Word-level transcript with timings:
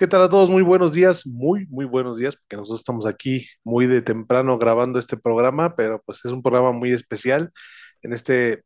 ¿Qué 0.00 0.06
tal 0.06 0.22
a 0.22 0.30
todos? 0.30 0.48
Muy 0.48 0.62
buenos 0.62 0.94
días, 0.94 1.26
muy, 1.26 1.66
muy 1.66 1.84
buenos 1.84 2.16
días, 2.16 2.34
porque 2.34 2.56
nosotros 2.56 2.80
estamos 2.80 3.04
aquí 3.04 3.46
muy 3.64 3.86
de 3.86 4.00
temprano 4.00 4.56
grabando 4.56 4.98
este 4.98 5.18
programa, 5.18 5.76
pero 5.76 6.02
pues 6.06 6.24
es 6.24 6.32
un 6.32 6.42
programa 6.42 6.72
muy 6.72 6.92
especial 6.94 7.52
en 8.00 8.14
este 8.14 8.64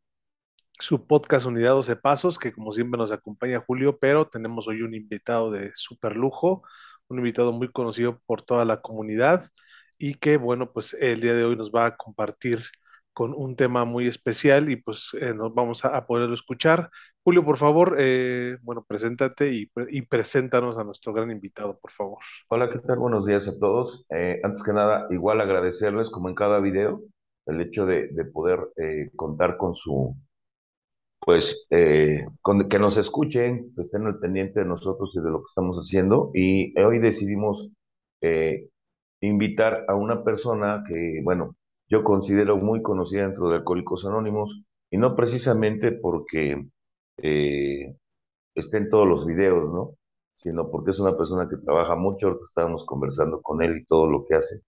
su 0.79 1.07
podcast 1.07 1.45
Unidad 1.45 1.71
12 1.71 1.97
Pasos, 1.97 2.39
que 2.39 2.53
como 2.53 2.71
siempre 2.71 2.97
nos 2.97 3.11
acompaña 3.11 3.59
Julio, 3.67 3.97
pero 3.99 4.29
tenemos 4.29 4.69
hoy 4.69 4.81
un 4.81 4.93
invitado 4.95 5.51
de 5.51 5.71
super 5.75 6.15
lujo, 6.15 6.63
un 7.09 7.17
invitado 7.17 7.51
muy 7.51 7.69
conocido 7.69 8.21
por 8.25 8.41
toda 8.41 8.63
la 8.63 8.81
comunidad 8.81 9.49
y 9.97 10.15
que 10.15 10.37
bueno, 10.37 10.71
pues 10.71 10.93
el 10.93 11.19
día 11.19 11.33
de 11.33 11.43
hoy 11.43 11.57
nos 11.57 11.69
va 11.71 11.87
a 11.87 11.97
compartir 11.97 12.63
con 13.15 13.33
un 13.33 13.55
tema 13.55 13.85
muy 13.85 14.07
especial 14.07 14.69
y 14.69 14.75
pues 14.75 15.11
eh, 15.19 15.33
nos 15.33 15.53
vamos 15.55 15.85
a, 15.85 15.95
a 15.95 16.05
poderlo 16.05 16.35
escuchar. 16.35 16.89
Julio, 17.23 17.45
por 17.45 17.57
favor, 17.57 17.95
eh, 17.97 18.57
bueno, 18.61 18.85
preséntate 18.87 19.53
y, 19.53 19.71
y 19.89 20.01
preséntanos 20.03 20.77
a 20.77 20.83
nuestro 20.83 21.13
gran 21.13 21.31
invitado, 21.31 21.79
por 21.79 21.91
favor. 21.91 22.19
Hola, 22.49 22.69
¿qué 22.69 22.79
tal? 22.79 22.99
Buenos 22.99 23.25
días 23.25 23.47
a 23.47 23.57
todos. 23.57 24.05
Eh, 24.11 24.41
antes 24.43 24.61
que 24.61 24.73
nada, 24.73 25.07
igual 25.09 25.39
agradecerles, 25.39 26.09
como 26.09 26.27
en 26.27 26.35
cada 26.35 26.59
video, 26.59 27.01
el 27.47 27.61
hecho 27.61 27.85
de, 27.85 28.09
de 28.09 28.25
poder 28.25 28.59
eh, 28.75 29.11
contar 29.15 29.55
con 29.55 29.73
su, 29.75 30.13
pues, 31.19 31.67
eh, 31.69 32.25
con 32.41 32.67
que 32.67 32.79
nos 32.79 32.97
escuchen, 32.97 33.71
que 33.73 33.81
estén 33.81 34.05
al 34.05 34.19
pendiente 34.19 34.59
de 34.59 34.65
nosotros 34.65 35.15
y 35.15 35.21
de 35.23 35.29
lo 35.31 35.39
que 35.39 35.47
estamos 35.47 35.77
haciendo. 35.77 36.31
Y 36.33 36.77
hoy 36.79 36.99
decidimos 36.99 37.73
invitar 39.21 39.85
a 39.87 39.95
una 39.95 40.23
persona 40.23 40.83
que, 40.87 41.21
bueno, 41.23 41.55
yo 41.89 42.03
considero 42.03 42.57
muy 42.57 42.81
conocida 42.81 43.23
dentro 43.27 43.49
de 43.49 43.57
Alcohólicos 43.57 44.05
Anónimos, 44.05 44.65
y 44.91 44.97
no 44.97 45.15
precisamente 45.15 45.91
porque 45.93 46.67
eh, 47.17 47.95
esté 48.55 48.77
en 48.77 48.89
todos 48.89 49.07
los 49.07 49.25
videos, 49.25 49.71
¿no? 49.73 49.95
Sino 50.37 50.69
porque 50.71 50.91
es 50.91 50.99
una 50.99 51.17
persona 51.17 51.47
que 51.49 51.57
trabaja 51.57 51.95
mucho, 51.95 52.27
ahorita 52.27 52.43
estábamos 52.45 52.85
conversando 52.85 53.41
con 53.41 53.61
él 53.63 53.77
y 53.77 53.85
todo 53.85 54.07
lo 54.07 54.25
que 54.25 54.35
hace. 54.35 54.61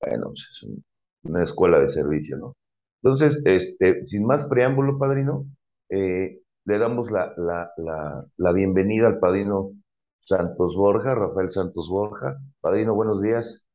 Bueno, 0.00 0.26
pues 0.28 0.48
es 0.52 0.62
un- 0.64 0.84
una 1.24 1.42
escuela 1.44 1.78
de 1.80 1.88
servicio, 1.88 2.36
¿no? 2.38 2.56
Entonces, 3.02 3.42
este, 3.46 4.04
sin 4.04 4.26
más 4.26 4.44
preámbulo, 4.48 4.98
padrino, 4.98 5.46
eh, 5.90 6.40
le 6.64 6.78
damos 6.78 7.10
la, 7.10 7.32
la, 7.36 7.70
la, 7.76 8.26
la 8.36 8.52
bienvenida 8.52 9.08
al 9.08 9.18
padrino 9.20 9.72
Santos 10.20 10.76
Borja, 10.76 11.14
Rafael 11.14 11.50
Santos 11.50 11.88
Borja. 11.90 12.38
Padrino, 12.60 12.94
buenos 12.94 13.20
días. 13.22 13.66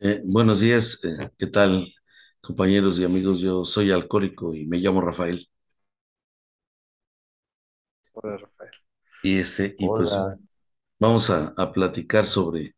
Eh, 0.00 0.20
buenos 0.24 0.60
días, 0.60 1.00
eh, 1.04 1.30
¿qué 1.38 1.46
tal, 1.46 1.92
compañeros 2.40 2.98
y 2.98 3.04
amigos? 3.04 3.40
Yo 3.40 3.64
soy 3.64 3.90
alcohólico 3.90 4.54
y 4.54 4.66
me 4.66 4.78
llamo 4.78 5.00
Rafael. 5.00 5.48
Hola, 8.12 8.36
Rafael. 8.36 8.70
Y, 9.22 9.38
este, 9.38 9.74
y 9.78 9.90
pues 9.90 10.26
vamos 11.00 11.30
a, 11.30 11.54
a 11.56 11.72
platicar 11.72 12.26
sobre 12.26 12.76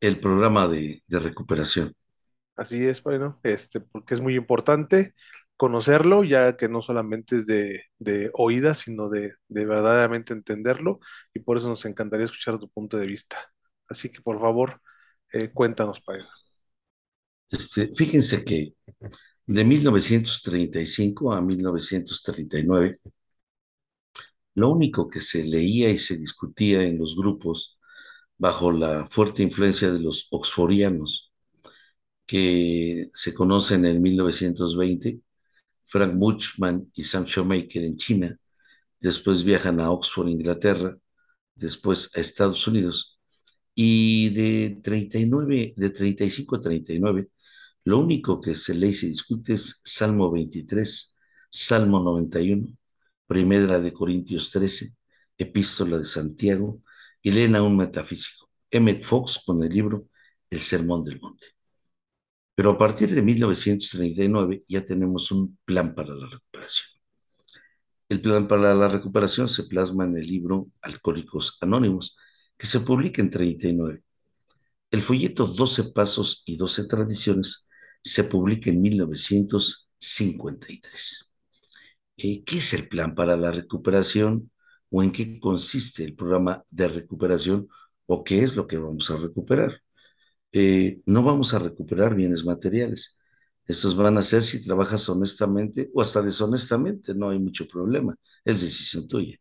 el 0.00 0.20
programa 0.20 0.68
de, 0.68 1.02
de 1.08 1.18
recuperación. 1.20 1.94
Así 2.56 2.84
es, 2.86 3.02
bueno, 3.02 3.40
este, 3.44 3.80
porque 3.80 4.14
es 4.14 4.20
muy 4.20 4.36
importante 4.36 5.14
conocerlo, 5.56 6.22
ya 6.24 6.56
que 6.56 6.68
no 6.68 6.82
solamente 6.82 7.36
es 7.36 7.46
de, 7.46 7.84
de 7.98 8.30
oídas, 8.34 8.78
sino 8.80 9.08
de, 9.08 9.32
de 9.48 9.64
verdaderamente 9.64 10.32
entenderlo, 10.34 11.00
y 11.32 11.40
por 11.40 11.56
eso 11.56 11.68
nos 11.68 11.84
encantaría 11.86 12.26
escuchar 12.26 12.58
tu 12.58 12.68
punto 12.70 12.98
de 12.98 13.06
vista. 13.06 13.38
Así 13.88 14.10
que, 14.10 14.20
por 14.20 14.38
favor, 14.40 14.80
eh, 15.32 15.50
cuéntanos, 15.52 16.00
Padre. 16.02 16.24
Este, 17.52 17.88
fíjense 17.94 18.44
que 18.44 18.74
de 19.46 19.64
1935 19.64 21.32
a 21.34 21.42
1939, 21.42 23.00
lo 24.54 24.70
único 24.70 25.08
que 25.08 25.20
se 25.20 25.44
leía 25.44 25.90
y 25.90 25.98
se 25.98 26.16
discutía 26.16 26.82
en 26.82 26.98
los 26.98 27.16
grupos 27.16 27.78
bajo 28.38 28.72
la 28.72 29.06
fuerte 29.06 29.42
influencia 29.42 29.90
de 29.92 30.00
los 30.00 30.28
oxforianos, 30.30 31.32
que 32.26 33.10
se 33.14 33.34
conocen 33.34 33.84
en 33.86 34.02
1920, 34.02 35.20
Frank 35.86 36.14
Buchman 36.16 36.90
y 36.94 37.04
Sam 37.04 37.24
Shoemaker 37.24 37.84
en 37.84 37.96
China, 37.98 38.38
después 39.00 39.44
viajan 39.44 39.80
a 39.80 39.90
Oxford, 39.90 40.28
Inglaterra, 40.28 40.96
después 41.54 42.10
a 42.16 42.20
Estados 42.20 42.66
Unidos, 42.66 43.20
y 43.74 44.30
de 44.30 44.80
39, 44.82 45.74
de 45.76 45.90
35 45.90 46.56
a 46.56 46.60
39, 46.60 47.28
lo 47.84 47.98
único 47.98 48.40
que 48.40 48.54
se 48.54 48.74
lee 48.74 48.88
y 48.88 48.94
se 48.94 49.06
discute 49.08 49.54
es 49.54 49.80
Salmo 49.84 50.30
23, 50.30 51.16
Salmo 51.50 52.00
91, 52.00 52.68
Primera 53.26 53.80
de 53.80 53.92
Corintios 53.92 54.50
13, 54.50 54.94
Epístola 55.38 55.98
de 55.98 56.04
Santiago, 56.04 56.80
y 57.22 57.32
leen 57.32 57.56
a 57.56 57.62
un 57.62 57.76
metafísico, 57.76 58.50
Emmett 58.70 59.02
Fox, 59.02 59.42
con 59.44 59.62
el 59.62 59.72
libro 59.72 60.08
El 60.50 60.60
Sermón 60.60 61.04
del 61.04 61.20
Monte. 61.20 61.46
Pero 62.54 62.72
a 62.72 62.78
partir 62.78 63.10
de 63.14 63.22
1939 63.22 64.64
ya 64.68 64.84
tenemos 64.84 65.32
un 65.32 65.58
plan 65.64 65.94
para 65.94 66.14
la 66.14 66.28
recuperación. 66.28 66.88
El 68.08 68.20
plan 68.20 68.46
para 68.46 68.74
la 68.74 68.88
recuperación 68.88 69.48
se 69.48 69.64
plasma 69.64 70.04
en 70.04 70.18
el 70.18 70.26
libro 70.26 70.68
Alcohólicos 70.82 71.58
Anónimos, 71.60 72.16
que 72.56 72.66
se 72.66 72.80
publica 72.80 73.22
en 73.22 73.30
39. 73.30 74.04
El 74.90 75.02
folleto 75.02 75.46
12 75.46 75.92
Pasos 75.92 76.42
y 76.44 76.56
12 76.56 76.86
Tradiciones 76.86 77.68
se 78.02 78.24
publica 78.24 78.70
en 78.70 78.82
1953. 78.82 81.32
Eh, 82.16 82.42
¿Qué 82.44 82.58
es 82.58 82.74
el 82.74 82.88
plan 82.88 83.14
para 83.14 83.36
la 83.36 83.50
recuperación 83.52 84.50
o 84.90 85.02
en 85.02 85.12
qué 85.12 85.38
consiste 85.40 86.04
el 86.04 86.14
programa 86.14 86.64
de 86.70 86.88
recuperación 86.88 87.68
o 88.06 88.24
qué 88.24 88.42
es 88.42 88.56
lo 88.56 88.66
que 88.66 88.78
vamos 88.78 89.10
a 89.10 89.16
recuperar? 89.16 89.80
Eh, 90.52 91.00
no 91.06 91.22
vamos 91.22 91.54
a 91.54 91.58
recuperar 91.58 92.14
bienes 92.14 92.44
materiales. 92.44 93.18
Esos 93.66 93.96
van 93.96 94.18
a 94.18 94.22
ser 94.22 94.42
si 94.44 94.62
trabajas 94.64 95.08
honestamente 95.08 95.90
o 95.94 96.02
hasta 96.02 96.22
deshonestamente, 96.22 97.14
no 97.14 97.30
hay 97.30 97.38
mucho 97.38 97.66
problema, 97.68 98.16
es 98.44 98.60
decisión 98.62 99.08
tuya. 99.08 99.38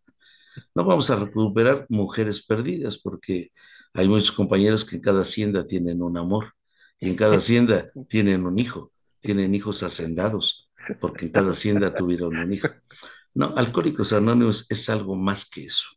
No 0.76 0.86
vamos 0.86 1.10
a 1.10 1.16
recuperar 1.18 1.86
mujeres 1.90 2.46
perdidas 2.46 2.98
porque 3.00 3.52
hay 3.94 4.08
muchos 4.08 4.32
compañeros 4.32 4.86
que 4.86 4.98
en 4.98 5.02
cada 5.02 5.22
hacienda 5.22 5.66
tienen 5.68 6.02
un 6.02 6.18
amor 6.18 6.54
en 7.02 7.16
cada 7.16 7.38
hacienda 7.38 7.92
tienen 8.08 8.46
un 8.46 8.58
hijo, 8.58 8.94
tienen 9.20 9.54
hijos 9.54 9.84
hacendados 9.84 10.70
porque 11.00 11.26
en 11.26 11.32
cada 11.32 11.52
hacienda 11.52 11.94
tuvieron 11.96 12.38
un 12.38 12.54
hijo. 12.54 12.70
No, 13.34 13.54
Alcohólicos 13.56 14.14
Anónimos 14.14 14.66
es 14.70 14.90
algo 14.90 15.16
más 15.16 15.46
que 15.46 15.66
eso. 15.66 15.90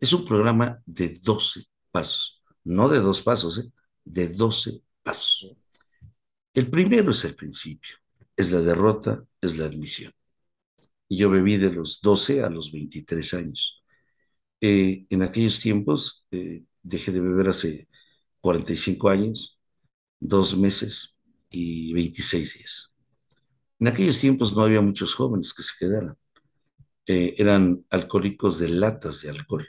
Es 0.00 0.12
un 0.12 0.24
programa 0.24 0.82
de 0.86 1.20
12 1.22 1.64
pasos, 1.90 2.42
no 2.64 2.88
de 2.88 2.98
dos 3.00 3.22
pasos, 3.22 3.58
¿eh? 3.58 3.70
de 4.04 4.28
12 4.28 4.82
pasos. 5.02 5.56
El 6.54 6.68
primero 6.68 7.12
es 7.12 7.24
el 7.24 7.34
principio, 7.34 7.96
es 8.36 8.50
la 8.50 8.60
derrota, 8.60 9.24
es 9.40 9.56
la 9.56 9.66
admisión. 9.66 10.12
Y 11.08 11.18
yo 11.18 11.30
bebí 11.30 11.56
de 11.56 11.72
los 11.72 12.00
12 12.00 12.42
a 12.42 12.50
los 12.50 12.72
23 12.72 13.34
años. 13.34 13.82
Eh, 14.60 15.06
en 15.10 15.22
aquellos 15.22 15.60
tiempos 15.60 16.26
eh, 16.30 16.64
dejé 16.82 17.12
de 17.12 17.20
beber 17.20 17.48
hace 17.48 17.88
45 18.40 19.08
años, 19.08 19.58
dos 20.22 20.56
meses 20.56 21.16
y 21.50 21.92
26 21.92 22.54
días. 22.58 22.94
En 23.80 23.88
aquellos 23.88 24.20
tiempos 24.20 24.56
no 24.56 24.62
había 24.62 24.80
muchos 24.80 25.14
jóvenes 25.14 25.52
que 25.52 25.62
se 25.64 25.72
quedaran. 25.78 26.16
Eh, 27.06 27.34
eran 27.36 27.84
alcohólicos 27.90 28.60
de 28.60 28.68
latas 28.68 29.22
de 29.22 29.30
alcohol 29.30 29.66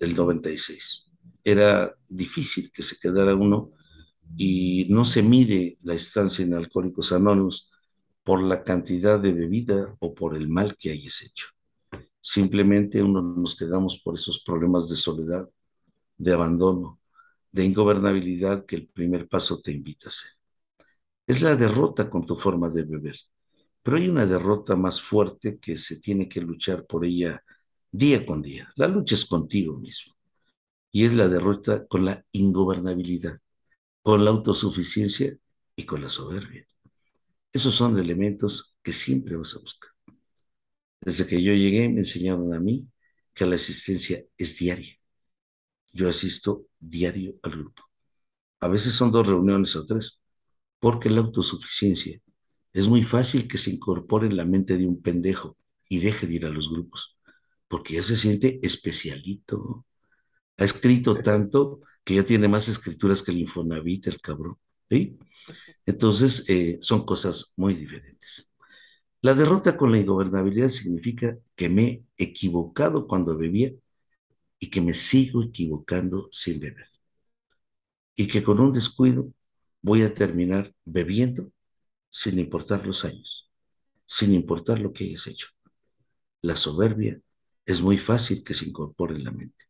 del 0.00 0.16
96. 0.16 1.06
Era 1.44 1.94
difícil 2.08 2.72
que 2.72 2.82
se 2.82 2.98
quedara 2.98 3.36
uno 3.36 3.70
y 4.36 4.86
no 4.90 5.04
se 5.04 5.22
mide 5.22 5.78
la 5.82 5.94
estancia 5.94 6.44
en 6.44 6.54
Alcohólicos 6.54 7.12
Anónimos 7.12 7.70
por 8.24 8.42
la 8.42 8.64
cantidad 8.64 9.20
de 9.20 9.32
bebida 9.32 9.94
o 10.00 10.14
por 10.14 10.36
el 10.36 10.48
mal 10.48 10.76
que 10.76 10.90
hayas 10.90 11.22
hecho. 11.22 11.48
Simplemente 12.20 13.02
uno 13.02 13.22
nos 13.22 13.54
quedamos 13.56 14.00
por 14.02 14.14
esos 14.14 14.42
problemas 14.42 14.88
de 14.88 14.96
soledad, 14.96 15.48
de 16.16 16.32
abandono, 16.32 17.00
de 17.52 17.64
ingobernabilidad 17.64 18.66
que 18.66 18.76
el 18.76 18.88
primer 18.88 19.28
paso 19.28 19.60
te 19.60 19.72
invita 19.72 20.08
a 20.08 20.10
hacer. 20.10 20.30
Es 21.26 21.42
la 21.42 21.56
derrota 21.56 22.10
con 22.10 22.26
tu 22.26 22.36
forma 22.36 22.70
de 22.70 22.84
beber, 22.84 23.16
pero 23.82 23.96
hay 23.96 24.08
una 24.08 24.26
derrota 24.26 24.76
más 24.76 25.00
fuerte 25.00 25.58
que 25.58 25.76
se 25.78 25.96
tiene 26.00 26.28
que 26.28 26.40
luchar 26.40 26.86
por 26.86 27.04
ella 27.04 27.42
día 27.90 28.24
con 28.26 28.42
día. 28.42 28.72
La 28.76 28.88
lucha 28.88 29.14
es 29.14 29.26
contigo 29.26 29.78
mismo 29.78 30.14
y 30.92 31.04
es 31.04 31.14
la 31.14 31.28
derrota 31.28 31.86
con 31.86 32.04
la 32.04 32.24
ingobernabilidad, 32.32 33.38
con 34.02 34.24
la 34.24 34.30
autosuficiencia 34.30 35.36
y 35.76 35.84
con 35.84 36.02
la 36.02 36.08
soberbia. 36.08 36.66
Esos 37.52 37.74
son 37.74 37.98
elementos 37.98 38.76
que 38.82 38.92
siempre 38.92 39.36
vas 39.36 39.54
a 39.54 39.60
buscar. 39.60 39.90
Desde 41.00 41.26
que 41.26 41.42
yo 41.42 41.52
llegué 41.52 41.88
me 41.88 42.00
enseñaron 42.00 42.54
a 42.54 42.60
mí 42.60 42.86
que 43.34 43.46
la 43.46 43.56
asistencia 43.56 44.24
es 44.36 44.56
diaria. 44.58 44.96
Yo 45.92 46.08
asisto 46.08 46.66
diario 46.80 47.34
al 47.42 47.52
grupo. 47.52 47.82
A 48.60 48.68
veces 48.68 48.94
son 48.94 49.10
dos 49.12 49.26
reuniones 49.26 49.76
o 49.76 49.84
tres, 49.84 50.20
porque 50.78 51.10
la 51.10 51.20
autosuficiencia 51.20 52.20
es 52.72 52.88
muy 52.88 53.02
fácil 53.02 53.48
que 53.48 53.58
se 53.58 53.70
incorpore 53.70 54.26
en 54.26 54.36
la 54.36 54.44
mente 54.44 54.78
de 54.78 54.86
un 54.86 55.02
pendejo 55.02 55.56
y 55.88 56.00
deje 56.00 56.26
de 56.26 56.34
ir 56.34 56.46
a 56.46 56.50
los 56.50 56.70
grupos, 56.70 57.18
porque 57.68 57.94
ya 57.94 58.02
se 58.02 58.16
siente 58.16 58.60
especialito, 58.62 59.86
Ha 60.58 60.64
escrito 60.64 61.16
tanto 61.22 61.80
que 62.04 62.16
ya 62.16 62.24
tiene 62.24 62.48
más 62.48 62.68
escrituras 62.68 63.22
que 63.22 63.32
el 63.32 63.38
Infonavit, 63.38 64.06
el 64.08 64.20
cabrón. 64.20 64.58
¿sí? 64.90 65.18
Entonces, 65.86 66.44
eh, 66.48 66.78
son 66.80 67.04
cosas 67.04 67.54
muy 67.56 67.74
diferentes. 67.74 68.52
La 69.22 69.34
derrota 69.34 69.76
con 69.76 69.92
la 69.92 69.98
ingobernabilidad 69.98 70.68
significa 70.68 71.38
que 71.54 71.68
me 71.68 72.04
he 72.18 72.24
equivocado 72.24 73.06
cuando 73.06 73.36
bebía 73.36 73.72
y 74.62 74.70
que 74.70 74.80
me 74.80 74.94
sigo 74.94 75.42
equivocando 75.42 76.28
sin 76.30 76.60
beber. 76.60 76.86
Y 78.14 78.28
que 78.28 78.44
con 78.44 78.60
un 78.60 78.72
descuido 78.72 79.34
voy 79.80 80.02
a 80.02 80.14
terminar 80.14 80.72
bebiendo 80.84 81.50
sin 82.08 82.38
importar 82.38 82.86
los 82.86 83.04
años, 83.04 83.50
sin 84.06 84.32
importar 84.32 84.78
lo 84.78 84.92
que 84.92 85.02
hayas 85.02 85.26
hecho. 85.26 85.48
La 86.42 86.54
soberbia 86.54 87.20
es 87.66 87.82
muy 87.82 87.98
fácil 87.98 88.44
que 88.44 88.54
se 88.54 88.66
incorpore 88.68 89.16
en 89.16 89.24
la 89.24 89.32
mente. 89.32 89.64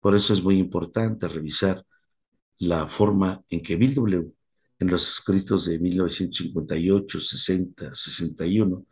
Por 0.00 0.16
eso 0.16 0.32
es 0.32 0.42
muy 0.42 0.58
importante 0.58 1.28
revisar 1.28 1.86
la 2.58 2.88
forma 2.88 3.44
en 3.48 3.62
que 3.62 3.76
Bill 3.76 3.94
W 3.94 4.32
en 4.80 4.88
los 4.88 5.08
escritos 5.08 5.66
de 5.66 5.78
1958, 5.78 7.20
60, 7.20 7.94
61, 7.94 8.84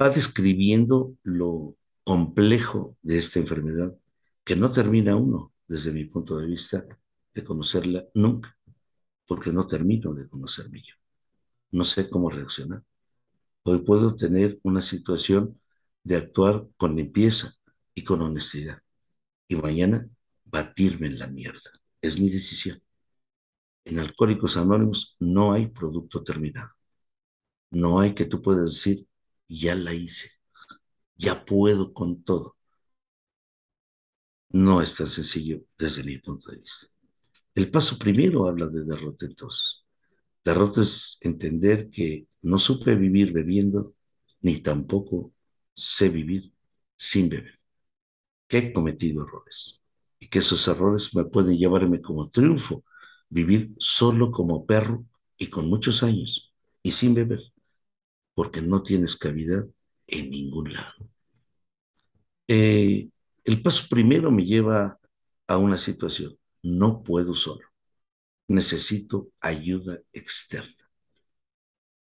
va 0.00 0.10
describiendo 0.10 1.16
lo 1.24 1.76
complejo 2.06 2.96
de 3.02 3.18
esta 3.18 3.40
enfermedad, 3.40 3.92
que 4.44 4.54
no 4.54 4.70
termina 4.70 5.16
uno, 5.16 5.52
desde 5.66 5.92
mi 5.92 6.04
punto 6.04 6.38
de 6.38 6.46
vista, 6.46 6.86
de 7.34 7.44
conocerla 7.44 8.06
nunca, 8.14 8.56
porque 9.26 9.52
no 9.52 9.66
termino 9.66 10.14
de 10.14 10.28
conocerme 10.28 10.80
yo. 10.80 10.94
No 11.72 11.84
sé 11.84 12.08
cómo 12.08 12.30
reaccionar. 12.30 12.84
Hoy 13.64 13.80
puedo 13.80 14.14
tener 14.16 14.60
una 14.62 14.82
situación 14.82 15.60
de 16.04 16.16
actuar 16.16 16.68
con 16.76 16.96
limpieza 16.96 17.54
y 17.94 18.04
con 18.04 18.22
honestidad. 18.22 18.80
Y 19.48 19.56
mañana 19.56 20.08
batirme 20.44 21.08
en 21.08 21.18
la 21.18 21.26
mierda. 21.26 21.70
Es 22.00 22.20
mi 22.20 22.30
decisión. 22.30 22.80
En 23.86 23.98
Alcohólicos 23.98 24.56
Anónimos 24.58 25.16
no 25.18 25.52
hay 25.52 25.68
producto 25.68 26.22
terminado. 26.22 26.70
No 27.70 28.00
hay 28.00 28.14
que 28.14 28.26
tú 28.26 28.42
puedas 28.42 28.66
decir, 28.66 29.06
ya 29.48 29.74
la 29.74 29.94
hice, 29.94 30.30
ya 31.16 31.44
puedo 31.44 31.92
con 31.92 32.22
todo. 32.22 32.56
No 34.50 34.80
es 34.82 34.94
tan 34.96 35.06
sencillo 35.06 35.62
desde 35.78 36.02
mi 36.04 36.18
punto 36.18 36.50
de 36.50 36.58
vista. 36.58 36.86
El 37.54 37.70
paso 37.70 37.98
primero 37.98 38.46
habla 38.46 38.68
de 38.68 38.84
derrota 38.84 39.26
entonces. 39.26 39.84
Derrota 40.44 40.82
es 40.82 41.18
entender 41.20 41.90
que 41.90 42.28
no 42.42 42.58
supe 42.58 42.94
vivir 42.94 43.32
bebiendo, 43.32 43.94
ni 44.40 44.58
tampoco 44.58 45.32
sé 45.74 46.08
vivir 46.08 46.52
sin 46.96 47.28
beber. 47.28 47.58
Que 48.48 48.58
he 48.58 48.72
cometido 48.72 49.24
errores 49.24 49.82
y 50.18 50.28
que 50.28 50.38
esos 50.40 50.66
errores 50.68 51.14
me 51.14 51.24
pueden 51.24 51.58
llevarme 51.58 52.00
como 52.00 52.28
triunfo 52.30 52.84
vivir 53.28 53.74
solo 53.78 54.30
como 54.30 54.66
perro 54.66 55.04
y 55.38 55.48
con 55.48 55.68
muchos 55.68 56.02
años 56.02 56.52
y 56.82 56.92
sin 56.92 57.14
beber, 57.14 57.40
porque 58.34 58.62
no 58.62 58.82
tienes 58.82 59.16
cavidad 59.16 59.66
en 60.06 60.30
ningún 60.30 60.72
lado. 60.72 61.08
Eh, 62.48 63.08
el 63.44 63.62
paso 63.62 63.86
primero 63.88 64.30
me 64.30 64.44
lleva 64.44 64.98
a 65.46 65.58
una 65.58 65.78
situación. 65.78 66.36
No 66.62 67.02
puedo 67.02 67.34
solo. 67.34 67.66
Necesito 68.48 69.28
ayuda 69.40 70.00
externa. 70.12 70.90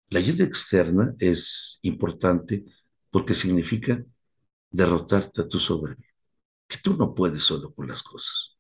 La 0.10 0.20
ayuda 0.20 0.44
externa 0.44 1.16
es 1.20 1.80
importante 1.82 2.66
porque 3.10 3.34
significa 3.34 4.04
derrotarte 4.70 5.42
a 5.42 5.48
tu 5.48 5.60
soberbia. 5.60 6.10
Que 6.68 6.78
tú 6.78 6.96
no 6.96 7.14
puedes 7.14 7.44
solo 7.44 7.74
con 7.74 7.88
las 7.88 8.04
cosas. 8.04 8.58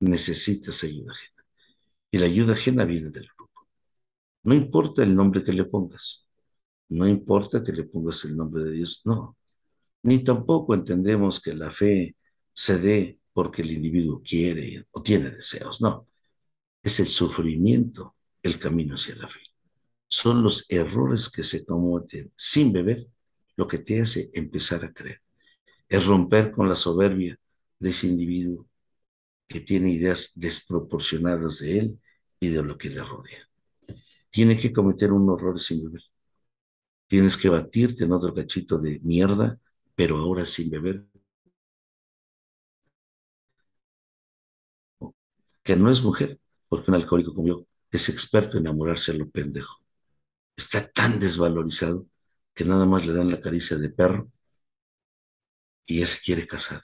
Necesitas 0.00 0.82
ayuda 0.84 1.12
ajena 1.12 1.32
y 2.12 2.18
la 2.18 2.26
ayuda 2.26 2.52
ajena 2.52 2.84
viene 2.84 3.10
del 3.10 3.26
grupo. 3.36 3.66
No 4.44 4.54
importa 4.54 5.02
el 5.02 5.14
nombre 5.16 5.42
que 5.42 5.52
le 5.52 5.64
pongas, 5.64 6.26
no 6.92 7.08
importa 7.08 7.62
que 7.62 7.72
le 7.72 7.84
pongas 7.84 8.24
el 8.24 8.36
nombre 8.36 8.62
de 8.64 8.72
Dios, 8.72 9.02
no. 9.04 9.36
Ni 10.02 10.22
tampoco 10.22 10.74
entendemos 10.74 11.40
que 11.40 11.54
la 11.54 11.70
fe 11.70 12.16
se 12.52 12.78
dé 12.78 13.18
porque 13.32 13.62
el 13.62 13.72
individuo 13.72 14.22
quiere 14.22 14.86
o 14.90 15.02
tiene 15.02 15.30
deseos, 15.30 15.80
no. 15.80 16.06
Es 16.82 17.00
el 17.00 17.08
sufrimiento 17.08 18.16
el 18.42 18.58
camino 18.58 18.94
hacia 18.96 19.14
la 19.16 19.28
fe. 19.28 19.40
Son 20.08 20.42
los 20.42 20.66
errores 20.68 21.30
que 21.30 21.42
se 21.42 21.64
cometen 21.64 22.32
sin 22.36 22.72
beber 22.72 23.08
lo 23.56 23.66
que 23.66 23.78
te 23.78 24.00
hace 24.00 24.30
empezar 24.34 24.84
a 24.84 24.92
creer. 24.92 25.22
Es 25.88 26.04
romper 26.06 26.50
con 26.50 26.68
la 26.68 26.74
soberbia 26.74 27.38
de 27.78 27.90
ese 27.90 28.08
individuo 28.08 28.66
que 29.48 29.60
tiene 29.60 29.92
ideas 29.92 30.32
desproporcionadas 30.34 31.60
de 31.60 31.78
él 31.78 32.00
y 32.40 32.48
de 32.48 32.62
lo 32.62 32.76
que 32.76 32.90
le 32.90 33.02
rodea. 33.02 33.48
Tiene 34.30 34.58
que 34.58 34.72
cometer 34.72 35.12
un 35.12 35.28
horror 35.30 35.58
sin 35.60 35.84
beber. 35.84 36.02
Tienes 37.12 37.36
que 37.36 37.50
batirte 37.50 38.04
en 38.04 38.12
otro 38.12 38.32
cachito 38.32 38.78
de 38.78 38.98
mierda, 39.00 39.58
pero 39.94 40.16
ahora 40.16 40.46
sin 40.46 40.70
beber. 40.70 41.04
Que 45.62 45.76
no 45.76 45.90
es 45.90 46.02
mujer, 46.02 46.40
porque 46.70 46.90
un 46.90 46.94
alcohólico 46.94 47.34
como 47.34 47.48
yo 47.48 47.66
es 47.90 48.08
experto 48.08 48.56
en 48.56 48.62
enamorarse 48.64 49.10
a 49.12 49.14
lo 49.14 49.28
pendejo. 49.28 49.82
Está 50.56 50.88
tan 50.90 51.18
desvalorizado 51.18 52.06
que 52.54 52.64
nada 52.64 52.86
más 52.86 53.06
le 53.06 53.12
dan 53.12 53.30
la 53.30 53.40
caricia 53.40 53.76
de 53.76 53.90
perro 53.90 54.32
y 55.84 56.00
ya 56.00 56.06
se 56.06 56.18
quiere 56.18 56.46
casar 56.46 56.80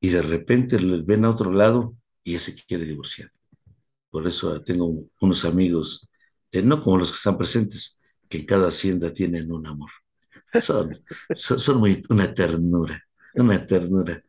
y 0.00 0.10
de 0.10 0.20
repente 0.20 0.78
le 0.78 1.00
ven 1.00 1.24
a 1.24 1.30
otro 1.30 1.50
lado 1.50 1.96
y 2.22 2.34
ese 2.34 2.54
quiere 2.54 2.84
divorciar. 2.84 3.32
Por 4.10 4.26
eso 4.26 4.62
tengo 4.62 5.08
unos 5.20 5.44
amigos, 5.46 6.10
eh, 6.58 6.62
no 6.62 6.80
como 6.80 6.98
los 6.98 7.10
que 7.10 7.16
están 7.16 7.38
presentes, 7.38 8.00
que 8.28 8.38
en 8.38 8.46
cada 8.46 8.68
hacienda 8.68 9.12
tienen 9.12 9.52
un 9.52 9.66
amor. 9.66 9.90
Son, 10.60 10.90
son, 11.34 11.78
muy, 11.78 12.02
una 12.08 12.32
ternura, 12.32 13.02
una 13.34 13.64
ternura. 13.66 14.22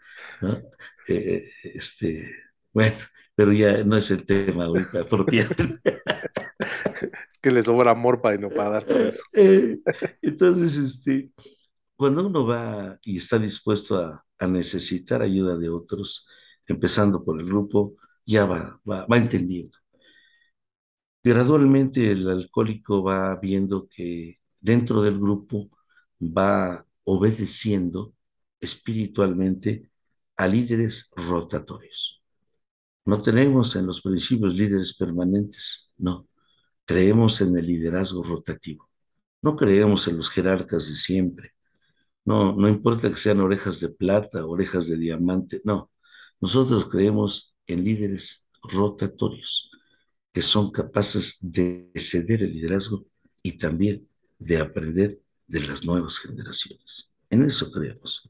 Eh, 1.08 1.48
este, 1.64 2.30
bueno, 2.74 2.98
pero 3.34 3.54
ya 3.54 3.84
no 3.84 3.96
es 3.96 4.12
el 4.12 4.26
tema 4.26 4.66
ahorita 4.66 5.06
propiamente. 5.06 5.80
que 7.42 7.52
les 7.52 7.66
sobra 7.66 7.92
amor 7.92 8.22
para 8.22 8.38
no 8.38 8.50
para 8.50 8.70
dar. 8.70 8.86
Eh, 9.34 9.78
entonces, 10.22 10.76
este, 10.76 11.32
cuando 11.96 12.28
uno 12.28 12.46
va 12.46 13.00
y 13.04 13.18
está 13.18 13.40
dispuesto 13.40 13.98
a, 13.98 14.26
a 14.40 14.48
necesitar 14.48 15.22
ayuda 15.22 15.58
de 15.58 15.70
otros, 15.70 16.28
empezando 16.66 17.24
por 17.24 17.40
el 17.40 17.46
grupo, 17.46 17.96
ya 18.26 18.46
va, 18.46 18.80
va, 18.90 19.06
va 19.06 19.18
entendiendo. 19.18 19.78
Gradualmente 21.28 22.10
el 22.10 22.30
alcohólico 22.30 23.04
va 23.04 23.36
viendo 23.36 23.90
que 23.90 24.40
dentro 24.62 25.02
del 25.02 25.20
grupo 25.20 25.70
va 26.22 26.86
obedeciendo 27.04 28.14
espiritualmente 28.62 29.92
a 30.38 30.48
líderes 30.48 31.12
rotatorios. 31.18 32.24
No 33.04 33.22
tenemos 33.22 33.76
en 33.76 33.88
los 33.88 34.00
principios 34.02 34.56
líderes 34.56 34.96
permanentes, 34.96 35.92
no. 35.98 36.30
Creemos 36.86 37.42
en 37.42 37.58
el 37.58 37.68
liderazgo 37.68 38.24
rotativo. 38.24 38.90
No 39.42 39.58
creemos 39.58 40.08
en 40.08 40.16
los 40.16 40.30
jerarcas 40.30 40.88
de 40.88 40.96
siempre. 40.96 41.52
No, 42.24 42.56
no 42.56 42.70
importa 42.70 43.10
que 43.10 43.18
sean 43.18 43.42
orejas 43.42 43.82
de 43.82 43.90
plata, 43.90 44.46
orejas 44.46 44.88
de 44.88 44.98
diamante, 44.98 45.60
no. 45.66 45.92
Nosotros 46.40 46.86
creemos 46.86 47.54
en 47.68 47.84
líderes 47.84 48.50
rotatorios 48.64 49.72
que 50.38 50.44
son 50.44 50.70
capaces 50.70 51.40
de 51.42 51.90
ceder 51.96 52.44
el 52.44 52.54
liderazgo 52.54 53.08
y 53.42 53.58
también 53.58 54.08
de 54.38 54.58
aprender 54.60 55.20
de 55.48 55.62
las 55.62 55.84
nuevas 55.84 56.20
generaciones. 56.20 57.12
En 57.32 57.42
eso 57.42 57.72
creemos. 57.72 58.30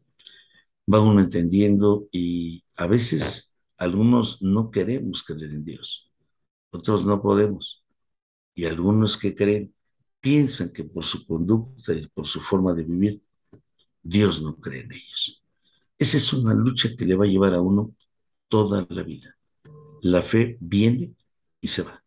Va 0.90 1.02
uno 1.02 1.20
entendiendo 1.20 2.08
y 2.14 2.64
a 2.78 2.88
veces 2.88 3.58
algunos 3.76 4.42
no 4.42 4.72
queremos 4.72 5.22
creer 5.22 5.52
en 5.52 5.66
Dios, 5.66 6.10
otros 6.72 7.06
no 7.06 7.22
podemos. 7.22 7.84
Y 8.56 8.64
algunos 8.64 9.18
que 9.18 9.36
creen 9.36 9.76
piensan 10.22 10.72
que 10.72 10.86
por 10.86 11.04
su 11.04 11.28
conducta 11.28 11.92
y 11.92 12.08
por 12.08 12.26
su 12.26 12.40
forma 12.40 12.74
de 12.74 12.86
vivir 12.86 13.22
Dios 14.02 14.42
no 14.42 14.56
cree 14.56 14.84
en 14.84 14.94
ellos. 14.94 15.44
Esa 16.00 16.16
es 16.16 16.32
una 16.32 16.54
lucha 16.54 16.88
que 16.98 17.04
le 17.04 17.16
va 17.16 17.26
a 17.26 17.28
llevar 17.28 17.54
a 17.54 17.60
uno 17.60 17.94
toda 18.48 18.88
la 18.90 19.04
vida. 19.04 19.38
La 20.04 20.22
fe 20.22 20.58
viene 20.62 21.17
y 21.62 21.68
se 21.68 21.84
va. 21.84 22.04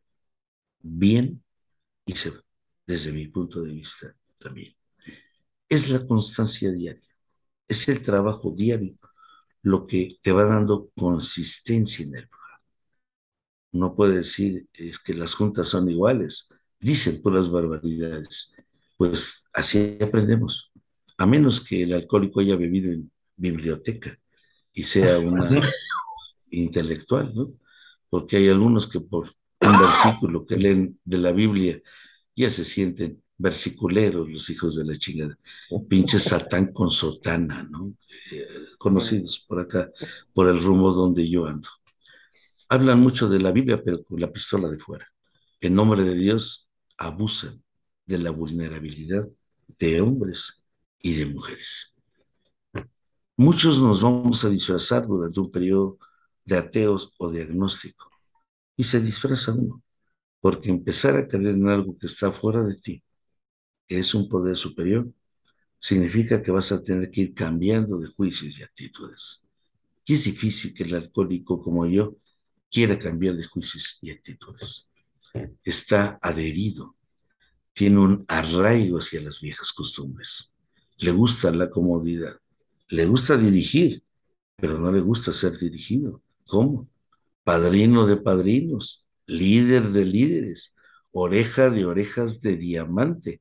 Viene 0.81 1.41
y 2.07 2.13
se 2.13 2.31
va. 2.31 2.43
Desde 2.87 3.13
mi 3.13 3.29
punto 3.29 3.63
de 3.63 3.73
vista 3.73 4.15
también. 4.39 4.75
Es 5.69 5.89
la 5.91 6.07
constancia 6.07 6.71
diaria. 6.73 7.09
Es 7.69 7.89
el 7.89 8.03
trabajo 8.03 8.51
diario 8.51 8.99
lo 9.63 9.85
que 9.85 10.19
te 10.23 10.33
va 10.33 10.45
dando 10.45 10.91
consistencia 10.97 12.05
en 12.05 12.17
el 12.17 12.29
programa. 12.29 12.63
No 13.73 13.95
puede 13.95 14.17
decir 14.17 14.69
es 14.73 14.99
que 14.99 15.15
las 15.15 15.35
juntas 15.35 15.69
son 15.69 15.89
iguales. 15.91 16.49
Dicen 16.81 17.21
puras 17.23 17.51
barbaridades. 17.51 18.55
Pues 18.97 19.45
así 19.53 19.99
aprendemos 20.01 20.73
a 21.19 21.27
menos 21.27 21.61
que 21.61 21.83
el 21.83 21.93
alcohólico 21.93 22.41
haya 22.41 22.57
bebido 22.57 22.91
en 22.91 23.11
biblioteca 23.37 24.19
y 24.73 24.85
sea 24.85 25.19
una 25.19 25.51
intelectual, 26.51 27.35
¿no? 27.35 27.53
Porque 28.09 28.39
hay 28.39 28.49
algunos 28.49 28.89
que 28.89 29.01
por 29.01 29.35
un 29.71 29.79
versículo 29.79 30.45
que 30.45 30.57
leen 30.57 30.99
de 31.05 31.19
la 31.19 31.33
Biblia 31.33 31.81
ya 32.35 32.51
se 32.51 32.65
sienten 32.65 33.23
versiculeros 33.37 34.29
los 34.29 34.51
hijos 34.51 34.77
de 34.77 34.85
la 34.85 34.97
chingada. 34.97 35.39
Pinche 35.89 36.19
Satán 36.19 36.73
con 36.73 36.91
sotana, 36.91 37.63
¿no? 37.63 37.95
Eh, 38.33 38.47
conocidos 38.79 39.45
por 39.49 39.61
acá, 39.61 39.91
por 40.35 40.49
el 40.49 40.63
rumbo 40.63 40.93
donde 40.93 41.29
yo 41.29 41.47
ando. 41.47 41.69
Hablan 42.69 43.01
mucho 43.01 43.29
de 43.29 43.41
la 43.41 43.51
Biblia, 43.51 43.83
pero 43.83 44.05
con 44.05 44.21
la 44.21 44.31
pistola 44.31 44.69
de 44.69 44.79
fuera. 44.79 45.07
En 45.61 45.75
nombre 45.75 46.03
de 46.03 46.15
Dios, 46.15 46.69
abusan 46.99 47.63
de 48.07 48.19
la 48.19 48.31
vulnerabilidad 48.31 49.29
de 49.79 50.01
hombres 50.01 50.65
y 51.01 51.15
de 51.15 51.27
mujeres. 51.27 51.95
Muchos 53.37 53.81
nos 53.81 54.03
vamos 54.03 54.45
a 54.45 54.51
disfrazar 54.51 55.07
durante 55.07 55.41
un 55.41 55.51
periodo 55.51 55.99
de 56.45 56.59
ateos 56.59 57.13
o 57.19 57.31
de 57.31 57.43
agnóstico. 57.43 58.10
Y 58.81 58.85
se 58.85 58.99
disfraza 58.99 59.53
uno, 59.53 59.83
porque 60.41 60.71
empezar 60.71 61.15
a 61.15 61.29
creer 61.29 61.55
en 61.55 61.69
algo 61.69 61.99
que 61.99 62.07
está 62.07 62.33
fuera 62.33 62.63
de 62.65 62.77
ti, 62.77 63.05
que 63.87 63.99
es 63.99 64.15
un 64.15 64.27
poder 64.27 64.57
superior, 64.57 65.07
significa 65.79 66.41
que 66.41 66.51
vas 66.51 66.73
a 66.73 66.83
tener 66.83 67.11
que 67.11 67.21
ir 67.21 67.35
cambiando 67.35 67.99
de 67.99 68.07
juicios 68.07 68.59
y 68.59 68.63
actitudes. 68.63 69.47
Y 70.07 70.15
es 70.15 70.25
difícil 70.25 70.73
que 70.73 70.85
el 70.85 70.95
alcohólico 70.95 71.61
como 71.61 71.85
yo 71.85 72.17
quiera 72.71 72.99
cambiar 72.99 73.37
de 73.37 73.45
juicios 73.45 73.99
y 74.01 74.13
actitudes. 74.13 74.91
Está 75.63 76.19
adherido, 76.23 76.97
tiene 77.75 77.99
un 77.99 78.25
arraigo 78.29 78.97
hacia 78.97 79.21
las 79.21 79.43
viejas 79.43 79.75
costumbres. 79.75 80.55
Le 80.97 81.11
gusta 81.11 81.51
la 81.51 81.69
comodidad, 81.69 82.41
le 82.89 83.05
gusta 83.05 83.37
dirigir, 83.37 84.03
pero 84.57 84.79
no 84.79 84.91
le 84.91 85.03
gusta 85.03 85.35
ser 85.35 85.59
dirigido. 85.59 86.23
¿Cómo? 86.47 86.89
Padrino 87.51 88.07
de 88.07 88.17
padrinos, 88.17 89.05
líder 89.27 89.89
de 89.91 90.05
líderes, 90.05 90.77
oreja 91.11 91.69
de 91.69 91.85
orejas 91.85 92.41
de 92.41 92.57
diamante. 92.57 93.41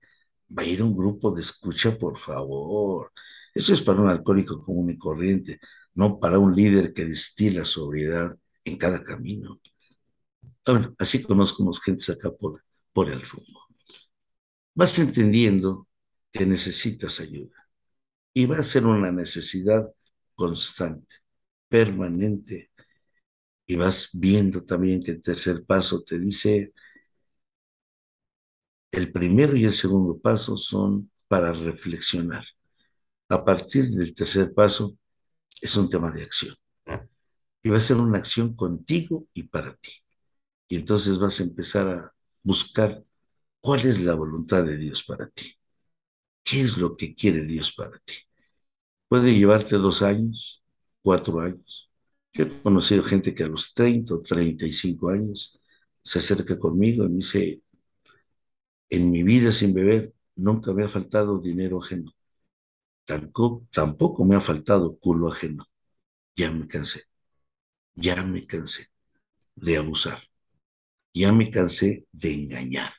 Va 0.50 0.64
a 0.64 0.66
ir 0.66 0.82
un 0.82 0.96
grupo 0.96 1.30
de 1.30 1.42
escucha, 1.42 1.96
por 1.96 2.18
favor. 2.18 3.12
Eso 3.54 3.72
es 3.72 3.82
para 3.82 4.02
un 4.02 4.10
alcohólico 4.10 4.64
común 4.64 4.90
y 4.90 4.98
corriente, 4.98 5.60
no 5.94 6.20
para 6.20 6.40
un 6.40 6.56
líder 6.56 6.92
que 6.92 7.06
destila 7.06 7.64
sobriedad 7.66 8.36
en 8.64 8.78
cada 8.78 9.04
camino. 9.04 9.62
Bueno, 10.66 10.96
así 10.98 11.22
conozco 11.22 11.62
unos 11.62 11.80
gentes 11.80 12.10
acá 12.10 12.32
por, 12.32 12.64
por 12.92 13.12
el 13.12 13.22
rumbo. 13.22 13.60
Vas 14.74 14.98
entendiendo 14.98 15.88
que 16.32 16.48
necesitas 16.48 17.20
ayuda 17.20 17.70
y 18.34 18.48
va 18.48 18.58
a 18.58 18.64
ser 18.64 18.88
una 18.88 19.12
necesidad 19.12 19.88
constante, 20.34 21.18
permanente. 21.68 22.69
Y 23.70 23.78
vas 23.78 24.10
viendo 24.14 24.62
también 24.64 25.02
que 25.02 25.12
el 25.12 25.22
tercer 25.22 25.64
paso 25.66 26.04
te 26.04 26.20
dice, 26.20 26.74
el 28.92 29.12
primero 29.12 29.56
y 29.58 29.66
el 29.66 29.74
segundo 29.74 30.20
paso 30.20 30.56
son 30.58 31.10
para 31.28 31.52
reflexionar. 31.54 32.46
A 33.30 33.44
partir 33.46 33.90
del 33.90 34.14
tercer 34.16 34.54
paso 34.54 34.98
es 35.62 35.76
un 35.78 35.90
tema 35.90 36.12
de 36.12 36.24
acción. 36.24 36.56
Y 37.64 37.70
va 37.70 37.78
a 37.78 37.82
ser 37.82 37.98
una 37.98 38.18
acción 38.20 38.56
contigo 38.56 39.28
y 39.34 39.44
para 39.44 39.76
ti. 39.76 39.92
Y 40.70 40.78
entonces 40.78 41.20
vas 41.20 41.40
a 41.40 41.44
empezar 41.44 41.90
a 41.90 42.14
buscar 42.44 43.04
cuál 43.62 43.82
es 43.86 44.02
la 44.02 44.16
voluntad 44.16 44.66
de 44.66 44.78
Dios 44.78 45.04
para 45.04 45.30
ti. 45.30 45.56
¿Qué 46.44 46.62
es 46.62 46.78
lo 46.78 46.98
que 46.98 47.16
quiere 47.16 47.44
Dios 47.46 47.74
para 47.74 47.98
ti? 48.00 48.16
Puede 49.10 49.34
llevarte 49.36 49.78
dos 49.78 50.02
años, 50.02 50.64
cuatro 51.04 51.40
años. 51.42 51.89
Yo 52.34 52.46
he 52.46 52.48
conocido 52.62 53.04
gente 53.04 53.34
que 53.36 53.44
a 53.44 53.48
los 53.48 53.74
30 53.74 54.16
o 54.16 54.22
35 54.22 55.10
años 55.10 55.60
se 56.02 56.20
acerca 56.20 56.58
conmigo 56.58 57.06
y 57.06 57.10
me 57.10 57.16
dice, 57.18 57.62
en 58.90 59.12
mi 59.12 59.24
vida 59.24 59.52
sin 59.52 59.74
beber 59.74 60.14
nunca 60.36 60.74
me 60.74 60.84
ha 60.84 60.90
faltado 60.90 61.40
dinero 61.40 61.80
ajeno. 61.80 62.12
Tampoco, 63.06 63.68
tampoco 63.72 64.26
me 64.26 64.36
ha 64.36 64.42
faltado 64.42 64.98
culo 65.00 65.30
ajeno. 65.30 65.66
Ya 66.36 66.52
me 66.52 66.68
cansé. 66.68 67.04
Ya 67.96 68.24
me 68.24 68.48
cansé 68.48 68.88
de 69.56 69.78
abusar. 69.78 70.22
Ya 71.14 71.32
me 71.34 71.52
cansé 71.52 72.08
de 72.12 72.34
engañar. 72.34 72.94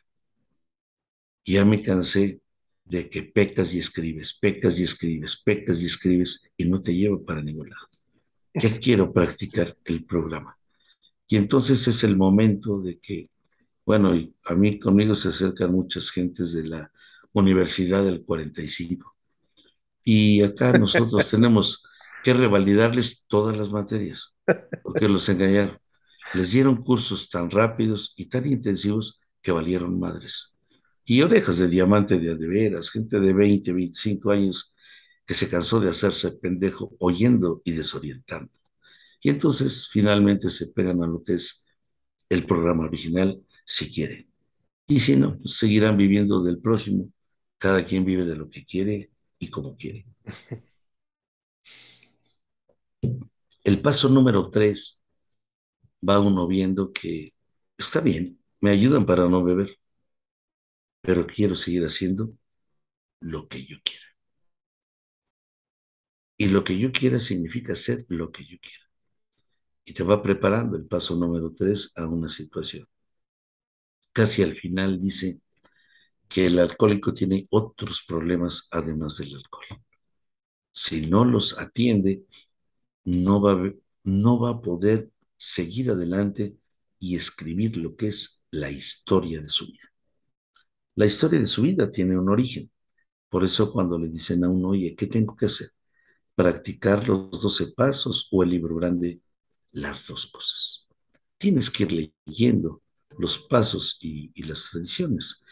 Ya 1.45 1.65
me 1.65 1.83
cansé 1.83 2.41
de 2.85 3.11
que 3.11 3.23
pecas 3.23 3.75
y 3.75 3.79
escribes, 3.79 4.33
pecas 4.39 4.79
y 4.79 4.85
escribes, 4.85 5.37
pecas 5.43 5.81
y 5.81 5.87
escribes 5.87 6.43
y 6.57 6.65
no 6.65 6.81
te 6.81 6.95
lleva 6.95 7.19
para 7.25 7.43
ningún 7.43 7.69
lado. 7.71 8.00
Ya 8.55 8.79
quiero 8.79 9.13
practicar 9.13 9.77
el 9.85 10.05
programa. 10.05 10.57
Y 11.29 11.37
entonces 11.37 11.87
es 11.87 12.03
el 12.03 12.17
momento 12.17 12.81
de 12.81 12.99
que, 12.99 13.31
bueno, 13.87 14.13
a 14.47 14.55
mí 14.55 14.79
conmigo 14.79 15.15
se 15.15 15.29
acercan 15.29 15.73
muchas 15.73 16.11
gentes 16.11 16.53
de 16.53 16.69
la 16.69 16.93
Universidad 17.33 18.05
del 18.05 18.25
45. 18.25 19.15
Y 20.05 20.43
acá 20.43 20.77
nosotros 20.77 21.29
tenemos 21.31 21.85
que 22.25 22.35
revalidarles 22.35 23.27
todas 23.29 23.57
las 23.57 23.71
materias, 23.71 24.35
porque 24.83 25.09
los 25.09 25.29
engañaron. 25.29 25.79
Les 26.35 26.51
dieron 26.53 26.77
cursos 26.77 27.29
tan 27.31 27.51
rápidos 27.51 28.15
y 28.17 28.27
tan 28.27 28.47
intensivos 28.47 29.21
que 29.41 29.53
valieron 29.53 29.99
madres 29.99 30.53
y 31.11 31.23
orejas 31.23 31.59
de 31.59 31.67
diamante 31.67 32.21
de 32.21 32.47
veras, 32.47 32.89
gente 32.89 33.19
de 33.19 33.33
20, 33.33 33.73
25 33.73 34.31
años 34.31 34.77
que 35.31 35.35
se 35.35 35.49
cansó 35.49 35.79
de 35.79 35.89
hacerse 35.89 36.33
pendejo 36.33 36.97
oyendo 36.99 37.63
y 37.65 37.71
desorientando. 37.71 38.51
Y 39.23 39.31
entonces 39.31 39.89
finalmente 39.89 40.51
se 40.51 40.73
pegan 40.73 41.05
a 41.05 41.07
lo 41.07 41.23
que 41.23 41.35
es 41.35 41.65
el 42.29 42.45
programa 42.45 42.87
original 42.87 43.41
si 43.65 43.93
quieren. 43.95 44.29
Y 44.89 44.99
si 44.99 45.15
no, 45.15 45.39
pues 45.39 45.55
seguirán 45.57 45.97
viviendo 45.97 46.43
del 46.43 46.59
prójimo. 46.59 47.13
Cada 47.59 47.85
quien 47.85 48.05
vive 48.05 48.25
de 48.25 48.35
lo 48.35 48.49
que 48.49 48.65
quiere 48.65 49.13
y 49.39 49.51
como 49.51 49.77
quiere. 49.77 50.05
El 53.63 53.81
paso 53.81 54.09
número 54.09 54.51
tres 54.51 55.01
va 56.03 56.19
uno 56.19 56.49
viendo 56.49 56.93
que 56.93 57.35
está 57.79 58.01
bien, 58.01 58.41
me 58.61 58.73
ayudan 58.73 59.07
para 59.07 59.29
no 59.29 59.45
beber 59.45 59.79
pero 61.03 61.27
quiero 61.27 61.55
seguir 61.55 61.85
haciendo 61.85 62.33
lo 63.21 63.49
que 63.49 63.65
yo 63.65 63.77
quiera. 63.85 64.10
Y 66.41 66.49
lo 66.49 66.65
que 66.65 66.77
yo 66.77 66.91
quiera 66.91 67.21
significa 67.21 67.75
hacer 67.75 68.05
lo 68.09 68.33
que 68.33 68.43
yo 68.45 68.59
quiera. 68.61 68.85
Y 69.85 69.93
te 69.93 70.03
va 70.05 70.23
preparando 70.23 70.77
el 70.79 70.87
paso 70.87 71.15
número 71.17 71.53
tres 71.55 71.93
a 71.97 72.07
una 72.07 72.31
situación. 72.31 72.87
Casi 74.13 74.43
al 74.43 74.55
final 74.57 75.01
dice 75.01 75.41
que 76.29 76.47
el 76.47 76.59
alcohólico 76.59 77.15
tiene 77.15 77.47
otros 77.51 78.05
problemas 78.07 78.69
además 78.73 79.19
del 79.19 79.37
alcohol. 79.37 79.83
Si 80.73 81.07
no 81.07 81.25
los 81.25 81.59
atiende, 81.59 82.25
no 83.05 83.41
va, 83.43 83.53
a, 83.55 83.75
no 84.05 84.41
va 84.41 84.51
a 84.51 84.63
poder 84.63 85.11
seguir 85.37 85.91
adelante 85.91 86.57
y 87.01 87.17
escribir 87.17 87.77
lo 87.77 87.97
que 87.97 88.09
es 88.09 88.45
la 88.51 88.71
historia 88.71 89.41
de 89.43 89.51
su 89.51 89.67
vida. 89.67 89.89
La 90.95 91.05
historia 91.05 91.41
de 91.41 91.47
su 91.47 91.63
vida 91.63 91.91
tiene 91.91 92.17
un 92.17 92.29
origen. 92.29 92.71
Por 93.29 93.45
eso 93.45 93.73
cuando 93.73 93.99
le 93.99 94.09
dicen 94.09 94.45
a 94.45 94.51
uno, 94.51 94.71
oye, 94.71 94.95
¿qué 94.97 95.07
tengo 95.09 95.37
que 95.37 95.47
hacer? 95.47 95.71
¿Practicar 96.41 97.07
los 97.07 97.43
doce 97.43 97.67
pasos 97.67 98.27
o 98.31 98.43
el 98.43 98.49
libro 98.49 98.77
grande? 98.77 99.21
Las 99.73 100.07
dos 100.07 100.27
cosas. 100.27 100.89
Tienes 101.37 101.69
que 101.69 101.83
ir 101.83 102.11
leyendo 102.27 102.81
los 103.19 103.37
pasos 103.41 103.99
y, 104.01 104.33
las 104.45 104.71
tradiciones, 104.71 105.43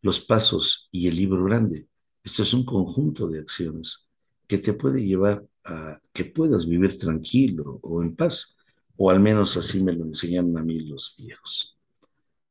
los 0.00 0.18
pasos 0.18 0.88
y 0.90 1.06
el 1.06 1.14
libro 1.14 1.44
grande. 1.44 1.86
Esto 2.24 2.42
es 2.42 2.52
un 2.54 2.64
conjunto 2.64 3.28
de 3.28 3.38
acciones 3.38 4.10
que 4.48 4.58
te 4.58 4.72
puede 4.72 5.04
llevar 5.04 5.46
a 5.64 6.00
que 6.12 6.24
puedas 6.24 6.66
vivir 6.66 6.98
tranquilo 6.98 7.78
o 7.80 8.02
en 8.02 8.16
paz, 8.16 8.56
o 8.96 9.12
al 9.12 9.20
menos 9.20 9.56
así 9.56 9.80
me 9.80 9.92
lo 9.92 10.06
enseñaron 10.06 10.58
a 10.58 10.64
mí 10.64 10.80
los 10.80 11.14
viejos. 11.16 11.78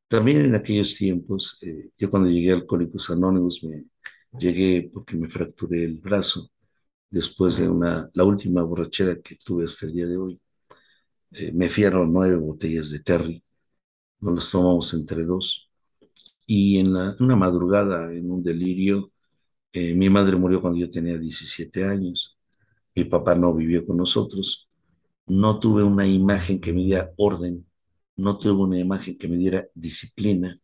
También 0.08 0.46
en 0.46 0.56
aquellos 0.56 0.96
tiempos, 0.96 1.58
eh, 1.60 1.90
yo 1.98 2.10
cuando 2.10 2.30
llegué 2.30 2.54
a 2.54 2.56
Alcohólicos 2.56 3.10
Anónimos, 3.10 3.62
me 3.66 3.84
llegué 4.40 4.90
porque 4.94 5.18
me 5.18 5.28
fracturé 5.28 5.84
el 5.84 5.98
brazo 5.98 6.50
después 7.12 7.58
de 7.58 7.70
una, 7.70 8.10
la 8.14 8.24
última 8.26 8.64
borrachera 8.64 9.22
que 9.22 9.38
tuve 9.38 9.66
hasta 9.66 9.86
el 9.88 9.94
día 9.94 10.08
de 10.08 10.18
hoy. 10.18 10.42
Eh, 11.32 11.52
me 11.54 11.70
fiaron 11.70 12.12
nueve 12.14 12.36
botellas 12.38 12.90
de 12.92 13.00
Terry, 13.02 13.44
nos 14.22 14.36
las 14.36 14.52
tomamos 14.52 14.94
entre 14.94 15.26
dos. 15.26 15.70
Y 16.46 16.80
en 16.80 16.96
una 17.20 17.36
madrugada, 17.36 18.14
en 18.14 18.32
un 18.32 18.44
delirio, 18.44 19.12
eh, 19.74 19.94
mi 19.96 20.10
madre 20.10 20.38
murió 20.38 20.62
cuando 20.62 20.80
yo 20.80 20.90
tenía 20.90 21.18
17 21.18 21.86
años. 21.86 22.38
Mi 22.96 23.06
papá 23.06 23.36
no 23.36 23.54
vivió 23.56 23.86
con 23.86 23.98
nosotros. 23.98 24.70
No 25.28 25.60
tuve 25.60 25.84
una 25.84 26.08
imagen 26.08 26.60
que 26.62 26.74
me 26.74 26.84
diera 26.84 27.12
orden 27.18 27.66
no 28.22 28.38
tuve 28.38 28.64
una 28.64 28.80
imagen 28.80 29.18
que 29.18 29.28
me 29.28 29.38
diera 29.38 29.68
disciplina, 29.74 30.60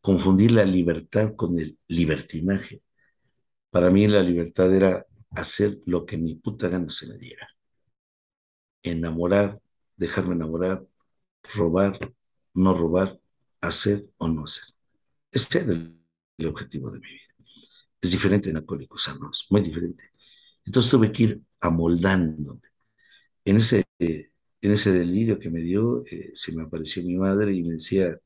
confundí 0.00 0.48
la 0.48 0.64
libertad 0.64 1.34
con 1.36 1.58
el 1.58 1.78
libertinaje. 1.88 2.82
Para 3.70 3.90
mí 3.90 4.06
la 4.08 4.22
libertad 4.22 4.74
era 4.74 5.06
hacer 5.30 5.80
lo 5.86 6.06
que 6.06 6.18
mi 6.18 6.34
puta 6.36 6.68
gana 6.68 6.90
se 6.90 7.06
me 7.08 7.18
diera. 7.18 7.48
Enamorar, 8.82 9.60
dejarme 9.96 10.34
enamorar, 10.34 10.86
robar, 11.54 11.98
no 12.54 12.74
robar, 12.74 13.20
hacer 13.60 14.08
o 14.18 14.28
no 14.28 14.44
hacer. 14.44 14.64
Ese 15.32 15.60
era 15.60 15.72
el, 15.72 16.00
el 16.38 16.46
objetivo 16.48 16.90
de 16.90 17.00
mi 17.00 17.06
vida. 17.08 17.34
Es 18.00 18.12
diferente 18.12 18.50
en 18.50 18.58
Alcohólicos 18.58 19.08
Anónimos, 19.08 19.46
muy 19.50 19.62
diferente. 19.62 20.04
Entonces 20.64 20.90
tuve 20.90 21.12
que 21.12 21.22
ir 21.24 21.42
amoldándome. 21.60 22.62
En 23.44 23.56
ese, 23.58 23.86
en 23.98 24.72
ese 24.72 24.92
delirio 24.92 25.38
que 25.38 25.50
me 25.50 25.60
dio, 25.60 26.04
eh, 26.06 26.32
se 26.34 26.52
me 26.52 26.62
apareció 26.64 27.02
mi 27.04 27.16
madre 27.16 27.54
y 27.54 27.62
me 27.64 27.74
decía, 27.74 28.18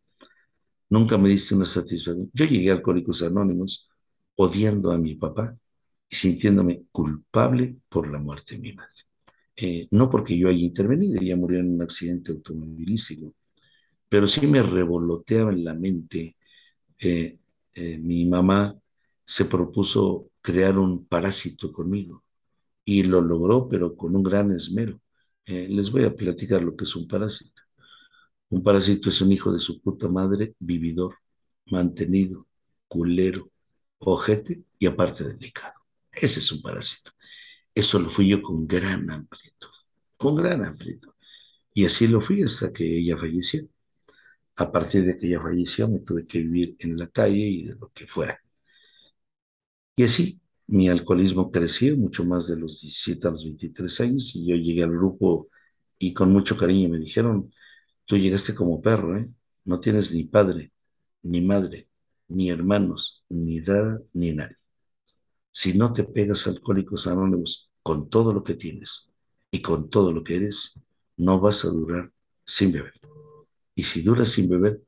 nunca 0.88 1.18
me 1.18 1.28
diste 1.30 1.54
una 1.54 1.64
satisfacción. 1.64 2.30
Yo 2.32 2.44
llegué 2.47 2.71
a 2.71 2.75
Alcohólicos 2.75 3.23
Anónimos 3.23 3.90
odiando 4.37 4.92
a 4.92 4.99
mi 4.99 5.14
papá 5.14 5.56
y 6.12 6.16
sintiéndome 6.16 6.85
culpable 6.92 7.78
por 7.88 8.11
la 8.12 8.19
muerte 8.19 8.57
de 8.57 8.61
mi 8.61 8.73
madre. 8.75 9.02
Eh, 9.57 9.88
no 9.92 10.11
porque 10.11 10.37
yo 10.37 10.50
haya 10.50 10.59
intervenido, 10.59 11.19
ella 11.19 11.37
murió 11.37 11.61
en 11.61 11.73
un 11.75 11.83
accidente 11.83 12.33
automovilístico, 12.33 13.35
pero 14.11 14.28
sí 14.28 14.47
me 14.47 14.62
revoloteaba 14.62 15.52
en 15.52 15.64
la 15.64 15.75
mente. 15.75 16.37
Eh, 16.99 17.38
eh, 17.75 17.99
mi 17.99 18.26
mamá 18.26 18.76
se 19.25 19.47
propuso 19.47 20.31
crear 20.42 20.78
un 20.78 21.07
parásito 21.07 21.73
conmigo 21.73 22.25
y 22.85 23.04
lo 23.04 23.23
logró, 23.23 23.66
pero 23.69 23.97
con 23.97 24.14
un 24.14 24.23
gran 24.23 24.52
esmero. 24.52 25.00
Les 25.47 25.90
voy 25.90 26.04
a 26.04 26.14
platicar 26.14 26.62
lo 26.62 26.76
que 26.76 26.85
es 26.85 26.95
un 26.95 27.09
parásito. 27.09 27.62
Un 28.50 28.62
parásito 28.62 29.09
es 29.09 29.21
un 29.23 29.33
hijo 29.33 29.52
de 29.52 29.59
su 29.59 29.81
puta 29.81 30.09
madre, 30.09 30.54
vividor, 30.59 31.16
mantenido, 31.66 32.47
culero, 32.87 33.50
ojete 33.99 34.62
y 34.78 34.87
aparte 34.87 35.25
delicado. 35.25 35.81
Ese 36.12 36.40
es 36.40 36.52
un 36.52 36.62
parásito. 36.62 37.12
Eso 37.75 37.99
lo 37.99 38.11
fui 38.11 38.28
yo 38.28 38.42
con 38.42 38.66
gran 38.66 39.11
amplitud, 39.11 39.69
con 40.16 40.37
gran 40.37 40.64
amplitud. 40.64 41.11
Y 41.75 41.87
así 41.87 42.09
lo 42.09 42.21
fui 42.21 42.42
hasta 42.42 42.73
que 42.73 42.85
ella 42.99 43.16
falleció. 43.19 43.62
A 44.57 44.71
partir 44.73 45.04
de 45.07 45.19
que 45.19 45.26
ella 45.28 45.40
falleció, 45.42 45.88
me 45.88 46.00
tuve 46.00 46.26
que 46.26 46.38
vivir 46.40 46.76
en 46.81 46.99
la 46.99 47.09
calle 47.09 47.38
y 47.38 47.64
de 47.66 47.75
lo 47.76 47.90
que 47.92 48.07
fuera. 48.07 48.38
Y 49.97 50.04
así, 50.04 50.40
mi 50.66 50.88
alcoholismo 50.88 51.50
creció 51.50 51.97
mucho 51.97 52.25
más 52.25 52.47
de 52.49 52.57
los 52.57 52.81
17 52.81 53.28
a 53.28 53.31
los 53.33 53.45
23 53.45 54.00
años 54.00 54.35
y 54.35 54.47
yo 54.47 54.57
llegué 54.57 54.83
al 54.83 54.90
grupo 54.92 55.49
y 55.99 56.12
con 56.14 56.33
mucho 56.33 56.57
cariño 56.57 56.88
me 56.88 56.99
dijeron, 56.99 57.52
tú 58.07 58.16
llegaste 58.19 58.54
como 58.54 58.81
perro, 58.83 59.19
¿eh? 59.19 59.28
No 59.64 59.81
tienes 59.81 60.12
ni 60.14 60.25
padre, 60.25 60.73
ni 61.23 61.40
madre, 61.42 61.88
ni 62.28 62.50
hermanos, 62.50 63.25
ni 63.28 63.59
edad, 63.59 64.00
ni 64.12 64.33
nadie. 64.33 64.57
Si 65.52 65.76
no 65.76 65.92
te 65.92 66.04
pegas 66.04 66.47
alcohólicos 66.47 67.06
anónimos 67.06 67.71
con 67.82 68.09
todo 68.09 68.32
lo 68.32 68.42
que 68.42 68.54
tienes 68.54 69.11
y 69.50 69.61
con 69.61 69.90
todo 69.90 70.12
lo 70.12 70.25
que 70.25 70.37
eres, 70.37 70.75
no 71.18 71.38
vas 71.40 71.64
a 71.64 71.68
durar 71.68 72.11
sin 72.44 72.73
beber. 72.73 72.99
Y 73.75 73.82
si 73.82 74.02
duras 74.02 74.30
sin 74.30 74.49
beber, 74.49 74.82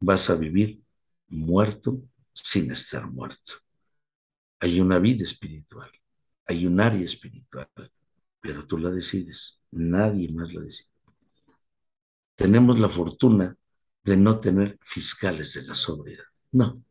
vas 0.00 0.28
a 0.30 0.34
vivir 0.34 0.82
muerto 1.28 2.02
sin 2.32 2.70
estar 2.70 3.10
muerto. 3.10 3.54
Hay 4.60 4.80
una 4.80 4.98
vida 4.98 5.24
espiritual, 5.24 5.90
hay 6.46 6.66
un 6.66 6.80
área 6.80 7.04
espiritual, 7.04 7.68
pero 8.40 8.66
tú 8.66 8.78
la 8.78 8.90
decides, 8.90 9.60
nadie 9.70 10.30
más 10.30 10.52
la 10.52 10.60
decide. 10.60 10.90
Tenemos 12.36 12.78
la 12.78 12.88
fortuna 12.88 13.56
de 14.04 14.16
no 14.16 14.40
tener 14.40 14.78
fiscales 14.82 15.54
de 15.54 15.62
la 15.62 15.74
sobriedad. 15.74 16.24
No. 16.52 16.82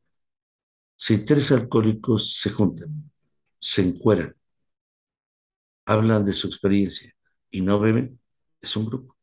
Si 1.03 1.25
tres 1.25 1.51
alcohólicos 1.51 2.35
se 2.35 2.51
juntan, 2.51 3.11
se 3.59 3.81
encueran, 3.81 4.35
hablan 5.85 6.23
de 6.23 6.31
su 6.31 6.45
experiencia 6.45 7.11
y 7.49 7.61
no 7.61 7.79
beben, 7.79 8.19
es 8.61 8.75
un 8.75 8.85
grupo. 8.85 9.17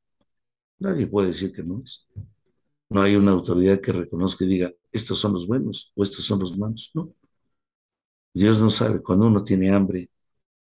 Nadie 0.80 1.06
puede 1.06 1.28
decir 1.28 1.52
que 1.52 1.62
no 1.62 1.80
es. 1.80 2.08
No 2.88 3.00
hay 3.00 3.14
una 3.14 3.30
autoridad 3.30 3.80
que 3.80 3.92
reconozca 3.92 4.44
y 4.44 4.48
diga, 4.48 4.72
estos 4.90 5.20
son 5.20 5.34
los 5.34 5.46
buenos 5.46 5.92
o 5.94 6.02
estos 6.02 6.24
son 6.24 6.40
los 6.40 6.58
malos. 6.58 6.90
No. 6.94 7.14
Dios 8.34 8.58
no 8.58 8.70
sabe, 8.70 9.00
cuando 9.00 9.28
uno 9.28 9.44
tiene 9.44 9.70
hambre, 9.70 10.10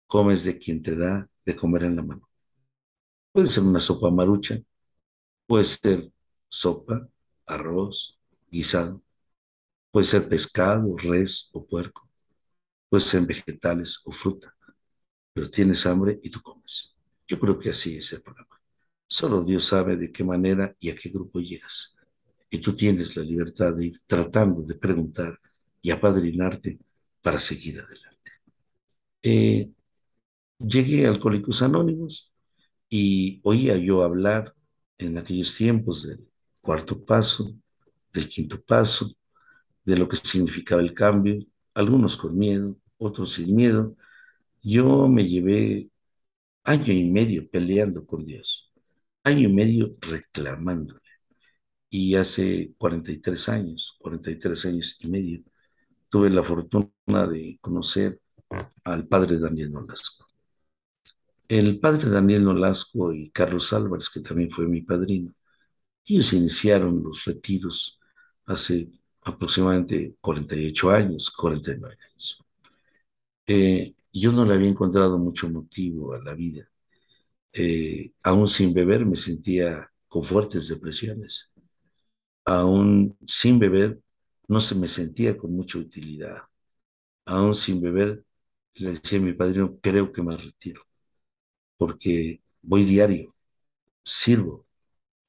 comes 0.05 0.43
de 0.43 0.59
quien 0.59 0.79
te 0.79 0.95
da 0.95 1.27
de 1.43 1.55
comer 1.55 1.85
en 1.85 1.95
la 1.95 2.03
mano. 2.03 2.29
Puede 3.31 3.47
ser 3.47 3.63
una 3.63 3.79
sopa 3.79 4.11
marucha, 4.11 4.61
puede 5.47 5.65
ser 5.65 6.11
sopa, 6.49 7.09
arroz, 7.47 8.19
guisado, 8.51 9.01
puede 9.91 10.05
ser 10.05 10.27
pescado, 10.29 10.95
res 10.97 11.49
o 11.53 11.65
puerco, 11.65 12.07
puede 12.89 13.03
ser 13.03 13.25
vegetales 13.25 14.01
o 14.05 14.11
fruta, 14.11 14.55
pero 15.33 15.49
tienes 15.49 15.85
hambre 15.85 16.19
y 16.23 16.29
tú 16.29 16.41
comes. 16.41 16.95
Yo 17.27 17.39
creo 17.39 17.59
que 17.59 17.69
así 17.69 17.97
es 17.97 18.11
el 18.13 18.21
programa. 18.21 18.59
Solo 19.07 19.43
Dios 19.43 19.65
sabe 19.65 19.97
de 19.97 20.11
qué 20.11 20.23
manera 20.23 20.75
y 20.79 20.89
a 20.89 20.95
qué 20.95 21.09
grupo 21.09 21.39
llegas. 21.39 21.95
Y 22.49 22.59
tú 22.59 22.75
tienes 22.75 23.15
la 23.15 23.23
libertad 23.23 23.73
de 23.75 23.87
ir 23.87 23.99
tratando 24.05 24.61
de 24.63 24.75
preguntar 24.75 25.39
y 25.81 25.91
apadrinarte 25.91 26.79
para 27.21 27.39
seguir 27.39 27.79
adelante. 27.79 28.31
Eh, 29.21 29.69
llegué 30.59 31.05
a 31.05 31.09
Alcohólicos 31.09 31.61
Anónimos 31.61 32.31
y 32.89 33.39
oía 33.43 33.77
yo 33.77 34.03
hablar 34.03 34.55
en 34.97 35.17
aquellos 35.17 35.55
tiempos 35.55 36.07
del 36.07 36.27
cuarto 36.61 37.03
paso, 37.03 37.53
del 38.11 38.27
quinto 38.27 38.61
paso, 38.61 39.11
de 39.89 39.97
lo 39.97 40.07
que 40.07 40.17
significaba 40.17 40.81
el 40.81 40.93
cambio, 40.93 41.39
algunos 41.73 42.17
con 42.17 42.37
miedo, 42.37 42.77
otros 42.97 43.33
sin 43.33 43.55
miedo. 43.55 43.95
Yo 44.63 45.07
me 45.09 45.27
llevé 45.27 45.91
año 46.63 46.93
y 46.93 47.09
medio 47.09 47.49
peleando 47.49 48.05
con 48.05 48.25
Dios 48.25 48.69
año 49.23 49.49
y 49.49 49.53
medio 49.53 49.95
reclamándole. 50.01 51.01
Y 51.89 52.15
hace 52.15 52.73
43 52.77 53.49
años, 53.49 53.95
43 53.99 54.65
años 54.65 54.97
y 54.99 55.07
medio, 55.07 55.43
tuve 56.09 56.29
la 56.29 56.43
fortuna 56.43 56.91
de 57.27 57.57
conocer 57.61 58.21
al 58.83 59.07
padre 59.07 59.39
Daniel 59.39 59.71
Nolasco. 59.71 60.27
El 61.47 61.79
padre 61.79 62.09
Daniel 62.09 62.43
Nolasco 62.45 63.11
y 63.13 63.29
Carlos 63.31 63.73
Álvarez, 63.73 64.09
que 64.09 64.21
también 64.21 64.51
fue 64.51 64.67
mi 64.67 64.81
padrino, 64.81 65.33
ellos 66.05 66.33
iniciaron 66.33 67.03
los 67.03 67.25
retiros 67.25 67.99
hace 68.45 68.89
aproximadamente 69.21 70.15
48 70.21 70.91
años, 70.91 71.31
49 71.31 71.97
años. 72.09 72.43
Eh, 73.47 73.95
yo 74.13 74.31
no 74.31 74.45
le 74.45 74.53
había 74.55 74.69
encontrado 74.69 75.17
mucho 75.19 75.49
motivo 75.49 76.13
a 76.13 76.19
la 76.19 76.33
vida 76.33 76.69
eh, 77.53 78.11
aún 78.23 78.47
sin 78.47 78.73
beber 78.73 79.05
me 79.05 79.15
sentía 79.15 79.91
con 80.07 80.23
fuertes 80.23 80.67
depresiones. 80.69 81.51
Aún 82.45 83.17
sin 83.27 83.59
beber 83.59 83.99
no 84.47 84.59
se 84.61 84.75
me 84.75 84.87
sentía 84.87 85.37
con 85.37 85.53
mucha 85.53 85.77
utilidad. 85.79 86.43
Aún 87.25 87.53
sin 87.55 87.81
beber 87.81 88.23
le 88.75 88.91
decía 88.93 89.19
a 89.19 89.21
mi 89.21 89.33
padrino, 89.33 89.79
creo 89.81 90.11
que 90.11 90.23
me 90.23 90.37
retiro, 90.37 90.83
porque 91.77 92.41
voy 92.61 92.83
diario, 92.85 93.35
sirvo, 94.03 94.67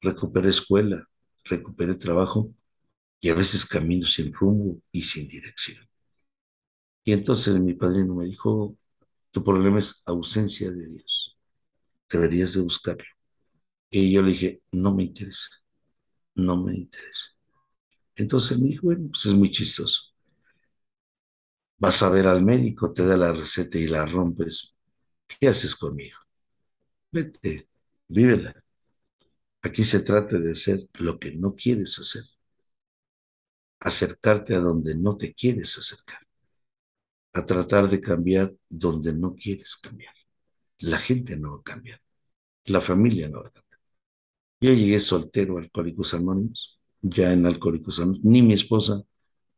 recuperé 0.01 0.49
escuela, 0.49 1.07
recuperé 1.45 1.95
trabajo 1.95 2.53
y 3.21 3.29
a 3.29 3.35
veces 3.35 3.65
camino 3.65 4.05
sin 4.07 4.33
rumbo 4.33 4.81
y 4.91 5.03
sin 5.03 5.27
dirección. 5.27 5.87
Y 7.03 7.13
entonces 7.13 7.59
mi 7.59 7.73
padrino 7.73 8.15
me 8.15 8.25
dijo, 8.25 8.75
tu 9.31 9.43
problema 9.43 9.79
es 9.79 10.03
ausencia 10.05 10.71
de 10.71 10.87
Dios 10.87 11.37
deberías 12.11 12.53
de 12.53 12.61
buscarlo. 12.61 13.05
Y 13.89 14.11
yo 14.13 14.21
le 14.21 14.31
dije, 14.31 14.63
no 14.71 14.93
me 14.95 15.03
interesa, 15.03 15.49
no 16.35 16.63
me 16.63 16.75
interesa. 16.75 17.31
Entonces 18.15 18.59
me 18.59 18.69
dijo, 18.69 18.87
bueno, 18.87 19.09
pues 19.11 19.25
es 19.27 19.33
muy 19.33 19.51
chistoso. 19.51 20.13
Vas 21.77 22.01
a 22.03 22.09
ver 22.09 22.27
al 22.27 22.43
médico, 22.43 22.93
te 22.93 23.05
da 23.05 23.17
la 23.17 23.33
receta 23.33 23.77
y 23.77 23.87
la 23.87 24.05
rompes. 24.05 24.75
¿Qué 25.27 25.47
haces 25.47 25.75
conmigo? 25.75 26.17
Vete, 27.11 27.69
vívela. 28.07 28.53
Aquí 29.63 29.83
se 29.83 30.01
trata 30.01 30.37
de 30.37 30.51
hacer 30.51 30.87
lo 30.93 31.19
que 31.19 31.31
no 31.35 31.55
quieres 31.55 31.97
hacer. 31.99 32.23
Acercarte 33.81 34.55
a 34.55 34.59
donde 34.59 34.95
no 34.95 35.17
te 35.17 35.33
quieres 35.33 35.77
acercar. 35.77 36.19
A 37.33 37.45
tratar 37.45 37.89
de 37.89 37.99
cambiar 37.99 38.53
donde 38.69 39.13
no 39.13 39.35
quieres 39.35 39.75
cambiar. 39.75 40.13
La 40.79 40.97
gente 40.97 41.37
no 41.37 41.55
va 41.55 41.59
a 41.59 41.63
cambiar. 41.63 41.99
La 42.65 42.81
familia 42.81 43.27
no 43.27 43.41
va 43.41 43.49
a 43.49 43.51
cambiar. 43.51 43.79
Yo 44.61 44.73
llegué 44.73 44.99
soltero 44.99 45.57
a 45.57 45.61
Alcohólicos 45.61 46.13
Anónimos, 46.13 46.79
ya 47.01 47.33
en 47.33 47.45
Alcohólicos 47.45 47.99
Anónimos. 47.99 48.25
Ni 48.25 48.41
mi 48.41 48.53
esposa, 48.53 49.03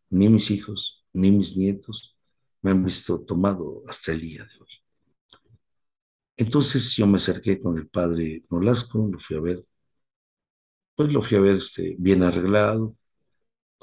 ni 0.10 0.30
mis 0.30 0.50
hijos, 0.52 1.06
ni 1.14 1.32
mis 1.32 1.56
nietos 1.58 2.18
me 2.64 2.72
han 2.72 2.84
visto 2.84 3.20
tomado 3.22 3.84
hasta 3.88 4.14
el 4.14 4.22
día 4.22 4.44
de 4.44 4.60
hoy. 4.60 4.84
Entonces 6.38 6.96
yo 6.96 7.08
me 7.08 7.18
acerqué 7.18 7.60
con 7.60 7.78
el 7.78 7.88
padre 7.88 8.44
Nolasco, 8.50 9.08
lo 9.12 9.20
fui 9.20 9.38
a 9.38 9.42
ver. 9.42 9.66
Pues 10.96 11.12
lo 11.14 11.22
fui 11.24 11.38
a 11.38 11.42
ver 11.42 11.58
este, 11.58 11.96
bien 12.00 12.24
arreglado, 12.24 12.96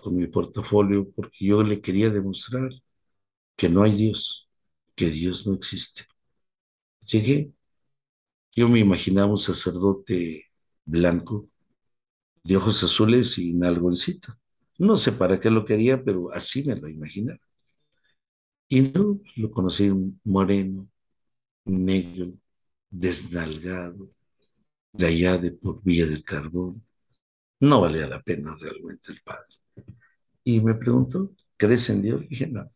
con 0.01 0.17
mi 0.17 0.27
portafolio, 0.29 1.11
porque 1.15 1.47
yo 1.47 1.63
le 1.63 1.81
quería 1.81 2.11
demostrar 2.11 2.71
que 3.57 3.69
no 3.69 3.83
hay 3.83 3.93
Dios, 3.95 4.49
que 4.97 5.11
Dios 5.11 5.47
no 5.47 5.55
existe. 5.55 6.05
Llegué, 7.05 7.53
yo 8.55 8.69
me 8.69 8.81
imaginaba 8.81 9.31
un 9.33 9.39
sacerdote 9.39 10.47
blanco, 10.85 11.49
de 12.45 12.57
ojos 12.57 12.83
azules 12.85 13.39
y 13.39 13.55
nalgoncito. 13.55 14.37
No 14.79 14.97
sé 14.97 15.13
para 15.13 15.41
qué 15.41 15.51
lo 15.51 15.65
quería, 15.65 16.03
pero 16.05 16.33
así 16.33 16.65
me 16.65 16.77
lo 16.77 16.89
imaginaba. 16.89 17.41
Y 18.69 18.81
no, 18.83 19.21
lo 19.37 19.51
conocí 19.51 19.91
moreno, 20.25 20.89
negro, 21.67 22.33
desnalgado, 22.91 24.11
de 24.93 25.07
allá 25.07 25.39
de 25.39 25.53
por 25.53 25.83
Villa 25.85 26.07
del 26.07 26.25
Carbón. 26.25 26.85
No 27.61 27.83
valía 27.83 28.09
la 28.09 28.23
pena 28.23 28.57
realmente 28.61 29.13
el 29.13 29.23
padre. 29.23 29.57
Y 30.45 30.61
me 30.61 30.75
preguntó, 30.75 31.33
¿crees 31.57 31.89
en 31.91 32.03
Dios? 32.03 32.29
Dije, 32.29 32.47
no. 32.47 32.71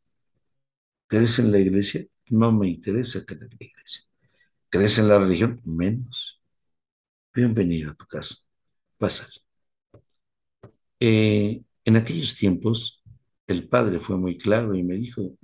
¿Crees 1.07 1.39
en 1.39 1.53
la 1.53 1.59
iglesia? 1.61 2.07
No 2.31 2.53
me 2.53 2.69
interesa 2.69 3.25
creer 3.25 3.45
en 3.45 3.59
la 3.61 3.67
iglesia. 3.67 4.03
¿Crees 4.71 4.99
en 4.99 5.09
la 5.09 5.19
religión? 5.19 5.61
Menos. 5.65 6.41
Bienvenido 7.35 7.93
a 7.93 7.95
tu 7.95 8.07
casa. 8.07 8.37
Pásale. 8.99 9.35
Eh, 11.01 11.63
en 11.85 11.97
aquellos 11.97 12.35
tiempos, 12.35 13.03
el 13.47 13.69
padre 13.69 14.01
fue 14.01 14.17
muy 14.17 14.39
claro 14.39 14.75
y 14.75 14.83
me 14.83 14.97
dijo, 14.97 15.37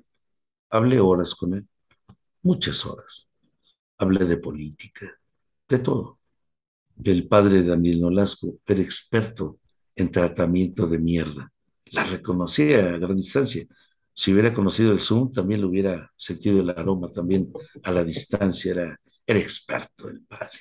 hablé 0.70 1.00
horas 1.00 1.34
con 1.34 1.54
él, 1.54 1.68
muchas 2.42 2.86
horas. 2.86 3.28
Hablé 3.98 4.24
de 4.26 4.38
política, 4.38 5.10
de 5.68 5.78
todo. 5.78 6.20
El 7.04 7.28
padre 7.28 7.62
Daniel 7.64 8.02
Nolasco 8.02 8.58
era 8.66 8.82
experto 8.82 9.60
en 9.96 10.10
tratamiento 10.10 10.86
de 10.86 10.98
mierda. 10.98 11.52
La 11.90 12.04
reconocía 12.04 12.90
a 12.94 12.98
gran 12.98 13.16
distancia. 13.16 13.66
Si 14.12 14.32
hubiera 14.32 14.52
conocido 14.52 14.92
el 14.92 14.98
Zoom, 15.00 15.32
también 15.32 15.60
lo 15.60 15.68
hubiera 15.68 16.12
sentido 16.16 16.60
el 16.60 16.70
aroma, 16.70 17.10
también 17.12 17.52
a 17.82 17.92
la 17.92 18.04
distancia. 18.04 18.72
Era, 18.72 19.00
era 19.26 19.38
experto 19.40 20.08
el 20.08 20.22
padre. 20.22 20.58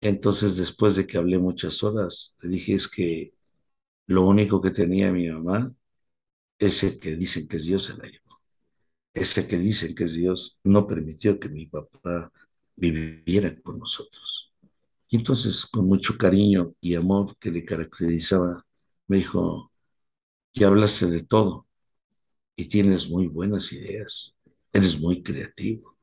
Entonces, 0.00 0.56
después 0.56 0.96
de 0.96 1.06
que 1.06 1.16
hablé 1.18 1.38
muchas 1.38 1.82
horas, 1.82 2.36
le 2.42 2.48
dije 2.50 2.74
es 2.74 2.88
que 2.88 3.34
lo 4.06 4.26
único 4.26 4.60
que 4.62 4.70
tenía 4.70 5.12
mi 5.12 5.30
mamá, 5.30 5.74
ese 6.58 6.98
que 6.98 7.16
dicen 7.16 7.48
que 7.48 7.58
es 7.58 7.64
Dios, 7.66 7.84
se 7.84 7.96
la 7.96 8.04
llevó. 8.04 8.40
Ese 9.14 9.46
que 9.48 9.58
dicen 9.58 9.94
que 9.94 10.04
es 10.04 10.14
Dios 10.14 10.58
no 10.64 10.86
permitió 10.86 11.40
que 11.40 11.48
mi 11.48 11.66
papá 11.66 12.32
viviera 12.76 13.54
con 13.62 13.78
nosotros. 13.78 14.52
Y 15.08 15.16
entonces, 15.18 15.66
con 15.66 15.86
mucho 15.86 16.18
cariño 16.18 16.74
y 16.80 16.94
amor 16.96 17.36
que 17.38 17.50
le 17.52 17.64
caracterizaba, 17.64 18.66
me 19.08 19.18
dijo, 19.18 19.71
ya 20.54 20.68
hablaste 20.68 21.06
de 21.06 21.24
todo 21.24 21.66
y 22.56 22.66
tienes 22.66 23.08
muy 23.08 23.28
buenas 23.28 23.72
ideas, 23.72 24.36
eres 24.72 25.00
muy 25.00 25.22
creativo. 25.22 25.96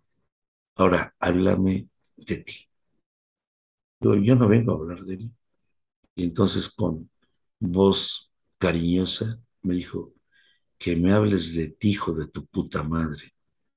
Ahora, 0.76 1.16
háblame 1.20 1.88
de 2.18 2.38
ti. 2.38 2.68
Yo, 4.00 4.16
yo 4.16 4.36
no 4.36 4.48
vengo 4.48 4.72
a 4.72 4.76
hablar 4.76 5.04
de 5.04 5.18
mí. 5.18 5.34
Y 6.16 6.24
entonces 6.24 6.70
con 6.70 7.10
voz 7.60 8.32
cariñosa 8.58 9.40
me 9.62 9.76
dijo, 9.76 10.14
que 10.80 10.96
me 10.96 11.12
hables 11.12 11.54
de 11.56 11.70
ti, 11.72 11.90
hijo 11.90 12.14
de 12.14 12.28
tu 12.28 12.46
puta 12.48 12.82
madre. 12.82 13.34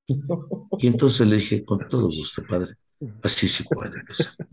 Y 0.07 0.87
entonces 0.87 1.27
le 1.27 1.37
dije, 1.37 1.65
con 1.65 1.87
todo 1.89 2.03
gusto, 2.03 2.43
padre, 2.49 2.77
así 3.23 3.49
se 3.49 3.65
puede 3.65 3.99
empezar. 4.01 4.35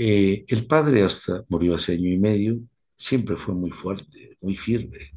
Eh, 0.00 0.44
el 0.46 0.64
padre 0.68 1.02
hasta 1.02 1.44
murió 1.48 1.74
hace 1.74 1.94
año 1.94 2.08
y 2.08 2.16
medio, 2.16 2.60
siempre 2.98 3.36
fue 3.36 3.54
muy 3.54 3.70
fuerte, 3.70 4.36
muy 4.40 4.56
firme. 4.56 5.12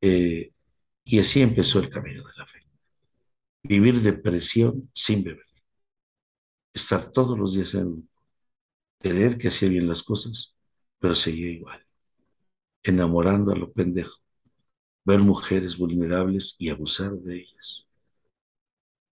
Eh, 0.00 0.52
y 1.04 1.18
así 1.18 1.40
empezó 1.40 1.80
el 1.80 1.90
camino 1.90 2.22
de 2.24 2.32
la 2.36 2.46
fe. 2.46 2.60
Vivir 3.64 4.00
depresión 4.00 4.90
sin 4.92 5.24
beber. 5.24 5.46
Estar 6.74 7.10
todos 7.10 7.38
los 7.38 7.54
días 7.54 7.74
en 7.74 8.08
creer 8.98 9.38
que 9.38 9.48
hacía 9.48 9.68
bien 9.68 9.88
las 9.88 10.02
cosas, 10.02 10.54
pero 10.98 11.14
seguía 11.14 11.50
igual. 11.50 11.84
Enamorando 12.82 13.52
a 13.52 13.56
lo 13.56 13.72
pendejo. 13.72 14.18
Ver 15.04 15.20
mujeres 15.20 15.78
vulnerables 15.78 16.56
y 16.58 16.68
abusar 16.70 17.12
de 17.12 17.38
ellas. 17.38 17.88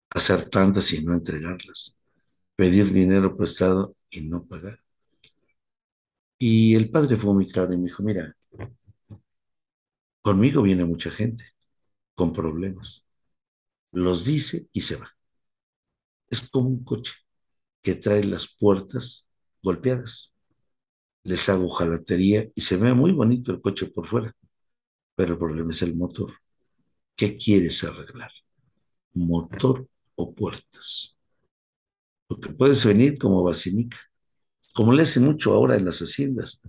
Hacer 0.10 0.50
tantas 0.50 0.92
y 0.94 1.04
no 1.04 1.14
entregarlas. 1.14 1.98
Pedir 2.56 2.92
dinero 2.92 3.36
prestado 3.38 3.96
y 4.10 4.22
no 4.22 4.46
pagar. 4.46 4.85
Y 6.38 6.76
el 6.76 6.90
padre 6.90 7.18
fue 7.18 7.34
muy 7.34 7.48
claro 7.48 7.74
y 7.74 7.78
me 7.78 7.86
dijo, 7.86 8.04
mira, 8.04 8.36
conmigo 10.22 10.62
viene 10.62 10.86
mucha 10.86 11.12
gente 11.12 11.46
con 12.14 12.34
problemas. 12.34 13.06
Los 13.92 14.26
dice 14.26 14.68
y 14.74 14.82
se 14.82 14.98
va. 14.98 15.10
Es 16.30 16.50
como 16.50 16.70
un 16.70 16.84
coche 16.84 17.14
que 17.82 17.96
trae 17.96 18.24
las 18.24 18.48
puertas 18.48 19.26
golpeadas. 19.64 20.34
Les 21.24 21.48
hago 21.50 21.70
jalatería 21.70 22.50
y 22.54 22.62
se 22.62 22.78
ve 22.78 22.94
muy 22.94 23.12
bonito 23.14 23.52
el 23.52 23.62
coche 23.62 23.88
por 23.88 24.08
fuera, 24.08 24.36
pero 25.16 25.34
el 25.34 25.40
problema 25.40 25.72
es 25.72 25.82
el 25.82 25.96
motor. 25.96 26.32
¿Qué 27.16 27.38
quieres 27.38 27.84
arreglar? 27.84 28.32
¿Motor 29.14 29.88
o 30.16 30.34
puertas? 30.36 31.18
Porque 32.28 32.50
puedes 32.50 32.86
venir 32.86 33.18
como 33.18 33.44
basílica 33.44 33.98
como 34.76 34.92
le 34.92 35.04
hacen 35.04 35.24
mucho 35.24 35.54
ahora 35.54 35.78
en 35.78 35.86
las 35.86 36.00
haciendas. 36.00 36.60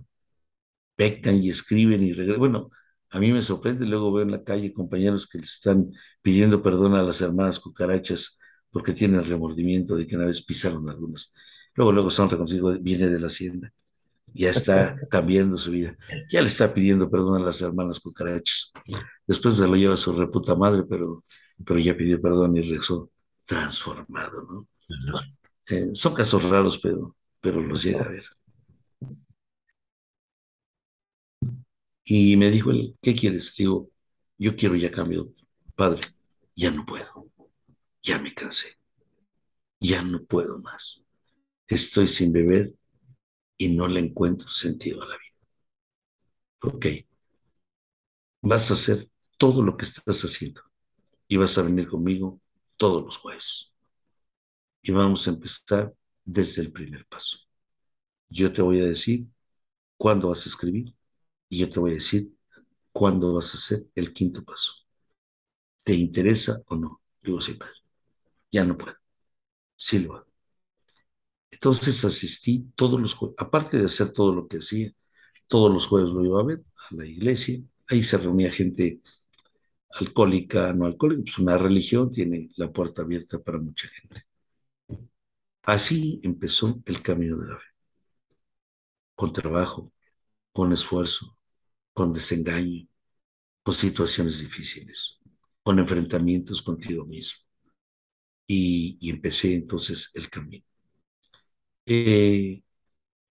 Pecan 0.95 1.35
y 1.35 1.49
escriben 1.49 2.01
y 2.01 2.13
regresan. 2.13 2.39
Bueno, 2.39 2.69
a 3.09 3.19
mí 3.19 3.33
me 3.33 3.41
sorprende, 3.41 3.85
luego 3.85 4.13
veo 4.13 4.23
en 4.23 4.31
la 4.31 4.43
calle 4.43 4.71
compañeros 4.71 5.27
que 5.27 5.39
le 5.39 5.43
están 5.43 5.91
pidiendo 6.21 6.63
perdón 6.63 6.95
a 6.95 7.03
las 7.03 7.19
hermanas 7.19 7.59
cucarachas 7.59 8.39
porque 8.71 8.93
tienen 8.93 9.25
remordimiento 9.25 9.97
de 9.97 10.07
que 10.07 10.15
una 10.15 10.25
vez 10.25 10.41
pisaron 10.41 10.89
algunas. 10.89 11.33
Luego, 11.75 11.91
luego 11.91 12.09
son 12.09 12.29
reconocidos, 12.29 12.81
viene 12.81 13.09
de 13.09 13.19
la 13.19 13.27
hacienda. 13.27 13.73
Ya 14.27 14.51
está 14.51 14.95
cambiando 15.09 15.57
su 15.57 15.71
vida. 15.71 15.97
Ya 16.29 16.41
le 16.41 16.47
está 16.47 16.73
pidiendo 16.73 17.09
perdón 17.09 17.41
a 17.41 17.45
las 17.45 17.61
hermanas 17.61 17.99
cucarachas. 17.99 18.71
Después 19.27 19.57
se 19.57 19.67
lo 19.67 19.75
lleva 19.75 19.95
a 19.95 19.97
su 19.97 20.13
reputa 20.13 20.55
madre, 20.55 20.83
pero, 20.89 21.25
pero 21.65 21.77
ya 21.77 21.97
pidió 21.97 22.21
perdón 22.21 22.55
y 22.55 22.61
regresó 22.61 23.11
transformado, 23.45 24.43
¿no? 24.43 24.67
Eh, 25.69 25.89
son 25.93 26.13
casos 26.13 26.49
raros, 26.49 26.79
pero 26.81 27.16
pero 27.41 27.61
los 27.61 27.83
llega 27.83 28.01
a 28.05 28.09
ver. 28.09 28.25
Y 32.03 32.37
me 32.37 32.49
dijo 32.49 32.71
él, 32.71 32.97
¿qué 33.01 33.15
quieres? 33.15 33.53
Le 33.57 33.63
digo, 33.65 33.91
yo 34.37 34.55
quiero 34.55 34.75
ya 34.75 34.91
cambio. 34.91 35.33
Padre, 35.75 36.01
ya 36.55 36.71
no 36.71 36.85
puedo. 36.85 37.29
Ya 38.01 38.19
me 38.19 38.33
cansé. 38.33 38.77
Ya 39.79 40.01
no 40.01 40.23
puedo 40.23 40.59
más. 40.59 41.03
Estoy 41.67 42.07
sin 42.07 42.31
beber 42.31 42.73
y 43.57 43.75
no 43.75 43.87
le 43.87 43.99
encuentro 43.99 44.49
sentido 44.49 45.03
a 45.03 45.07
la 45.07 45.15
vida. 45.15 45.37
Ok. 46.61 46.85
Vas 48.41 48.71
a 48.71 48.75
hacer 48.75 49.05
todo 49.37 49.61
lo 49.61 49.75
que 49.75 49.85
estás 49.85 50.21
haciendo 50.21 50.61
y 51.27 51.37
vas 51.37 51.57
a 51.57 51.63
venir 51.63 51.87
conmigo 51.87 52.39
todos 52.77 53.03
los 53.03 53.17
jueves. 53.17 53.75
Y 54.81 54.91
vamos 54.91 55.27
a 55.27 55.31
empezar 55.31 55.93
desde 56.27 56.61
el 56.63 56.73
primer 56.73 57.07
paso. 57.07 57.39
Yo 58.29 58.53
te 58.53 58.61
voy 58.61 58.81
a 58.81 58.85
decir 58.85 59.27
cuándo 59.97 60.29
vas 60.29 60.45
a 60.45 60.49
escribir 60.49 60.95
y 61.49 61.59
yo 61.59 61.69
te 61.69 61.79
voy 61.81 61.91
a 61.93 61.95
decir 61.95 62.33
cuándo 62.93 63.33
vas 63.33 63.53
a 63.55 63.57
hacer 63.57 63.87
el 63.95 64.13
quinto 64.13 64.43
paso. 64.45 64.73
¿Te 65.83 65.93
interesa 65.95 66.61
o 66.67 66.75
no? 66.75 67.01
Digo, 67.23 67.41
sí, 67.41 67.53
padre. 67.55 67.73
Ya 68.51 68.65
no 68.65 68.77
puedo. 68.77 68.97
Sí 69.75 69.99
lo 69.99 70.15
hago. 70.17 70.27
Entonces 71.51 72.03
asistí 72.05 72.71
todos 72.75 72.99
los 73.01 73.13
jueves, 73.13 73.35
aparte 73.39 73.77
de 73.77 73.85
hacer 73.85 74.11
todo 74.11 74.33
lo 74.33 74.47
que 74.47 74.57
hacía, 74.57 74.91
todos 75.47 75.73
los 75.73 75.87
jueves 75.87 76.09
lo 76.11 76.25
iba 76.25 76.41
a 76.41 76.43
ver 76.45 76.63
a 76.91 76.95
la 76.95 77.05
iglesia. 77.07 77.59
Ahí 77.89 78.01
se 78.03 78.17
reunía 78.17 78.51
gente 78.51 79.01
alcohólica, 79.99 80.73
no 80.73 80.87
alcohólica, 80.87 81.23
pues 81.23 81.39
una 81.39 81.57
religión 81.59 82.11
tiene 82.11 82.51
la 82.57 82.73
puerta 82.73 83.03
abierta 83.03 83.39
para 83.41 83.59
mucha 83.59 83.89
gente. 83.89 84.23
Así 85.67 86.19
empezó 86.23 86.81
el 86.85 87.01
camino 87.01 87.37
de 87.37 87.49
la 87.49 87.57
fe. 87.59 87.65
Con 89.15 89.33
trabajo, 89.33 89.91
con 90.53 90.71
esfuerzo, 90.73 91.37
con 91.93 92.13
desengaño, 92.13 92.87
con 93.63 93.73
situaciones 93.73 94.39
difíciles, 94.39 95.19
con 95.63 95.79
enfrentamientos 95.79 96.61
contigo 96.61 97.05
mismo. 97.05 97.43
Y, 98.47 98.97
empecé 99.09 99.55
entonces 99.55 100.11
el 100.15 100.29
camino. 100.29 100.63
Eh, 101.85 102.61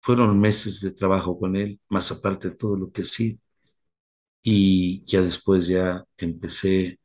fueron 0.01 0.39
meses 0.39 0.81
de 0.81 0.91
trabajo 0.91 1.39
con 1.39 1.55
él, 1.55 1.79
más 1.89 2.11
aparte 2.11 2.49
de 2.49 2.55
todo 2.55 2.77
lo 2.77 2.91
que 2.91 3.03
sí. 3.05 3.39
Y 4.43 5.03
ya 5.05 5.21
después 5.21 5.67
ya 5.67 6.03
empecé 6.17 6.99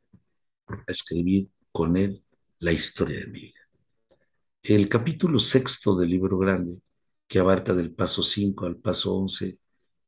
a 0.67 0.83
escribir 0.87 1.49
con 1.71 1.97
él 1.97 2.23
la 2.59 2.71
historia 2.73 3.19
de 3.19 3.27
mi 3.27 3.41
vida. 3.41 3.62
El 4.63 4.87
capítulo 4.87 5.39
sexto 5.39 5.93
del 5.93 6.09
libro 6.09 6.37
grande, 6.37 6.79
que 7.27 7.37
abarca 7.39 7.73
del 7.73 7.93
paso 7.93 8.23
5 8.23 8.65
al 8.65 8.77
paso 8.77 9.13
11, 9.17 9.59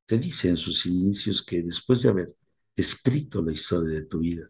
te 0.06 0.18
dice 0.18 0.48
en 0.48 0.56
sus 0.56 0.86
inicios 0.86 1.44
que 1.44 1.62
después 1.62 2.02
de 2.02 2.10
haber 2.10 2.36
escrito 2.74 3.42
la 3.42 3.52
historia 3.52 3.96
de 3.96 4.06
tu 4.06 4.20
vida, 4.20 4.48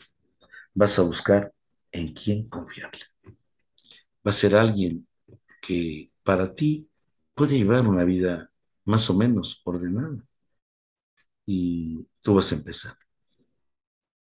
vas 0.76 1.00
a 1.00 1.02
buscar 1.02 1.52
en 1.92 2.14
quién 2.14 2.48
confiarle. 2.48 3.02
Va 3.26 4.30
a 4.30 4.32
ser 4.32 4.56
alguien 4.56 5.08
que 5.60 6.12
para 6.22 6.54
ti 6.54 6.88
puede 7.34 7.58
llevar 7.58 7.88
una 7.88 8.04
vida 8.04 8.52
más 8.84 9.10
o 9.10 9.16
menos 9.16 9.60
ordenada. 9.64 10.24
Y 11.48 12.06
tú 12.22 12.36
vas 12.36 12.52
a 12.52 12.56
empezar. 12.56 12.96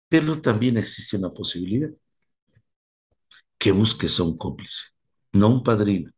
Pero 0.10 0.42
también 0.42 0.76
existe 0.78 1.16
una 1.16 1.32
posibilidad 1.34 1.90
que 3.58 3.72
busques 3.72 4.20
a 4.20 4.24
un 4.24 4.38
cómplice, 4.38 4.99
no 5.34 5.50
un 5.50 5.64
padrino, 5.64 6.12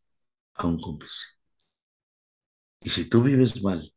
a 0.56 0.68
un 0.68 0.80
cómplice. 0.82 1.26
Y 2.82 2.90
si 2.90 3.10
tú 3.10 3.24
vives 3.24 3.62
mal 3.64 3.94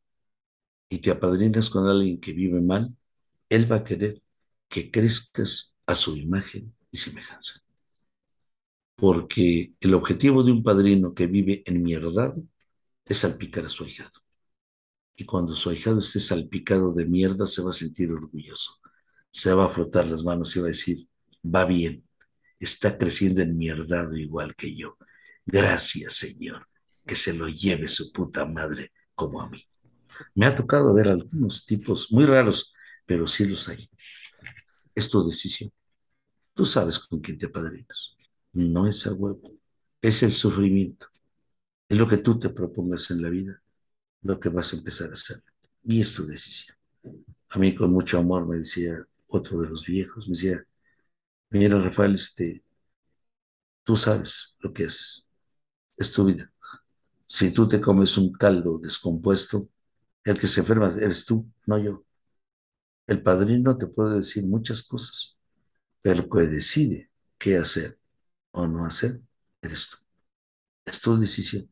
y 0.88 0.98
te 1.00 1.10
apadrinas 1.10 1.70
con 1.70 1.88
alguien 1.88 2.20
que 2.20 2.32
vive 2.32 2.60
mal, 2.60 2.96
él 3.48 3.70
va 3.70 3.76
a 3.76 3.84
querer 3.84 4.22
que 4.68 4.90
crezcas 4.90 5.74
a 5.86 5.94
su 5.94 6.16
imagen 6.16 6.74
y 6.90 6.98
semejanza. 6.98 7.60
Porque 8.96 9.74
el 9.80 9.94
objetivo 9.94 10.42
de 10.42 10.52
un 10.52 10.62
padrino 10.62 11.14
que 11.14 11.26
vive 11.26 11.62
en 11.66 11.82
mierdado 11.82 12.42
es 13.04 13.18
salpicar 13.18 13.66
a 13.66 13.70
su 13.70 13.84
ahijado. 13.84 14.22
Y 15.16 15.24
cuando 15.24 15.54
su 15.54 15.70
ahijado 15.70 16.00
esté 16.00 16.20
salpicado 16.20 16.92
de 16.92 17.06
mierda, 17.06 17.46
se 17.46 17.62
va 17.62 17.70
a 17.70 17.72
sentir 17.72 18.10
orgulloso. 18.12 18.80
Se 19.30 19.52
va 19.52 19.66
a 19.66 19.68
frotar 19.68 20.06
las 20.08 20.24
manos 20.24 20.54
y 20.56 20.60
va 20.60 20.66
a 20.66 20.68
decir, 20.68 21.08
va 21.44 21.64
bien, 21.64 22.04
está 22.58 22.96
creciendo 22.98 23.42
en 23.42 23.56
mierdado 23.56 24.16
igual 24.16 24.54
que 24.54 24.74
yo. 24.74 24.96
Gracias, 25.46 26.14
Señor, 26.14 26.68
que 27.06 27.14
se 27.14 27.34
lo 27.34 27.48
lleve 27.48 27.88
su 27.88 28.12
puta 28.12 28.46
madre 28.46 28.92
como 29.14 29.40
a 29.40 29.48
mí. 29.48 29.62
Me 30.34 30.46
ha 30.46 30.54
tocado 30.54 30.94
ver 30.94 31.08
algunos 31.08 31.64
tipos 31.64 32.10
muy 32.12 32.24
raros, 32.24 32.72
pero 33.06 33.26
sí 33.26 33.46
los 33.46 33.68
hay. 33.68 33.90
Es 34.94 35.10
tu 35.10 35.26
decisión. 35.28 35.72
Tú 36.54 36.64
sabes 36.64 36.98
con 36.98 37.20
quién 37.20 37.36
te 37.36 37.46
apadrinas. 37.46 38.16
No 38.52 38.86
es 38.86 39.06
a 39.06 39.12
huevo. 39.12 39.52
Es 40.00 40.22
el 40.22 40.32
sufrimiento. 40.32 41.08
Es 41.88 41.98
lo 41.98 42.08
que 42.08 42.18
tú 42.18 42.38
te 42.38 42.50
propongas 42.50 43.10
en 43.10 43.22
la 43.22 43.28
vida, 43.28 43.60
lo 44.22 44.38
que 44.38 44.48
vas 44.48 44.72
a 44.72 44.76
empezar 44.76 45.10
a 45.10 45.14
hacer. 45.14 45.42
Y 45.84 46.00
es 46.00 46.14
tu 46.14 46.26
decisión. 46.26 46.76
A 47.50 47.58
mí 47.58 47.74
con 47.74 47.92
mucho 47.92 48.18
amor 48.18 48.46
me 48.46 48.58
decía 48.58 49.06
otro 49.26 49.60
de 49.60 49.68
los 49.68 49.86
viejos, 49.86 50.28
me 50.28 50.32
decía, 50.32 50.64
mira 51.58 51.78
Rafael, 51.78 52.14
este, 52.16 52.64
tú 53.82 53.96
sabes 53.96 54.56
lo 54.60 54.72
que 54.72 54.86
haces. 54.86 55.26
Es 55.96 56.12
tu 56.12 56.24
vida. 56.24 56.52
Si 57.26 57.52
tú 57.52 57.68
te 57.68 57.80
comes 57.80 58.18
un 58.18 58.32
caldo 58.32 58.78
descompuesto, 58.78 59.68
el 60.24 60.38
que 60.38 60.46
se 60.46 60.60
enferma 60.60 60.92
eres 61.00 61.24
tú, 61.24 61.46
no 61.66 61.78
yo. 61.78 62.04
El 63.06 63.22
padrino 63.22 63.76
te 63.76 63.86
puede 63.86 64.16
decir 64.16 64.46
muchas 64.46 64.82
cosas, 64.82 65.36
pero 66.02 66.22
el 66.22 66.28
que 66.28 66.40
decide 66.52 67.10
qué 67.38 67.58
hacer 67.58 67.98
o 68.50 68.66
no 68.66 68.84
hacer, 68.86 69.20
eres 69.62 69.90
tú. 69.90 69.98
Es 70.84 71.00
tu 71.00 71.16
decisión, 71.18 71.70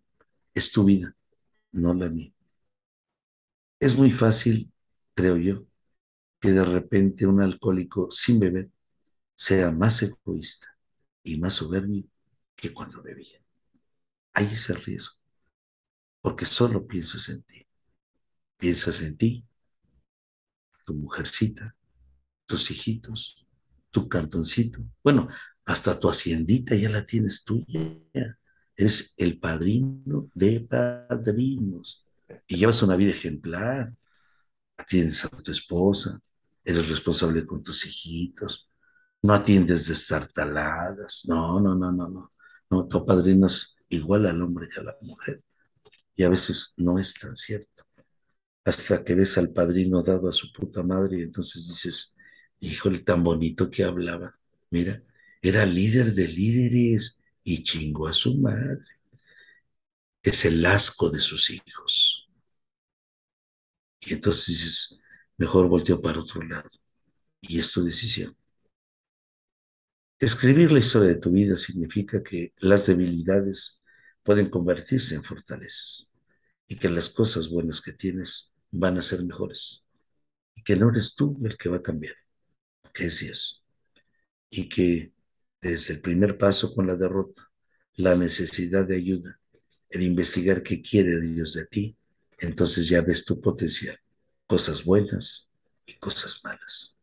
es 0.55 0.71
tu 0.73 0.85
vida, 0.85 1.17
no 1.73 1.95
la 1.95 2.09
mía. 2.09 2.33
Es 3.81 3.97
muy 3.97 4.11
fácil, 4.11 4.73
creo 5.15 5.37
yo, 5.37 5.67
que 6.41 6.53
de 6.53 6.65
repente 6.65 7.27
un 7.27 7.41
alcohólico 7.41 8.11
sin 8.11 8.39
beber 8.41 8.71
sea 9.43 9.73
más 9.73 10.01
egoísta 10.03 10.69
y 11.25 11.37
más 11.37 11.55
soberbio 11.55 12.05
que 12.55 12.73
cuando 12.73 13.03
bebía. 13.03 13.43
Hay 14.35 14.45
ese 14.45 14.73
riesgo, 14.73 15.17
porque 16.21 16.45
solo 16.45 16.87
piensas 16.87 17.29
en 17.29 17.43
ti. 17.43 17.67
Piensas 18.57 19.03
en 19.03 19.17
ti, 19.17 19.45
tu 20.87 20.95
mujercita, 20.95 21.75
tus 22.47 22.71
hijitos, 22.71 23.45
tu 23.91 24.09
cantoncito. 24.09 24.79
Bueno, 25.03 25.29
hasta 25.65 25.99
tu 25.99 26.09
haciendita 26.09 26.77
ya 26.77 26.89
la 26.89 27.05
tienes 27.05 27.43
tuya. 27.43 27.99
Eres 28.77 29.13
el 29.17 29.41
padrino 29.41 30.31
de 30.35 30.61
padrinos. 30.61 32.07
Y 32.47 32.59
llevas 32.59 32.81
una 32.85 32.95
vida 32.95 33.11
ejemplar. 33.11 33.93
Atiendes 34.77 35.25
a 35.25 35.31
tu 35.31 35.51
esposa, 35.51 36.21
eres 36.65 36.89
responsable 36.89 37.45
con 37.45 37.61
tus 37.61 37.85
hijitos, 37.87 38.72
no 39.23 39.35
atiendes 39.35 39.89
destartaladas. 39.89 41.25
No, 41.29 41.61
no, 41.61 41.75
no, 41.75 41.93
no, 41.93 42.09
no. 42.09 42.33
No, 42.71 42.89
tu 42.89 43.05
padrino 43.05 43.47
es 43.47 43.77
igual 43.89 44.27
al 44.27 44.43
hombre 44.43 44.69
que 44.69 44.81
a 44.81 44.85
la 44.85 44.97
mujer. 45.03 45.43
Y 46.17 46.25
a 46.25 46.29
veces 46.31 46.75
no 46.79 46.99
es 46.99 47.15
tan 47.15 47.37
cierto 47.37 47.85
hasta 48.65 49.05
que 49.05 49.15
ves 49.15 49.39
al 49.39 49.53
padrino 49.53 50.03
dado 50.03 50.29
a 50.29 50.33
su 50.33 50.53
puta 50.53 50.83
madre 50.83 51.19
y 51.19 51.23
entonces 51.23 51.67
dices, 51.69 52.17
híjole, 52.61 53.01
tan 53.01 53.23
bonito 53.25 53.71
que 53.71 53.85
hablaba. 53.85 54.39
Mira, 54.71 55.03
era 55.41 55.67
líder 55.67 56.15
de 56.15 56.29
líderes 56.29 57.21
y 57.45 57.63
chingó 57.65 58.09
a 58.09 58.13
su 58.13 58.37
madre. 58.39 58.87
Es 60.25 60.45
el 60.45 60.67
asco 60.67 61.11
de 61.11 61.21
sus 61.21 61.49
hijos. 61.51 62.29
Y 64.01 64.13
entonces 64.15 64.47
dices, 64.49 64.99
mejor 65.39 65.69
volteo 65.69 66.01
para 66.01 66.21
otro 66.21 66.43
lado. 66.43 66.69
Y 67.41 67.59
es 67.59 67.73
tu 67.73 67.85
decisión. 67.85 68.37
Escribir 70.23 70.71
la 70.71 70.79
historia 70.79 71.09
de 71.09 71.17
tu 71.17 71.33
vida 71.33 71.57
significa 71.57 72.23
que 72.23 72.53
las 72.59 72.87
debilidades 72.87 73.81
pueden 74.23 74.51
convertirse 74.51 75.17
en 75.17 75.25
fortalezas 75.25 76.13
y 76.69 76.77
que 76.77 76.89
las 76.89 77.11
cosas 77.11 77.49
buenas 77.49 77.81
que 77.81 77.93
tienes 77.93 78.53
van 78.71 78.99
a 78.99 79.03
ser 79.03 79.25
mejores. 79.25 79.85
Y 80.55 80.63
que 80.63 80.77
no 80.77 80.91
eres 80.91 81.17
tú 81.17 81.37
el 81.45 81.57
que 81.57 81.69
va 81.69 81.79
a 81.79 81.83
cambiar, 81.83 82.15
que 82.95 83.07
es 83.07 83.19
Dios. 83.19 83.65
Y 84.49 84.69
que 84.69 85.13
desde 85.61 85.95
el 85.95 86.01
primer 86.01 86.39
paso 86.39 86.73
con 86.73 86.87
la 86.87 86.95
derrota, 86.95 87.51
la 87.95 88.15
necesidad 88.15 88.87
de 88.87 88.99
ayuda, 88.99 89.41
el 89.91 90.05
investigar 90.05 90.63
qué 90.63 90.81
quiere 90.81 91.21
Dios 91.21 91.55
de 91.55 91.67
ti, 91.67 91.97
entonces 92.39 92.89
ya 92.89 93.01
ves 93.01 93.25
tu 93.25 93.41
potencial, 93.41 93.99
cosas 94.47 94.85
buenas 94.85 95.49
y 95.85 95.95
cosas 95.95 96.45
malas. 96.45 96.97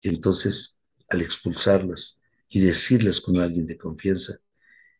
Y 0.00 0.08
entonces, 0.08 0.80
al 1.10 1.20
expulsarlas 1.20 2.20
y 2.54 2.60
decirlas 2.60 3.18
con 3.22 3.38
alguien 3.38 3.66
de 3.66 3.78
confianza, 3.78 4.34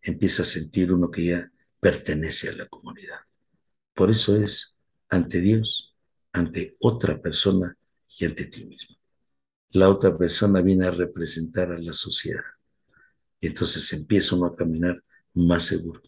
empieza 0.00 0.42
a 0.42 0.46
sentir 0.46 0.90
uno 0.90 1.10
que 1.10 1.26
ya 1.26 1.52
pertenece 1.78 2.48
a 2.48 2.54
la 2.54 2.66
comunidad. 2.66 3.20
Por 3.92 4.10
eso 4.10 4.34
es 4.36 4.78
ante 5.10 5.42
Dios, 5.42 5.94
ante 6.32 6.74
otra 6.80 7.20
persona 7.20 7.76
y 8.18 8.24
ante 8.24 8.46
ti 8.46 8.64
mismo. 8.64 8.96
La 9.68 9.90
otra 9.90 10.16
persona 10.16 10.62
viene 10.62 10.86
a 10.86 10.92
representar 10.92 11.70
a 11.72 11.78
la 11.78 11.92
sociedad. 11.92 12.42
Entonces 13.38 13.92
empieza 13.92 14.34
uno 14.34 14.46
a 14.46 14.56
caminar 14.56 15.04
más 15.34 15.64
seguro. 15.64 16.00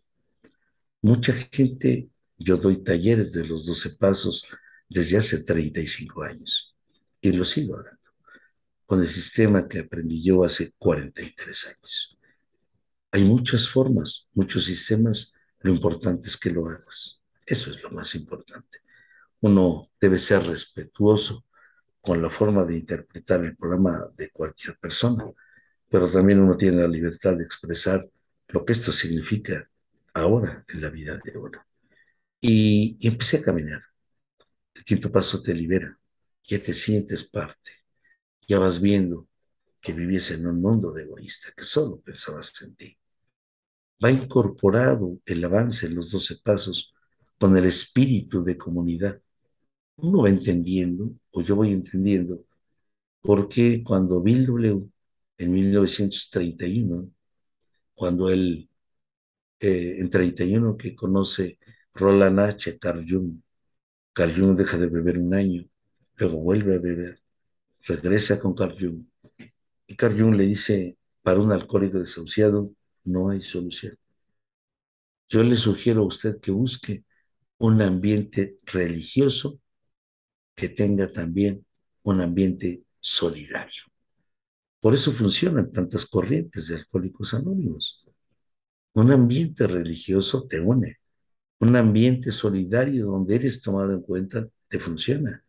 Mucha 1.02 1.34
gente, 1.52 2.08
yo 2.38 2.56
doy 2.56 2.82
talleres 2.82 3.34
de 3.34 3.46
los 3.46 3.66
12 3.66 3.96
pasos 3.96 4.48
desde 4.88 5.18
hace 5.18 5.44
35 5.44 6.22
años 6.22 6.74
y 7.20 7.32
lo 7.32 7.44
sigo 7.44 7.76
con 8.86 9.00
el 9.00 9.08
sistema 9.08 9.66
que 9.68 9.80
aprendí 9.80 10.22
yo 10.22 10.44
hace 10.44 10.72
43 10.78 11.66
años. 11.66 12.18
Hay 13.12 13.24
muchas 13.24 13.68
formas, 13.68 14.28
muchos 14.34 14.64
sistemas, 14.64 15.32
lo 15.60 15.72
importante 15.72 16.28
es 16.28 16.36
que 16.36 16.50
lo 16.50 16.68
hagas. 16.68 17.22
Eso 17.46 17.70
es 17.70 17.82
lo 17.82 17.90
más 17.90 18.14
importante. 18.14 18.78
Uno 19.40 19.90
debe 20.00 20.18
ser 20.18 20.44
respetuoso 20.46 21.44
con 22.00 22.20
la 22.20 22.30
forma 22.30 22.64
de 22.64 22.76
interpretar 22.76 23.44
el 23.44 23.56
programa 23.56 24.10
de 24.16 24.30
cualquier 24.30 24.76
persona, 24.78 25.24
pero 25.88 26.10
también 26.10 26.40
uno 26.40 26.56
tiene 26.56 26.82
la 26.82 26.88
libertad 26.88 27.36
de 27.36 27.44
expresar 27.44 28.08
lo 28.48 28.64
que 28.64 28.72
esto 28.72 28.92
significa 28.92 29.70
ahora 30.12 30.64
en 30.68 30.80
la 30.80 30.90
vida 30.90 31.18
de 31.24 31.38
uno. 31.38 31.64
Y, 32.40 32.98
empecé 33.00 33.38
a 33.38 33.42
caminar. 33.42 33.82
El 34.74 34.84
quinto 34.84 35.10
paso 35.10 35.40
te 35.42 35.54
libera, 35.54 35.98
ya 36.44 36.60
te 36.60 36.74
sientes 36.74 37.24
parte, 37.24 37.83
ya 38.48 38.58
vas 38.58 38.80
viendo 38.80 39.28
que 39.80 39.92
vivías 39.92 40.30
en 40.30 40.46
un 40.46 40.60
mundo 40.60 40.92
de 40.92 41.04
egoísta, 41.04 41.52
que 41.56 41.64
solo 41.64 42.00
pensabas 42.00 42.52
en 42.62 42.74
ti. 42.76 42.98
Va 44.04 44.10
incorporado 44.10 45.18
el 45.26 45.44
avance 45.44 45.86
en 45.86 45.94
los 45.96 46.10
doce 46.10 46.36
pasos 46.42 46.94
con 47.38 47.56
el 47.56 47.64
espíritu 47.64 48.44
de 48.44 48.56
comunidad 48.56 49.20
uno 49.96 50.22
va 50.22 50.28
entendiendo, 50.30 51.12
o 51.32 51.42
yo 51.42 51.56
voy 51.56 51.72
entendiendo, 51.72 52.44
por 53.22 53.48
qué 53.48 53.82
cuando 53.84 54.22
Bill 54.22 54.46
W. 54.46 54.88
en 55.38 55.52
1931, 55.52 57.10
cuando 57.94 58.30
él, 58.30 58.68
eh, 59.60 59.96
en 60.00 60.10
31, 60.10 60.76
que 60.76 60.94
conoce 60.94 61.58
Roland 61.94 62.40
H., 62.40 62.78
Carl 62.78 63.04
Jung, 63.08 63.40
Carl 64.12 64.32
Jung 64.34 64.56
deja 64.56 64.78
de 64.78 64.88
beber 64.88 65.18
un 65.18 65.34
año, 65.34 65.64
luego 66.16 66.38
vuelve 66.40 66.76
a 66.76 66.80
beber, 66.80 67.22
regresa 67.84 68.40
con 68.40 68.54
Carl 68.54 68.76
Jung, 68.78 69.04
y 69.86 69.96
Carl 69.96 70.18
Jung 70.18 70.34
le 70.34 70.46
dice, 70.46 70.96
para 71.22 71.40
un 71.40 71.52
alcohólico 71.52 71.98
desahuciado 71.98 72.72
no 73.04 73.30
hay 73.30 73.40
solución. 73.40 73.96
Yo 75.28 75.42
le 75.42 75.56
sugiero 75.56 76.02
a 76.02 76.06
usted 76.06 76.40
que 76.40 76.50
busque 76.50 77.04
un 77.58 77.82
ambiente 77.82 78.58
religioso 78.64 79.60
que 80.54 80.68
tenga 80.68 81.08
también 81.08 81.64
un 82.02 82.20
ambiente 82.20 82.84
solidario. 83.00 83.84
Por 84.80 84.94
eso 84.94 85.12
funcionan 85.12 85.72
tantas 85.72 86.06
corrientes 86.06 86.68
de 86.68 86.76
alcohólicos 86.76 87.32
anónimos. 87.34 88.06
Un 88.92 89.10
ambiente 89.12 89.66
religioso 89.66 90.46
te 90.46 90.60
une. 90.60 90.98
Un 91.58 91.74
ambiente 91.76 92.30
solidario 92.30 93.06
donde 93.06 93.36
eres 93.36 93.62
tomado 93.62 93.92
en 93.92 94.02
cuenta 94.02 94.46
te 94.68 94.78
funciona. 94.78 95.42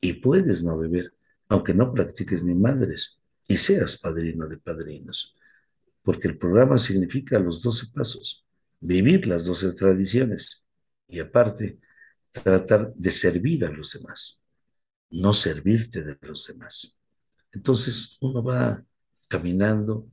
Y 0.00 0.14
puedes 0.14 0.62
no 0.62 0.78
beber, 0.78 1.12
aunque 1.48 1.74
no 1.74 1.92
practiques 1.92 2.42
ni 2.42 2.54
madres 2.54 3.18
y 3.48 3.56
seas 3.56 3.98
padrino 3.98 4.48
de 4.48 4.58
padrinos. 4.58 5.34
Porque 6.02 6.28
el 6.28 6.38
programa 6.38 6.78
significa 6.78 7.38
los 7.38 7.62
12 7.62 7.88
pasos, 7.94 8.44
vivir 8.80 9.26
las 9.26 9.44
12 9.46 9.72
tradiciones 9.72 10.64
y 11.08 11.20
aparte 11.20 11.78
tratar 12.30 12.92
de 12.94 13.10
servir 13.10 13.64
a 13.64 13.70
los 13.70 13.92
demás, 13.92 14.40
no 15.10 15.32
servirte 15.32 16.02
de 16.02 16.18
los 16.20 16.46
demás. 16.46 16.96
Entonces 17.52 18.18
uno 18.20 18.42
va 18.42 18.84
caminando 19.28 20.08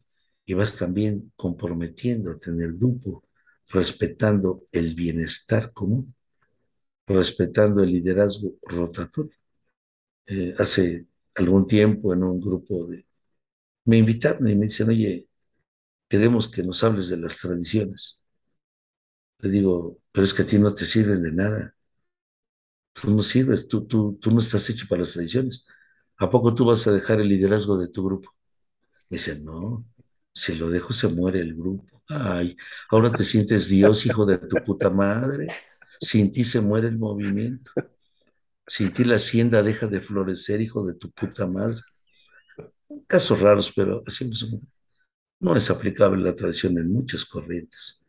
y 0.45 0.53
vas 0.53 0.75
también 0.77 1.31
comprometiéndote 1.35 2.51
en 2.51 2.61
el 2.61 2.77
grupo, 2.77 3.25
respetando 3.69 4.65
el 4.71 4.93
bienestar 4.95 5.71
común, 5.73 6.13
respetando 7.07 7.83
el 7.83 7.91
liderazgo 7.91 8.55
rotatorio. 8.63 9.37
Eh, 10.25 10.53
hace 10.57 11.05
algún 11.35 11.65
tiempo 11.67 12.13
en 12.13 12.23
un 12.23 12.39
grupo 12.41 12.87
de... 12.87 13.05
Me 13.85 13.97
invitaron 13.97 14.47
y 14.49 14.55
me 14.55 14.65
dicen, 14.67 14.89
oye, 14.89 15.27
queremos 16.09 16.47
que 16.49 16.63
nos 16.63 16.83
hables 16.83 17.09
de 17.09 17.17
las 17.17 17.39
tradiciones. 17.39 18.21
Le 19.41 19.49
digo, 19.49 19.99
pero 20.11 20.25
es 20.25 20.33
que 20.33 20.41
a 20.41 20.45
ti 20.47 20.57
no 20.57 20.73
te 20.73 20.85
sirven 20.85 21.21
de 21.21 21.31
nada. 21.31 21.75
Tú 22.93 23.11
no 23.11 23.21
sirves, 23.21 23.67
tú, 23.67 23.85
tú, 23.85 24.17
tú 24.21 24.31
no 24.31 24.39
estás 24.39 24.69
hecho 24.69 24.85
para 24.87 24.99
las 25.01 25.13
tradiciones. 25.13 25.65
¿A 26.17 26.29
poco 26.29 26.53
tú 26.53 26.65
vas 26.65 26.85
a 26.87 26.91
dejar 26.91 27.19
el 27.19 27.29
liderazgo 27.29 27.77
de 27.77 27.87
tu 27.89 28.05
grupo? 28.05 28.31
Me 29.09 29.17
dice, 29.17 29.39
no, 29.39 29.85
si 30.33 30.55
lo 30.55 30.69
dejo 30.69 30.93
se 30.93 31.07
muere 31.09 31.41
el 31.41 31.55
grupo. 31.55 32.03
Ay, 32.09 32.57
ahora 32.91 33.11
te 33.11 33.23
sientes 33.25 33.69
Dios, 33.69 34.05
hijo 34.05 34.25
de 34.25 34.39
tu 34.39 34.57
puta 34.65 34.89
madre. 34.89 35.49
Sin 36.01 36.31
ti 36.31 36.43
se 36.43 36.61
muere 36.61 36.87
el 36.89 36.97
movimiento. 36.99 37.71
Sin 38.67 38.91
ti 38.91 39.03
la 39.03 39.15
hacienda 39.15 39.61
deja 39.63 39.87
de 39.87 40.01
florecer, 40.01 40.61
hijo 40.61 40.85
de 40.85 40.95
tu 40.95 41.11
puta 41.11 41.47
madre. 41.47 41.81
Casos 43.07 43.41
raros, 43.41 43.71
pero 43.75 44.03
así 44.05 44.29
no, 45.39 45.55
es 45.55 45.69
aplicable 45.69 46.23
la 46.23 46.33
tradición 46.33 46.77
en 46.77 46.91
muchas 46.91 47.25
corrientes 47.25 48.03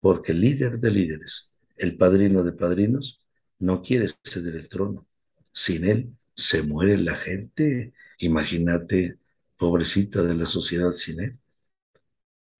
porque 0.00 0.32
el 0.32 0.40
líder 0.40 0.78
de 0.78 0.90
líderes, 0.90 1.52
el 1.76 1.96
padrino 1.96 2.42
de 2.42 2.52
padrinos, 2.52 3.20
no 3.58 3.82
quiere 3.82 4.06
ceder 4.24 4.56
el 4.56 4.68
trono. 4.68 5.06
Sin 5.52 5.84
él 5.84 6.16
se 6.34 6.62
muere 6.62 6.96
la 6.98 7.14
gente. 7.16 7.92
Imagínate, 8.18 9.18
pobrecita 9.56 10.22
de 10.22 10.34
la 10.34 10.46
sociedad 10.46 10.92
sin 10.92 11.20
él. 11.20 11.38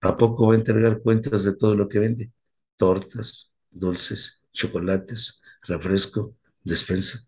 ¿A 0.02 0.16
poco 0.16 0.48
va 0.48 0.54
a 0.54 0.58
entregar 0.58 1.00
cuentas 1.02 1.44
de 1.44 1.54
todo 1.54 1.74
lo 1.74 1.88
que 1.88 1.98
vende? 1.98 2.32
Tortas, 2.76 3.52
dulces, 3.70 4.42
chocolates, 4.52 5.42
refresco, 5.62 6.36
despensa. 6.62 7.20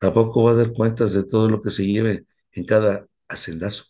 ¿A 0.00 0.12
poco 0.12 0.44
va 0.44 0.52
a 0.52 0.54
dar 0.54 0.72
cuentas 0.72 1.12
de 1.12 1.24
todo 1.24 1.48
lo 1.48 1.60
que 1.60 1.70
se 1.70 1.86
lleve 1.86 2.26
en 2.52 2.64
cada 2.64 3.06
hacendazo? 3.28 3.84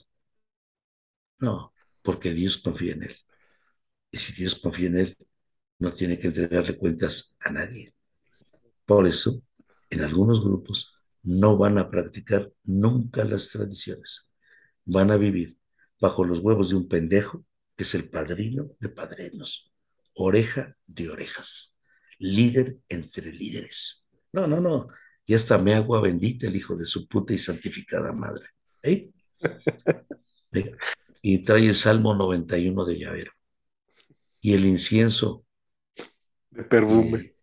No, 1.38 1.72
porque 2.02 2.32
Dios 2.32 2.58
confía 2.58 2.92
en 2.94 3.04
él. 3.04 3.16
Y 4.10 4.18
si 4.18 4.32
Dios 4.32 4.56
confía 4.56 4.88
en 4.88 4.98
él, 4.98 5.18
no 5.78 5.92
tiene 5.92 6.18
que 6.18 6.28
entregarle 6.28 6.76
cuentas 6.76 7.36
a 7.40 7.50
nadie. 7.50 7.94
Por 8.86 9.06
eso, 9.06 9.42
en 9.90 10.02
algunos 10.02 10.42
grupos 10.42 10.94
no 11.22 11.58
van 11.58 11.78
a 11.78 11.90
practicar 11.90 12.50
nunca 12.64 13.24
las 13.24 13.50
tradiciones. 13.50 14.30
Van 14.84 15.10
a 15.10 15.16
vivir 15.16 15.58
bajo 16.00 16.24
los 16.24 16.40
huevos 16.40 16.70
de 16.70 16.76
un 16.76 16.88
pendejo 16.88 17.44
que 17.76 17.84
es 17.84 17.94
el 17.94 18.08
padrino 18.10 18.70
de 18.80 18.88
padrinos, 18.88 19.70
oreja 20.14 20.76
de 20.86 21.10
orejas, 21.10 21.74
líder 22.18 22.78
entre 22.88 23.32
líderes. 23.32 24.04
No, 24.32 24.46
no, 24.46 24.60
no. 24.60 24.88
Ya 25.26 25.36
está 25.36 25.58
me 25.58 25.74
agua 25.74 26.00
bendita 26.00 26.46
el 26.46 26.56
hijo 26.56 26.76
de 26.76 26.84
su 26.84 27.06
puta 27.06 27.34
y 27.34 27.38
santificada 27.38 28.12
madre. 28.12 28.46
¿Eh? 28.82 29.10
¿Eh? 30.52 30.72
Y 31.20 31.42
trae 31.42 31.66
el 31.66 31.74
Salmo 31.74 32.14
91 32.14 32.84
de 32.84 32.98
llavero 32.98 33.32
y 34.40 34.54
el 34.54 34.64
incienso. 34.64 35.44
De 36.50 36.64
perfume. 36.64 37.34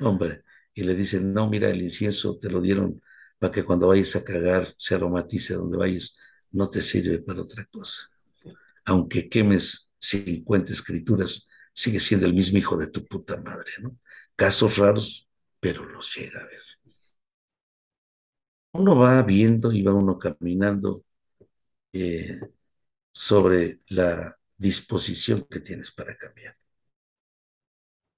hombre, 0.00 0.42
y 0.72 0.82
le 0.82 0.94
dicen, 0.94 1.32
no, 1.32 1.48
mira, 1.48 1.68
el 1.68 1.82
incienso 1.82 2.36
te 2.38 2.50
lo 2.50 2.60
dieron 2.60 3.00
para 3.38 3.52
que 3.52 3.64
cuando 3.64 3.88
vayas 3.88 4.16
a 4.16 4.24
cagar 4.24 4.74
se 4.78 4.94
aromatice 4.94 5.54
donde 5.54 5.76
vayas, 5.76 6.16
no 6.50 6.70
te 6.70 6.80
sirve 6.80 7.18
para 7.20 7.42
otra 7.42 7.66
cosa. 7.66 8.08
Aunque 8.84 9.28
quemes 9.28 9.92
50 9.98 10.72
escrituras, 10.72 11.48
sigue 11.72 12.00
siendo 12.00 12.26
el 12.26 12.34
mismo 12.34 12.58
hijo 12.58 12.76
de 12.76 12.88
tu 12.88 13.04
puta 13.04 13.40
madre, 13.40 13.72
¿no? 13.80 13.98
Casos 14.36 14.78
raros, 14.78 15.28
pero 15.64 15.82
los 15.86 16.14
llega 16.14 16.40
a 16.40 16.44
ver. 16.44 16.60
Uno 18.72 18.96
va 18.98 19.22
viendo 19.22 19.72
y 19.72 19.82
va 19.82 19.94
uno 19.94 20.18
caminando 20.18 21.04
eh, 21.92 22.40
sobre 23.12 23.80
la 23.88 24.36
disposición 24.56 25.46
que 25.50 25.60
tienes 25.60 25.92
para 25.92 26.16
cambiar. 26.16 26.56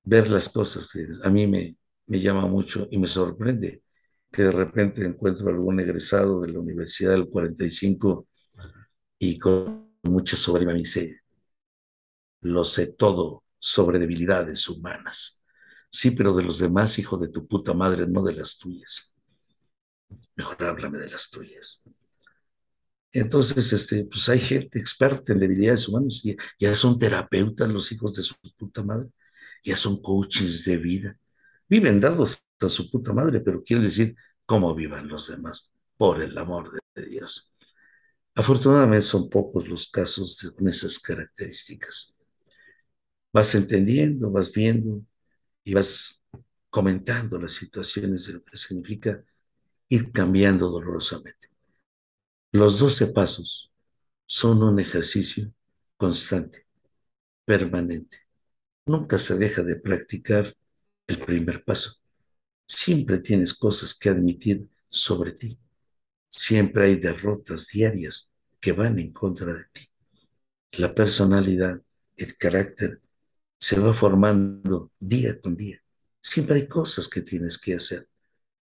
Ver 0.04 0.30
las 0.30 0.48
cosas 0.48 0.88
que 0.90 1.06
a 1.22 1.30
mí 1.30 1.46
me, 1.46 1.76
me 2.06 2.20
llama 2.20 2.46
mucho 2.46 2.88
y 2.90 2.98
me 2.98 3.08
sorprende 3.08 3.82
que 4.30 4.44
de 4.44 4.52
repente 4.52 5.04
encuentro 5.04 5.48
algún 5.48 5.80
egresado 5.80 6.40
de 6.40 6.52
la 6.52 6.60
Universidad 6.60 7.12
del 7.12 7.28
45 7.28 8.28
y 9.18 9.38
con 9.38 9.92
mucha 10.04 10.36
soberbia 10.36 10.72
me 10.74 10.80
dice, 10.80 11.20
lo 12.40 12.64
sé 12.64 12.92
todo 12.94 13.44
sobre 13.58 13.98
debilidades 13.98 14.68
humanas. 14.70 15.35
Sí, 15.96 16.10
pero 16.10 16.34
de 16.36 16.42
los 16.42 16.58
demás, 16.58 16.98
hijo 16.98 17.16
de 17.16 17.28
tu 17.28 17.46
puta 17.46 17.72
madre, 17.72 18.06
no 18.06 18.22
de 18.22 18.34
las 18.34 18.58
tuyas. 18.58 19.14
Mejor 20.34 20.62
háblame 20.64 20.98
de 20.98 21.08
las 21.08 21.30
tuyas. 21.30 21.82
Entonces, 23.12 23.72
este, 23.72 24.04
pues 24.04 24.28
hay 24.28 24.38
gente 24.38 24.78
experta 24.78 25.32
en 25.32 25.38
debilidades 25.38 25.88
humanas, 25.88 26.20
ya, 26.22 26.34
ya 26.58 26.74
son 26.74 26.98
terapeutas 26.98 27.70
los 27.70 27.90
hijos 27.92 28.14
de 28.14 28.22
su 28.22 28.34
puta 28.58 28.82
madre, 28.82 29.08
ya 29.64 29.74
son 29.74 30.02
coaches 30.02 30.66
de 30.66 30.76
vida. 30.76 31.18
Viven 31.66 31.98
dados 31.98 32.44
a 32.60 32.68
su 32.68 32.90
puta 32.90 33.14
madre, 33.14 33.40
pero 33.40 33.62
quiere 33.62 33.82
decir 33.84 34.14
cómo 34.44 34.74
vivan 34.74 35.08
los 35.08 35.28
demás, 35.28 35.72
por 35.96 36.20
el 36.20 36.36
amor 36.36 36.78
de 36.94 37.06
Dios. 37.06 37.54
Afortunadamente 38.34 39.00
son 39.00 39.30
pocos 39.30 39.66
los 39.66 39.90
casos 39.90 40.52
con 40.54 40.68
esas 40.68 40.98
características. 40.98 42.14
Vas 43.32 43.54
entendiendo, 43.54 44.30
vas 44.30 44.52
viendo 44.52 45.02
y 45.66 45.74
vas 45.74 46.22
comentando 46.70 47.38
las 47.40 47.52
situaciones 47.52 48.26
de 48.26 48.34
lo 48.34 48.44
que 48.44 48.56
significa 48.56 49.24
ir 49.88 50.12
cambiando 50.12 50.70
dolorosamente. 50.70 51.48
Los 52.52 52.78
doce 52.78 53.08
pasos 53.08 53.72
son 54.24 54.62
un 54.62 54.78
ejercicio 54.78 55.52
constante, 55.96 56.66
permanente. 57.44 58.18
Nunca 58.86 59.18
se 59.18 59.36
deja 59.36 59.64
de 59.64 59.74
practicar 59.74 60.56
el 61.08 61.18
primer 61.24 61.64
paso. 61.64 61.96
Siempre 62.64 63.18
tienes 63.18 63.52
cosas 63.52 63.92
que 63.92 64.08
admitir 64.08 64.68
sobre 64.86 65.32
ti. 65.32 65.58
Siempre 66.30 66.86
hay 66.86 66.96
derrotas 66.96 67.66
diarias 67.66 68.30
que 68.60 68.70
van 68.70 69.00
en 69.00 69.12
contra 69.12 69.52
de 69.52 69.64
ti. 69.72 69.90
La 70.78 70.94
personalidad, 70.94 71.82
el 72.16 72.36
carácter, 72.36 73.00
se 73.58 73.78
va 73.80 73.92
formando 73.92 74.92
día 74.98 75.40
con 75.40 75.56
día. 75.56 75.82
Siempre 76.20 76.56
hay 76.56 76.68
cosas 76.68 77.08
que 77.08 77.22
tienes 77.22 77.58
que 77.58 77.74
hacer. 77.74 78.08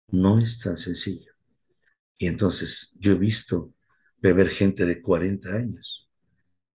No 0.08 0.38
es 0.38 0.58
tan 0.60 0.76
sencillo. 0.76 1.32
Y 2.18 2.26
entonces 2.26 2.94
yo 2.98 3.12
he 3.12 3.18
visto 3.18 3.72
beber 4.18 4.48
gente 4.48 4.84
de 4.84 5.00
40 5.00 5.54
años, 5.54 6.08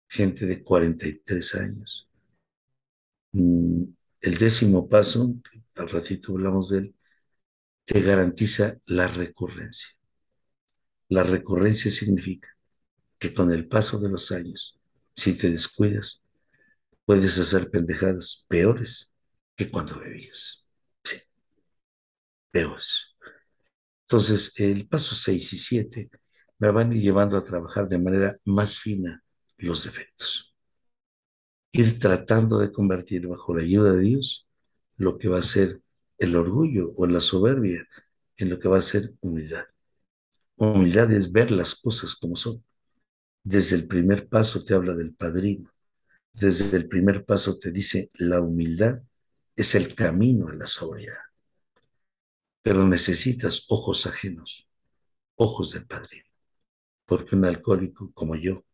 gente 0.08 0.46
de 0.46 0.62
43 0.62 1.54
años. 1.56 2.08
Mm, 3.32 3.84
el 4.20 4.38
décimo 4.38 4.88
paso, 4.88 5.34
al 5.76 5.88
ratito 5.88 6.32
hablamos 6.32 6.70
de 6.70 6.78
él, 6.78 6.94
te 7.84 8.00
garantiza 8.00 8.78
la 8.86 9.08
recurrencia. 9.08 9.88
La 11.08 11.24
recurrencia 11.24 11.90
significa 11.90 12.48
que 13.18 13.32
con 13.32 13.52
el 13.52 13.66
paso 13.68 13.98
de 13.98 14.08
los 14.08 14.32
años, 14.32 14.80
si 15.14 15.36
te 15.36 15.50
descuidas, 15.50 16.21
puedes 17.04 17.38
hacer 17.38 17.70
pendejadas 17.70 18.46
peores 18.48 19.12
que 19.56 19.70
cuando 19.70 19.98
bebías. 20.00 20.68
Sí, 21.04 21.16
peores. 22.50 23.16
Entonces, 24.06 24.52
el 24.56 24.88
paso 24.88 25.14
6 25.14 25.52
y 25.54 25.58
7 25.58 26.10
me 26.58 26.70
van 26.70 26.90
a 26.92 26.94
ir 26.94 27.02
llevando 27.02 27.36
a 27.36 27.44
trabajar 27.44 27.88
de 27.88 27.98
manera 27.98 28.38
más 28.44 28.78
fina 28.78 29.22
los 29.58 29.84
defectos. 29.84 30.54
Ir 31.72 31.98
tratando 31.98 32.58
de 32.58 32.70
convertir 32.70 33.26
bajo 33.26 33.54
la 33.54 33.62
ayuda 33.62 33.92
de 33.94 34.00
Dios 34.00 34.48
lo 34.96 35.18
que 35.18 35.28
va 35.28 35.38
a 35.38 35.42
ser 35.42 35.80
el 36.18 36.36
orgullo 36.36 36.92
o 36.96 37.06
la 37.06 37.20
soberbia 37.20 37.86
en 38.36 38.50
lo 38.50 38.58
que 38.58 38.68
va 38.68 38.78
a 38.78 38.82
ser 38.82 39.14
humildad. 39.20 39.64
Humildad 40.56 41.12
es 41.12 41.32
ver 41.32 41.50
las 41.50 41.74
cosas 41.74 42.14
como 42.16 42.36
son. 42.36 42.64
Desde 43.44 43.76
el 43.76 43.88
primer 43.88 44.28
paso 44.28 44.64
te 44.64 44.74
habla 44.74 44.94
del 44.94 45.14
padrino. 45.14 45.71
Desde 46.32 46.76
el 46.76 46.88
primer 46.88 47.24
paso 47.24 47.58
te 47.58 47.70
dice 47.70 48.10
la 48.14 48.40
humildad 48.40 49.00
es 49.54 49.74
el 49.74 49.94
camino 49.94 50.48
a 50.48 50.54
la 50.54 50.66
sobriedad. 50.66 51.18
Pero 52.62 52.86
necesitas 52.86 53.66
ojos 53.68 54.06
ajenos, 54.06 54.68
ojos 55.36 55.72
del 55.72 55.86
padrino. 55.86 56.24
Porque 57.04 57.36
un 57.36 57.44
alcohólico 57.44 58.12
como 58.12 58.34
yo 58.36 58.64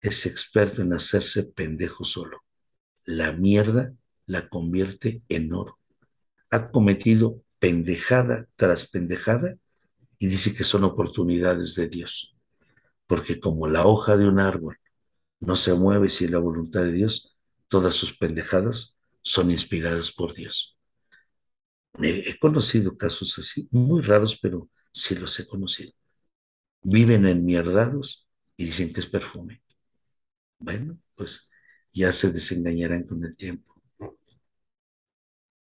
es 0.00 0.26
experto 0.26 0.82
en 0.82 0.92
hacerse 0.92 1.44
pendejo 1.44 2.04
solo. 2.04 2.44
La 3.04 3.32
mierda 3.32 3.92
la 4.26 4.48
convierte 4.48 5.22
en 5.28 5.52
oro. 5.52 5.78
Ha 6.50 6.70
cometido 6.70 7.42
pendejada 7.58 8.46
tras 8.54 8.88
pendejada 8.88 9.56
y 10.18 10.28
dice 10.28 10.54
que 10.54 10.64
son 10.64 10.84
oportunidades 10.84 11.74
de 11.74 11.88
Dios. 11.88 12.36
Porque 13.06 13.40
como 13.40 13.66
la 13.66 13.86
hoja 13.86 14.16
de 14.16 14.28
un 14.28 14.38
árbol 14.38 14.78
no 15.40 15.56
se 15.56 15.74
mueve 15.74 16.08
sin 16.10 16.32
la 16.32 16.38
voluntad 16.38 16.82
de 16.82 16.92
Dios, 16.92 17.36
todas 17.68 17.94
sus 17.94 18.16
pendejadas 18.16 18.96
son 19.22 19.50
inspiradas 19.50 20.12
por 20.12 20.34
Dios. 20.34 20.76
He 22.00 22.38
conocido 22.38 22.96
casos 22.96 23.38
así, 23.38 23.68
muy 23.72 24.02
raros, 24.02 24.38
pero 24.40 24.70
sí 24.92 25.16
los 25.16 25.38
he 25.40 25.46
conocido. 25.46 25.92
Viven 26.82 27.26
enmierdados 27.26 28.28
y 28.56 28.66
dicen 28.66 28.92
que 28.92 29.00
es 29.00 29.06
perfume. 29.06 29.62
Bueno, 30.58 30.98
pues 31.14 31.50
ya 31.92 32.12
se 32.12 32.30
desengañarán 32.30 33.04
con 33.04 33.24
el 33.24 33.36
tiempo. 33.36 33.74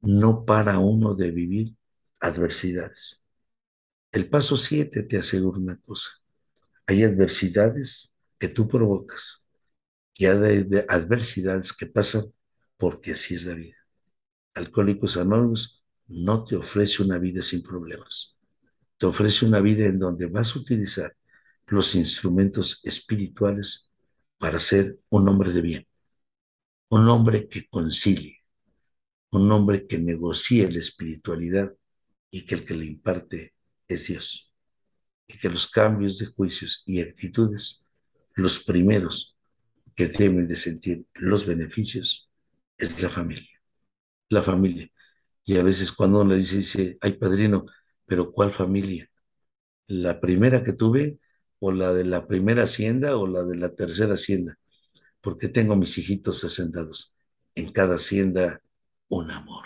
No 0.02 0.46
para 0.46 0.80
uno 0.80 1.14
de 1.14 1.32
vivir 1.32 1.76
adversidades. 2.20 3.24
El 4.12 4.30
paso 4.30 4.58
7 4.58 5.04
te 5.04 5.18
asegura 5.18 5.58
una 5.58 5.78
cosa. 5.78 6.10
Hay 6.86 7.04
adversidades 7.04 8.12
que 8.38 8.50
tú 8.50 8.68
provocas 8.68 9.43
y 10.16 10.26
hay 10.26 10.68
adversidades 10.90 11.74
que 11.74 11.88
pasan 11.88 12.26
porque 12.78 13.12
así 13.12 13.36
es 13.36 13.44
la 13.46 13.54
vida. 13.54 13.78
Alcohólicos 14.54 15.18
Anónimos 15.18 15.84
no 16.08 16.44
te 16.44 16.56
ofrece 16.56 17.02
una 17.02 17.18
vida 17.18 17.42
sin 17.42 17.64
problemas. 17.64 18.38
Te 18.98 19.06
ofrece 19.06 19.46
una 19.46 19.60
vida 19.60 19.86
en 19.86 20.00
donde 20.00 20.28
vas 20.28 20.56
a 20.56 20.60
utilizar 20.60 21.16
los 21.68 21.96
instrumentos 21.96 22.82
espirituales 22.84 23.92
para 24.38 24.60
ser 24.60 25.00
un 25.10 25.28
hombre 25.30 25.52
de 25.52 25.62
bien, 25.62 25.88
un 26.90 27.08
hombre 27.10 27.48
que 27.48 27.68
concilie, 27.68 28.44
un 29.32 29.52
hombre 29.52 29.88
que 29.88 29.98
negocie 29.98 30.70
la 30.70 30.80
espiritualidad 30.80 31.74
y 32.30 32.46
que 32.46 32.56
el 32.56 32.66
que 32.66 32.76
le 32.76 32.86
imparte 32.86 33.54
es 33.88 34.08
Dios. 34.08 34.52
Y 35.28 35.38
que 35.38 35.50
los 35.50 35.68
cambios 35.68 36.20
de 36.20 36.28
juicios 36.28 36.84
y 36.86 37.02
actitudes, 37.02 37.86
los 38.36 38.64
primeros 38.64 39.33
que 39.96 40.08
deben 40.08 40.48
de 40.48 40.56
sentir 40.56 41.06
los 41.16 41.46
beneficios, 41.46 42.30
es 42.78 43.02
la 43.02 43.10
familia. 43.10 43.62
La 44.30 44.42
familia. 44.42 44.90
Y 45.46 45.58
a 45.58 45.64
veces 45.64 45.92
cuando 45.92 46.22
uno 46.22 46.32
le 46.32 46.38
dice, 46.38 46.58
dice, 46.58 46.98
ay 47.02 47.14
padrino, 47.14 47.66
pero 48.06 48.32
¿cuál 48.32 48.52
familia? 48.52 49.10
¿La 49.88 50.20
primera 50.20 50.64
que 50.64 50.74
tuve 50.74 51.20
o 51.60 51.72
la 51.72 51.94
de 51.94 52.06
la 52.06 52.28
primera 52.28 52.64
hacienda 52.64 53.18
o 53.18 53.28
la 53.28 53.44
de 53.44 53.56
la 53.58 53.76
tercera 53.76 54.14
hacienda? 54.14 54.58
Porque 55.22 55.50
tengo 55.50 55.76
mis 55.76 55.98
hijitos 55.98 56.44
asentados. 56.44 57.16
En 57.56 57.72
cada 57.72 57.96
hacienda 57.96 58.62
un 59.10 59.32
amor. 59.32 59.66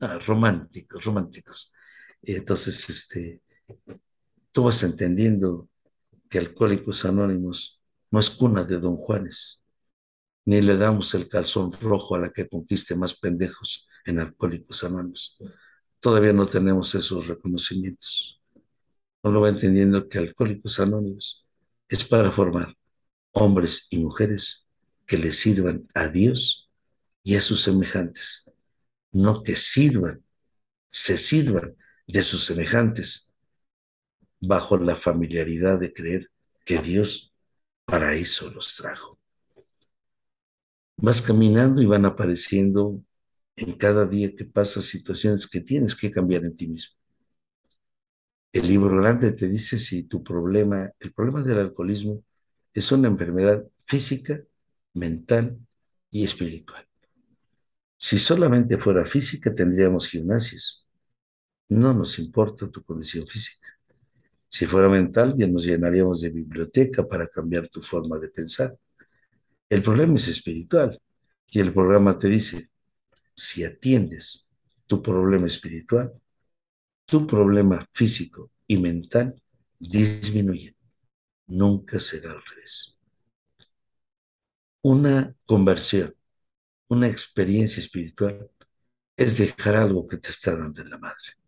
Ah, 0.00 0.18
románticos, 0.26 1.04
románticos. 1.04 1.72
Entonces, 2.22 2.88
este, 2.90 3.42
tú 4.52 4.64
vas 4.64 4.82
entendiendo 4.82 5.68
que 6.28 6.38
Alcohólicos 6.38 7.04
Anónimos 7.04 7.79
no 8.10 8.20
es 8.20 8.30
cuna 8.30 8.64
de 8.64 8.78
Don 8.78 8.96
Juanes, 8.96 9.62
ni 10.44 10.62
le 10.62 10.76
damos 10.76 11.14
el 11.14 11.28
calzón 11.28 11.72
rojo 11.80 12.14
a 12.14 12.18
la 12.18 12.30
que 12.30 12.48
conquiste 12.48 12.94
más 12.96 13.14
pendejos 13.14 13.88
en 14.04 14.20
Alcohólicos 14.20 14.82
Anónimos. 14.84 15.38
Todavía 16.00 16.32
no 16.32 16.46
tenemos 16.46 16.94
esos 16.94 17.28
reconocimientos. 17.28 18.42
Uno 19.22 19.40
va 19.40 19.50
entendiendo 19.50 20.08
que 20.08 20.18
Alcohólicos 20.18 20.80
Anónimos 20.80 21.46
es 21.88 22.04
para 22.04 22.30
formar 22.30 22.74
hombres 23.32 23.86
y 23.90 23.98
mujeres 23.98 24.66
que 25.06 25.18
le 25.18 25.32
sirvan 25.32 25.86
a 25.94 26.08
Dios 26.08 26.70
y 27.22 27.36
a 27.36 27.40
sus 27.40 27.62
semejantes, 27.62 28.50
no 29.12 29.42
que 29.42 29.56
sirvan, 29.56 30.24
se 30.88 31.18
sirvan 31.18 31.76
de 32.06 32.22
sus 32.22 32.44
semejantes 32.44 33.32
bajo 34.40 34.78
la 34.78 34.96
familiaridad 34.96 35.78
de 35.78 35.92
creer 35.92 36.30
que 36.64 36.78
Dios 36.78 37.29
para 37.90 38.14
eso 38.14 38.50
los 38.50 38.76
trajo. 38.76 39.18
Vas 40.96 41.20
caminando 41.20 41.82
y 41.82 41.86
van 41.86 42.04
apareciendo 42.04 43.02
en 43.56 43.72
cada 43.72 44.06
día 44.06 44.34
que 44.36 44.44
pasa 44.44 44.80
situaciones 44.80 45.48
que 45.48 45.60
tienes 45.60 45.96
que 45.96 46.10
cambiar 46.10 46.44
en 46.44 46.54
ti 46.54 46.68
mismo. 46.68 46.94
El 48.52 48.68
libro 48.68 48.96
grande 48.96 49.32
te 49.32 49.48
dice 49.48 49.78
si 49.78 50.04
tu 50.04 50.22
problema, 50.22 50.90
el 51.00 51.12
problema 51.12 51.42
del 51.42 51.58
alcoholismo 51.58 52.22
es 52.72 52.92
una 52.92 53.08
enfermedad 53.08 53.64
física, 53.84 54.40
mental 54.94 55.58
y 56.10 56.24
espiritual. 56.24 56.86
Si 57.96 58.18
solamente 58.18 58.78
fuera 58.78 59.04
física, 59.04 59.52
tendríamos 59.52 60.08
gimnasios. 60.08 60.86
No 61.68 61.92
nos 61.92 62.18
importa 62.18 62.70
tu 62.70 62.82
condición 62.82 63.26
física. 63.26 63.59
Si 64.50 64.66
fuera 64.66 64.88
mental, 64.88 65.34
ya 65.36 65.46
nos 65.46 65.64
llenaríamos 65.64 66.20
de 66.22 66.30
biblioteca 66.30 67.06
para 67.06 67.28
cambiar 67.28 67.68
tu 67.68 67.80
forma 67.80 68.18
de 68.18 68.28
pensar. 68.28 68.76
El 69.68 69.80
problema 69.80 70.14
es 70.16 70.26
espiritual. 70.26 71.00
Y 71.46 71.60
el 71.60 71.72
programa 71.72 72.18
te 72.18 72.28
dice, 72.28 72.70
si 73.34 73.64
atiendes 73.64 74.48
tu 74.86 75.00
problema 75.00 75.46
espiritual, 75.46 76.12
tu 77.04 77.26
problema 77.26 77.78
físico 77.92 78.50
y 78.66 78.78
mental 78.78 79.40
disminuye. 79.78 80.74
Nunca 81.46 82.00
será 82.00 82.32
al 82.32 82.42
revés. 82.44 82.98
Una 84.82 85.32
conversión, 85.46 86.14
una 86.88 87.06
experiencia 87.06 87.80
espiritual 87.80 88.50
es 89.16 89.38
dejar 89.38 89.76
algo 89.76 90.08
que 90.08 90.16
te 90.16 90.30
está 90.30 90.56
dando 90.56 90.82
en 90.82 90.90
la 90.90 90.98
madre 90.98 91.40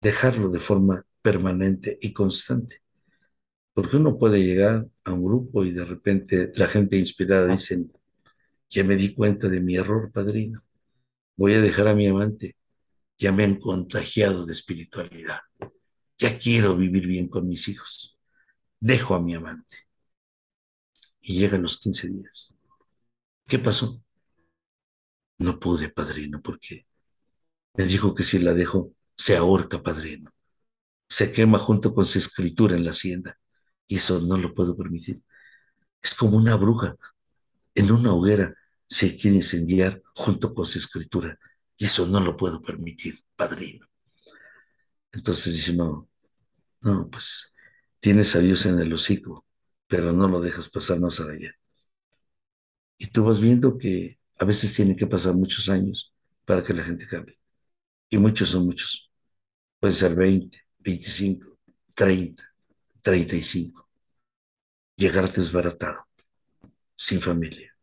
dejarlo 0.00 0.50
de 0.50 0.60
forma 0.60 1.04
permanente 1.28 1.98
y 2.00 2.14
constante. 2.14 2.80
Porque 3.74 3.98
uno 3.98 4.18
puede 4.18 4.42
llegar 4.42 4.88
a 5.04 5.12
un 5.12 5.22
grupo 5.22 5.62
y 5.62 5.72
de 5.72 5.84
repente 5.84 6.50
la 6.54 6.66
gente 6.66 6.96
inspirada 6.96 7.52
dice, 7.52 7.84
ya 8.70 8.82
me 8.82 8.96
di 8.96 9.12
cuenta 9.12 9.46
de 9.50 9.60
mi 9.60 9.76
error, 9.76 10.10
padrino, 10.10 10.64
voy 11.36 11.52
a 11.52 11.60
dejar 11.60 11.88
a 11.88 11.94
mi 11.94 12.06
amante, 12.06 12.56
ya 13.18 13.30
me 13.30 13.44
han 13.44 13.56
contagiado 13.56 14.46
de 14.46 14.54
espiritualidad, 14.54 15.40
ya 16.16 16.38
quiero 16.38 16.74
vivir 16.74 17.06
bien 17.06 17.28
con 17.28 17.46
mis 17.46 17.68
hijos, 17.68 18.18
dejo 18.80 19.14
a 19.14 19.20
mi 19.20 19.34
amante. 19.34 19.76
Y 21.20 21.38
llegan 21.40 21.60
los 21.60 21.78
15 21.78 22.08
días. 22.08 22.54
¿Qué 23.46 23.58
pasó? 23.58 24.02
No 25.36 25.58
pude, 25.58 25.90
padrino, 25.90 26.40
porque 26.40 26.86
me 27.74 27.84
dijo 27.84 28.14
que 28.14 28.22
si 28.22 28.38
la 28.38 28.54
dejo, 28.54 28.94
se 29.14 29.36
ahorca, 29.36 29.82
padrino. 29.82 30.32
Se 31.08 31.32
quema 31.32 31.58
junto 31.58 31.94
con 31.94 32.04
su 32.06 32.18
escritura 32.18 32.76
en 32.76 32.84
la 32.84 32.90
hacienda. 32.90 33.38
Y 33.86 33.96
eso 33.96 34.20
no 34.20 34.36
lo 34.36 34.54
puedo 34.54 34.76
permitir. 34.76 35.22
Es 36.02 36.14
como 36.14 36.36
una 36.36 36.56
bruja. 36.56 36.96
En 37.74 37.90
una 37.90 38.12
hoguera 38.12 38.54
se 38.88 39.16
quiere 39.16 39.36
incendiar 39.36 40.02
junto 40.14 40.52
con 40.52 40.66
su 40.66 40.78
escritura. 40.78 41.38
Y 41.76 41.86
eso 41.86 42.06
no 42.06 42.20
lo 42.20 42.36
puedo 42.36 42.60
permitir, 42.60 43.20
padrino. 43.36 43.86
Entonces 45.12 45.54
dice, 45.54 45.74
no, 45.74 46.08
no, 46.80 47.08
pues 47.10 47.54
tienes 48.00 48.34
a 48.36 48.40
Dios 48.40 48.66
en 48.66 48.78
el 48.78 48.92
hocico, 48.92 49.46
pero 49.86 50.12
no 50.12 50.28
lo 50.28 50.40
dejas 50.40 50.68
pasar 50.68 51.00
más 51.00 51.20
allá. 51.20 51.54
Y 52.98 53.08
tú 53.08 53.24
vas 53.24 53.40
viendo 53.40 53.78
que 53.78 54.18
a 54.38 54.44
veces 54.44 54.74
tienen 54.74 54.96
que 54.96 55.06
pasar 55.06 55.34
muchos 55.34 55.68
años 55.68 56.14
para 56.44 56.62
que 56.62 56.74
la 56.74 56.84
gente 56.84 57.06
cambie. 57.06 57.38
Y 58.10 58.18
muchos 58.18 58.50
son 58.50 58.66
muchos. 58.66 59.10
Pueden 59.80 59.96
ser 59.96 60.14
20, 60.16 60.58
25, 60.78 61.58
30, 61.94 62.42
35. 63.02 63.88
Llegar 64.96 65.32
desbaratado, 65.32 66.06
sin 66.96 67.20
familia, 67.20 67.74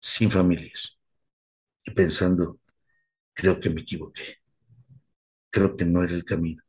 sin 0.00 0.30
familias. 0.30 0.98
Y 1.84 1.92
pensando, 1.92 2.60
creo 3.32 3.58
que 3.60 3.70
me 3.70 3.82
equivoqué. 3.82 4.38
Creo 5.50 5.76
que 5.76 5.84
no 5.84 6.02
era 6.02 6.14
el 6.14 6.24
camino, 6.24 6.62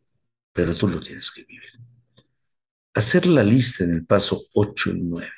pero 0.53 0.73
tú 0.73 0.87
lo 0.87 0.99
tienes 0.99 1.31
que 1.31 1.43
vivir. 1.43 1.71
Hacer 2.93 3.27
la 3.27 3.43
lista 3.43 3.83
en 3.83 3.91
el 3.91 4.05
paso 4.05 4.43
8 4.53 4.91
y 4.91 5.01
9. 5.01 5.31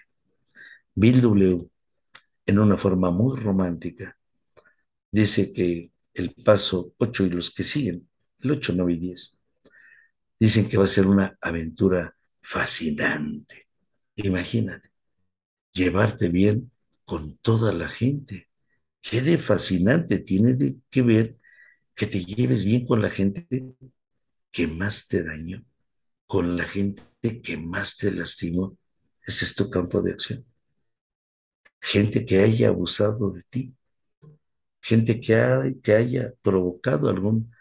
Bill 0.95 1.21
W., 1.21 1.69
en 2.45 2.59
una 2.59 2.77
forma 2.77 3.11
muy 3.11 3.39
romántica, 3.39 4.17
dice 5.11 5.53
que 5.53 5.91
el 6.13 6.33
paso 6.33 6.93
8 6.97 7.25
y 7.25 7.29
los 7.29 7.53
que 7.53 7.63
siguen 7.63 8.09
el 8.39 8.51
8, 8.51 8.73
9 8.75 8.93
y 8.93 8.97
10. 8.97 9.40
Dicen 10.41 10.67
que 10.67 10.77
va 10.77 10.85
a 10.85 10.87
ser 10.87 11.05
una 11.05 11.37
aventura 11.39 12.17
fascinante. 12.41 13.67
Imagínate, 14.15 14.89
llevarte 15.71 16.29
bien 16.29 16.71
con 17.05 17.37
toda 17.37 17.71
la 17.71 17.87
gente. 17.87 18.49
Qué 19.03 19.21
de 19.21 19.37
fascinante 19.37 20.17
tiene 20.17 20.55
de 20.55 20.77
que 20.89 21.03
ver 21.03 21.37
que 21.93 22.07
te 22.07 22.25
lleves 22.25 22.63
bien 22.63 22.87
con 22.87 23.03
la 23.03 23.11
gente 23.11 23.47
que 24.51 24.65
más 24.65 25.07
te 25.07 25.23
dañó, 25.23 25.63
con 26.25 26.57
la 26.57 26.65
gente 26.65 27.03
que 27.43 27.57
más 27.57 27.97
te 27.97 28.11
lastimó. 28.11 28.75
Ese 29.21 29.45
es 29.45 29.53
tu 29.53 29.69
campo 29.69 30.01
de 30.01 30.13
acción. 30.13 30.43
Gente 31.79 32.25
que 32.25 32.39
haya 32.39 32.69
abusado 32.69 33.29
de 33.29 33.43
ti, 33.43 33.75
gente 34.81 35.21
que, 35.21 35.77
que 35.83 35.93
haya 35.93 36.33
provocado 36.41 37.09
algún 37.09 37.51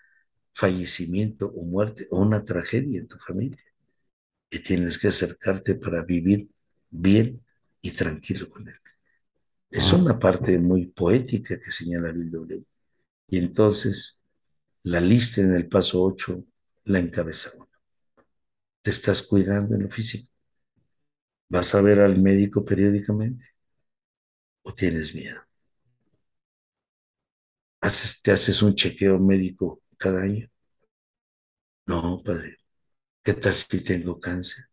fallecimiento 0.60 1.46
o 1.46 1.64
muerte 1.64 2.06
o 2.10 2.18
una 2.18 2.44
tragedia 2.44 3.00
en 3.00 3.08
tu 3.08 3.16
familia. 3.18 3.64
Y 4.50 4.58
tienes 4.60 4.98
que 4.98 5.08
acercarte 5.08 5.74
para 5.76 6.02
vivir 6.02 6.48
bien 6.90 7.42
y 7.80 7.92
tranquilo 7.92 8.46
con 8.48 8.68
él. 8.68 8.74
Es 9.70 9.92
una 9.92 10.18
parte 10.18 10.58
muy 10.58 10.86
poética 10.86 11.58
que 11.58 11.70
señala 11.70 12.12
Bill 12.12 12.30
W. 12.30 12.64
Y 13.28 13.38
entonces 13.38 14.20
la 14.82 15.00
lista 15.00 15.40
en 15.40 15.54
el 15.54 15.68
paso 15.68 16.02
8 16.02 16.44
la 16.84 16.98
encabeza 16.98 17.52
uno. 17.56 17.68
Te 18.82 18.90
estás 18.90 19.22
cuidando 19.22 19.76
en 19.76 19.84
lo 19.84 19.90
físico. 19.90 20.30
¿Vas 21.48 21.74
a 21.74 21.80
ver 21.80 22.00
al 22.00 22.20
médico 22.20 22.64
periódicamente? 22.64 23.44
¿O 24.62 24.72
tienes 24.72 25.14
miedo? 25.14 25.40
¿Te 28.22 28.32
haces 28.32 28.62
un 28.62 28.74
chequeo 28.74 29.18
médico 29.18 29.82
cada 29.98 30.22
año? 30.22 30.49
No, 31.90 32.22
padre. 32.22 32.56
¿Qué 33.24 33.34
tal 33.34 33.54
si 33.54 33.84
tengo 33.84 34.20
cáncer? 34.20 34.66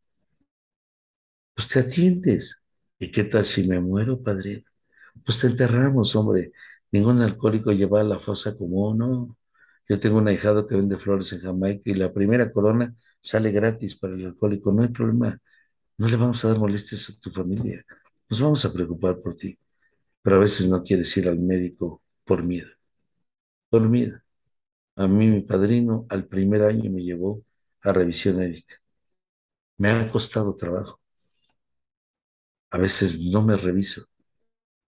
Pues 1.56 1.68
te 1.70 1.80
atiendes. 1.80 2.64
¿Y 3.00 3.12
qué 3.12 3.24
tal 3.24 3.46
si 3.46 3.68
me 3.68 3.80
muero, 3.80 4.22
padre? 4.22 4.66
Pues 5.26 5.40
te 5.40 5.48
enterramos, 5.48 6.16
hombre. 6.16 6.52
Ningún 6.92 7.22
alcohólico 7.22 7.72
lleva 7.72 8.02
a 8.02 8.04
la 8.04 8.20
fosa 8.20 8.58
común, 8.58 8.98
¿no? 9.00 9.38
Yo 9.90 10.00
tengo 10.00 10.18
un 10.18 10.28
ahijado 10.28 10.68
que 10.68 10.76
vende 10.76 10.98
flores 10.98 11.34
en 11.34 11.42
Jamaica 11.42 11.84
y 11.92 11.96
la 11.96 12.14
primera 12.14 12.52
corona 12.52 12.96
sale 13.22 13.52
gratis 13.52 13.98
para 13.98 14.16
el 14.16 14.26
alcohólico. 14.28 14.72
No 14.72 14.84
hay 14.84 14.90
problema. 14.90 15.40
No 15.98 16.08
le 16.08 16.18
vamos 16.18 16.44
a 16.46 16.50
dar 16.50 16.60
molestias 16.60 17.10
a 17.12 17.22
tu 17.22 17.32
familia. 17.32 17.86
Nos 18.30 18.42
vamos 18.42 18.66
a 18.66 18.74
preocupar 18.74 19.22
por 19.22 19.36
ti. 19.36 19.58
Pero 20.24 20.38
a 20.38 20.40
veces 20.40 20.70
no 20.70 20.84
quieres 20.84 21.16
ir 21.18 21.30
al 21.30 21.40
médico 21.40 22.04
por 22.26 22.44
miedo. 22.44 22.70
Por 23.70 23.88
miedo. 23.88 24.20
A 24.98 25.08
mí 25.08 25.28
mi 25.28 25.42
padrino 25.42 26.06
al 26.10 26.28
primer 26.28 26.64
año 26.64 26.92
me 26.92 27.02
llevó 27.02 27.42
a 27.84 27.94
revisión 27.94 28.38
médica. 28.38 28.76
Me 29.78 29.90
ha 29.90 30.08
costado 30.10 30.56
trabajo. 30.56 31.00
A 32.72 32.78
veces 32.78 33.20
no 33.22 33.42
me 33.44 33.58
reviso. 33.58 34.06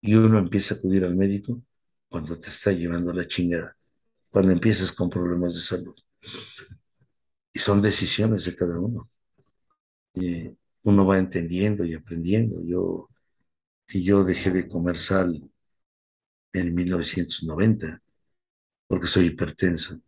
Y 0.01 0.15
uno 0.15 0.39
empieza 0.39 0.75
a 0.75 0.79
acudir 0.79 1.05
al 1.05 1.17
médico 1.17 1.63
cuando 2.09 2.39
te 2.39 2.49
está 2.49 2.73
llevando 2.73 3.13
la 3.13 3.27
chingada, 3.29 3.77
cuando 4.31 4.53
empiezas 4.53 4.93
con 4.93 5.11
problemas 5.11 5.55
de 5.55 5.61
salud. 5.61 5.95
Y 7.55 7.59
son 7.59 7.81
decisiones 7.81 8.45
de 8.45 8.55
cada 8.57 8.79
uno. 8.79 9.09
Uno 10.85 11.07
va 11.07 11.19
entendiendo 11.19 11.85
y 11.85 11.95
aprendiendo. 11.95 12.63
Yo, 12.65 13.09
yo 13.89 14.25
dejé 14.25 14.51
de 14.51 14.69
comer 14.69 14.99
sal 14.99 15.51
en 16.53 16.75
1990 16.75 18.03
porque 18.93 19.07
soy 19.07 19.29
hipertenso. 19.29 19.99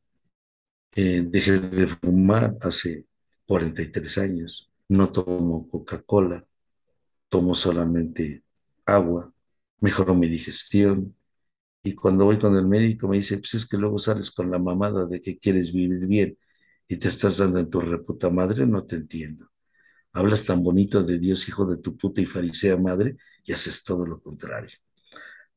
Eh, 0.95 1.24
dejé 1.26 1.59
de 1.59 1.87
fumar 1.89 2.55
hace 2.61 3.07
43 3.47 4.18
años. 4.18 4.70
No 4.89 5.11
tomo 5.11 5.66
Coca-Cola, 5.68 6.47
tomo 7.28 7.55
solamente 7.55 8.45
agua 8.87 9.32
mejoró 9.80 10.14
mi 10.14 10.28
digestión. 10.28 11.16
Y 11.82 11.95
cuando 11.95 12.26
voy 12.26 12.39
con 12.39 12.57
el 12.57 12.66
médico 12.66 13.09
me 13.09 13.18
dice, 13.18 13.39
pues 13.39 13.55
es 13.55 13.66
que 13.66 13.78
luego 13.78 13.99
sales 13.99 14.30
con 14.30 14.51
la 14.51 14.59
mamada 14.59 15.07
de 15.07 15.20
que 15.22 15.39
quieres 15.39 15.72
vivir 15.72 16.07
bien 16.07 16.39
y 16.89 16.97
te 16.99 17.09
estás 17.09 17.39
dando 17.39 17.61
en 17.61 17.70
tu 17.70 17.80
reputa 17.80 18.30
madre, 18.30 18.66
no 18.66 18.85
te 18.85 18.97
entiendo. 18.97 19.51
Hablas 20.12 20.45
tan 20.45 20.62
bonito 20.62 21.03
de 21.05 21.18
Dios, 21.20 21.49
hijo 21.49 21.66
de 21.66 21.78
tu 21.78 21.97
puta 21.97 22.20
y 22.22 22.26
farisea 22.26 22.76
madre, 22.78 23.16
y 23.45 23.53
haces 23.53 23.85
todo 23.85 24.07
lo 24.07 24.20
contrario. 24.22 24.78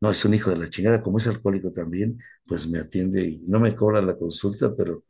No, 0.02 0.12
es 0.12 0.24
un 0.26 0.34
hijo 0.34 0.52
de 0.52 0.58
la 0.58 0.70
chingada, 0.70 1.02
como 1.02 1.18
es 1.18 1.28
alcohólico 1.28 1.72
también, 1.72 2.20
pues 2.46 2.68
me 2.70 2.80
atiende 2.80 3.22
y 3.28 3.40
no 3.48 3.60
me 3.60 3.76
cobra 3.76 4.02
la 4.02 4.16
consulta, 4.16 4.76
pero 4.76 5.04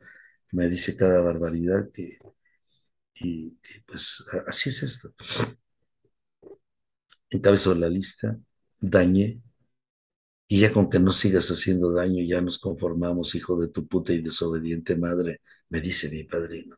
me 0.52 0.68
dice 0.68 0.96
cada 0.96 1.20
barbaridad 1.20 1.90
que, 1.92 2.18
y, 3.14 3.50
pues 3.86 4.24
así 4.46 4.70
es 4.70 4.82
esto. 4.82 5.14
Encabezo 7.30 7.74
la 7.74 7.88
lista, 7.88 8.38
dañé. 8.80 9.40
Y 10.46 10.60
ya 10.60 10.72
con 10.72 10.88
que 10.88 10.98
no 10.98 11.12
sigas 11.12 11.48
haciendo 11.50 11.92
daño, 11.92 12.22
ya 12.24 12.40
nos 12.40 12.58
conformamos, 12.58 13.34
hijo 13.34 13.60
de 13.60 13.68
tu 13.68 13.86
puta 13.86 14.12
y 14.14 14.22
desobediente 14.22 14.96
madre, 14.96 15.42
me 15.68 15.80
dice 15.80 16.10
mi 16.10 16.24
padrino. 16.24 16.76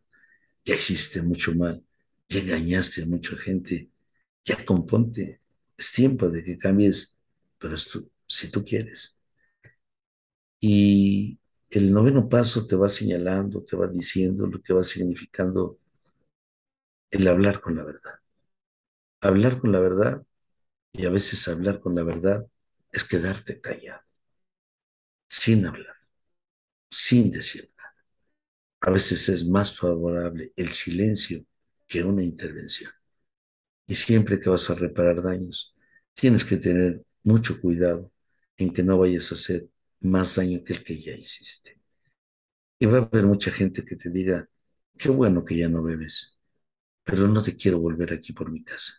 Ya 0.64 0.74
hiciste 0.76 1.22
mucho 1.22 1.54
mal, 1.56 1.84
ya 2.28 2.40
engañaste 2.40 3.04
a 3.04 3.06
mucha 3.06 3.36
gente, 3.36 3.90
ya 4.44 4.64
componte. 4.64 5.42
Es 5.78 5.92
tiempo 5.92 6.30
de 6.30 6.44
que 6.44 6.58
cambies, 6.58 7.18
pero 7.60 7.76
es 7.76 7.88
si 8.26 8.50
tú 8.50 8.64
quieres. 8.64 9.16
Y 10.60 11.38
el 11.70 11.92
noveno 11.92 12.28
paso 12.28 12.66
te 12.66 12.76
va 12.76 12.88
señalando, 12.88 13.62
te 13.62 13.76
va 13.76 13.86
diciendo 13.86 14.46
lo 14.46 14.60
que 14.62 14.72
va 14.72 14.82
significando 14.82 15.78
el 17.10 17.28
hablar 17.28 17.60
con 17.60 17.76
la 17.76 17.84
verdad. 17.84 18.14
Hablar 19.20 19.60
con 19.60 19.72
la 19.72 19.80
verdad 19.80 20.22
y 20.92 21.06
a 21.06 21.10
veces 21.10 21.46
hablar 21.48 21.80
con 21.80 21.94
la 21.94 22.02
verdad 22.02 22.46
es 22.92 23.04
quedarte 23.04 23.60
callado, 23.60 24.02
sin 25.28 25.66
hablar, 25.66 25.96
sin 26.90 27.30
decir 27.30 27.70
nada. 27.76 27.94
A 28.82 28.90
veces 28.90 29.28
es 29.28 29.46
más 29.48 29.78
favorable 29.78 30.52
el 30.56 30.70
silencio 30.70 31.44
que 31.86 32.04
una 32.04 32.24
intervención. 32.24 32.92
Y 33.86 33.94
siempre 33.94 34.40
que 34.40 34.50
vas 34.50 34.70
a 34.70 34.74
reparar 34.74 35.22
daños, 35.22 35.74
tienes 36.14 36.44
que 36.44 36.56
tener 36.56 37.02
mucho 37.24 37.60
cuidado 37.60 38.12
en 38.56 38.72
que 38.72 38.82
no 38.82 38.98
vayas 38.98 39.32
a 39.32 39.34
hacer 39.36 39.68
más 40.00 40.36
daño 40.36 40.62
que 40.64 40.74
el 40.74 40.84
que 40.84 41.00
ya 41.00 41.12
hiciste. 41.14 41.80
Y 42.80 42.86
va 42.86 42.98
a 42.98 43.02
haber 43.02 43.26
mucha 43.26 43.50
gente 43.52 43.84
que 43.84 43.96
te 43.96 44.10
diga, 44.10 44.48
qué 44.98 45.08
bueno 45.10 45.44
que 45.44 45.56
ya 45.56 45.68
no 45.68 45.82
bebes, 45.82 46.38
pero 47.04 47.28
no 47.28 47.42
te 47.42 47.56
quiero 47.56 47.80
volver 47.80 48.12
aquí 48.14 48.32
por 48.34 48.50
mi 48.52 48.64
casa. 48.64 48.94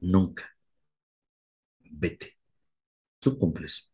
Nunca 0.00 0.44
vete. 1.90 2.36
Tú 3.20 3.38
cumples. 3.38 3.92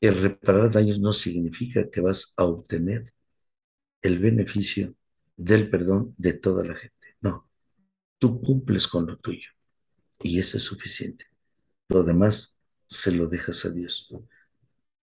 El 0.00 0.16
reparar 0.20 0.72
daños 0.72 0.98
no 1.00 1.12
significa 1.12 1.88
que 1.90 2.00
vas 2.00 2.34
a 2.36 2.44
obtener 2.44 3.12
el 4.02 4.18
beneficio 4.20 4.94
del 5.36 5.70
perdón 5.70 6.14
de 6.18 6.34
toda 6.34 6.64
la 6.64 6.74
gente. 6.74 7.16
No, 7.20 7.50
tú 8.18 8.40
cumples 8.42 8.88
con 8.88 9.06
lo 9.06 9.18
tuyo 9.18 9.50
y 10.22 10.38
eso 10.40 10.58
es 10.58 10.64
suficiente. 10.64 11.26
Lo 11.88 12.02
demás 12.02 12.56
se 12.86 13.12
lo 13.12 13.28
dejas 13.28 13.64
a 13.64 13.70
Dios. 13.70 14.08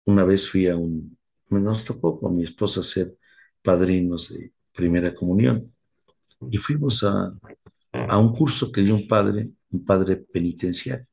Una 0.06 0.24
vez 0.26 0.50
fui 0.50 0.68
a 0.68 0.78
un, 0.78 1.18
nos 1.50 1.86
tocó 1.86 2.20
con 2.20 2.36
mi 2.36 2.44
esposa 2.44 2.84
ser 2.84 3.18
padrinos 3.62 4.30
de 4.30 4.54
primera 4.74 5.14
comunión 5.14 5.74
y 6.50 6.58
fuimos 6.58 7.04
a, 7.04 7.34
a 7.92 8.18
un 8.18 8.32
curso 8.34 8.72
que 8.72 8.82
dio 8.82 8.96
un 8.96 9.08
padre, 9.08 9.52
un 9.72 9.86
padre 9.86 10.18
penitenciario 10.18 11.08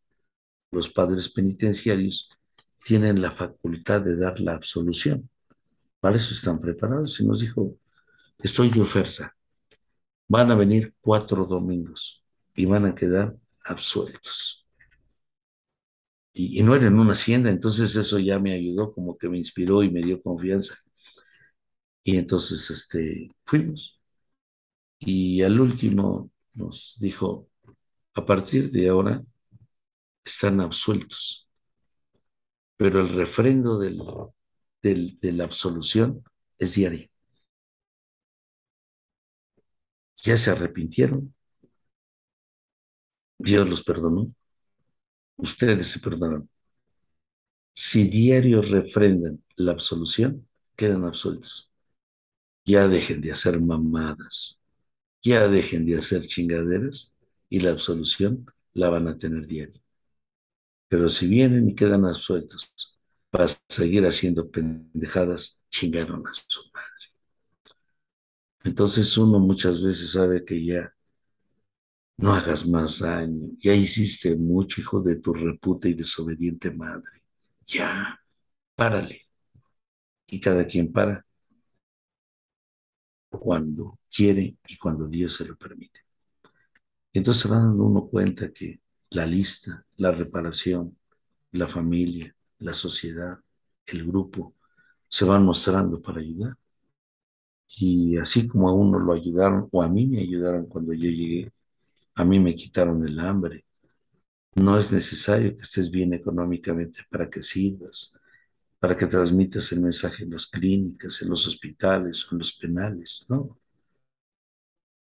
los 0.70 0.88
padres 0.88 1.28
penitenciarios 1.28 2.28
tienen 2.84 3.22
la 3.22 3.30
facultad 3.30 4.02
de 4.02 4.16
dar 4.16 4.38
la 4.40 4.54
absolución. 4.54 5.28
Para 6.00 6.16
eso 6.16 6.34
están 6.34 6.60
preparados. 6.60 7.18
Y 7.20 7.26
nos 7.26 7.40
dijo, 7.40 7.76
estoy 8.38 8.70
de 8.70 8.80
oferta. 8.80 9.34
Van 10.28 10.50
a 10.50 10.54
venir 10.54 10.94
cuatro 11.00 11.44
domingos 11.44 12.22
y 12.54 12.66
van 12.66 12.86
a 12.86 12.94
quedar 12.94 13.36
absueltos. 13.64 14.66
Y, 16.38 16.62
no 16.62 16.74
era 16.76 16.86
en 16.86 16.98
una 16.98 17.12
hacienda, 17.14 17.50
entonces 17.50 17.96
eso 17.96 18.18
ya 18.20 18.38
me 18.38 18.54
ayudó, 18.54 18.92
como 18.92 19.18
que 19.18 19.28
me 19.28 19.38
inspiró 19.38 19.82
y 19.82 19.90
me 19.90 20.02
dio 20.02 20.22
confianza. 20.22 20.76
Y 22.02 22.16
entonces 22.16 22.70
este, 22.70 23.30
fuimos. 23.44 24.00
Y 25.00 25.42
al 25.42 25.60
último 25.60 26.30
nos 26.54 26.96
dijo, 27.00 27.48
a 28.14 28.24
partir 28.26 28.70
de 28.70 28.88
ahora 28.88 29.22
están 30.24 30.60
absueltos. 30.60 31.48
Pero 32.76 33.00
el 33.00 33.08
refrendo 33.10 33.78
del, 33.78 33.98
de 34.82 35.32
la 35.32 35.44
absolución 35.44 36.24
es 36.58 36.74
diario. 36.74 37.08
Ya 40.22 40.36
se 40.36 40.50
arrepintieron. 40.50 41.34
Dios 43.38 43.68
los 43.68 43.82
perdonó. 43.82 44.32
Ustedes 45.38 45.86
se 45.88 46.00
perdonaron. 46.00 46.48
Si 47.74 48.04
diario 48.08 48.60
refrendan 48.62 49.42
la 49.56 49.72
absolución, 49.72 50.46
quedan 50.76 51.04
absueltos. 51.04 51.72
Ya 52.66 52.88
dejen 52.88 53.20
de 53.22 53.32
hacer 53.32 53.60
mamadas. 53.60 54.60
Ya 55.22 55.48
dejen 55.48 55.86
de 55.86 55.98
hacer 55.98 56.26
chingaderas 56.26 57.14
y 57.50 57.60
la 57.60 57.70
absolución 57.72 58.46
la 58.74 58.90
van 58.90 59.08
a 59.08 59.16
tener 59.18 59.46
diario 59.46 59.82
Pero 60.88 61.08
si 61.08 61.26
vienen 61.26 61.68
y 61.68 61.74
quedan 61.74 62.04
absueltos 62.06 62.98
para 63.30 63.46
seguir 63.68 64.06
haciendo 64.06 64.50
pendejadas, 64.50 65.62
chingaron 65.70 66.26
a 66.26 66.32
su 66.34 66.60
madre. 66.72 66.88
Entonces 68.62 69.16
uno 69.18 69.40
muchas 69.40 69.82
veces 69.82 70.12
sabe 70.12 70.44
que 70.44 70.64
ya 70.64 70.94
no 72.18 72.34
hagas 72.34 72.66
más 72.68 73.00
daño, 73.00 73.50
ya 73.60 73.72
hiciste 73.74 74.36
mucho, 74.36 74.80
hijo 74.80 75.00
de 75.00 75.20
tu 75.20 75.32
reputa 75.34 75.88
y 75.88 75.94
desobediente 75.94 76.70
madre. 76.70 77.22
Ya, 77.64 78.20
párale. 78.74 79.22
Y 80.26 80.40
cada 80.40 80.66
quien 80.66 80.92
para 80.92 81.24
cuando 83.30 83.98
quiere 84.10 84.56
y 84.66 84.76
cuando 84.76 85.06
Dios 85.08 85.34
se 85.36 85.44
lo 85.46 85.56
permite. 85.56 86.00
Entonces 87.12 87.42
se 87.42 87.48
va 87.48 87.56
dando 87.58 87.84
uno 87.84 88.06
cuenta 88.08 88.52
que 88.52 88.80
la 89.10 89.26
lista, 89.26 89.84
la 89.96 90.10
reparación, 90.12 90.96
la 91.52 91.68
familia, 91.68 92.34
la 92.58 92.74
sociedad, 92.74 93.38
el 93.86 94.06
grupo, 94.06 94.54
se 95.08 95.24
van 95.24 95.44
mostrando 95.44 96.00
para 96.02 96.20
ayudar. 96.20 96.56
Y 97.78 98.16
así 98.18 98.48
como 98.48 98.68
a 98.68 98.72
uno 98.74 98.98
lo 98.98 99.12
ayudaron, 99.12 99.68
o 99.70 99.82
a 99.82 99.88
mí 99.88 100.06
me 100.06 100.20
ayudaron 100.20 100.66
cuando 100.66 100.92
yo 100.92 101.08
llegué, 101.10 101.52
a 102.18 102.24
mí 102.24 102.40
me 102.40 102.54
quitaron 102.54 103.06
el 103.06 103.18
hambre. 103.20 103.64
No 104.56 104.78
es 104.78 104.92
necesario 104.92 105.56
que 105.56 105.62
estés 105.62 105.90
bien 105.90 106.12
económicamente 106.14 107.00
para 107.10 107.30
que 107.30 107.42
sirvas, 107.42 108.12
para 108.80 108.96
que 108.96 109.06
transmitas 109.06 109.72
el 109.72 109.80
mensaje 109.82 110.24
en 110.24 110.30
las 110.32 110.46
clínicas, 110.46 111.22
en 111.22 111.30
los 111.30 111.46
hospitales 111.46 112.26
o 112.26 112.34
en 112.34 112.38
los 112.40 112.52
penales, 112.54 113.24
¿no? 113.28 113.58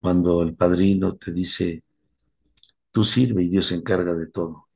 Cuando 0.02 0.42
el 0.42 0.56
padrino 0.56 1.16
te 1.18 1.32
dice, 1.32 1.84
tú 2.92 3.04
sirve 3.04 3.44
y 3.44 3.50
Dios 3.50 3.68
se 3.68 3.76
encarga 3.76 4.14
de 4.14 4.28
todo. 4.28 4.68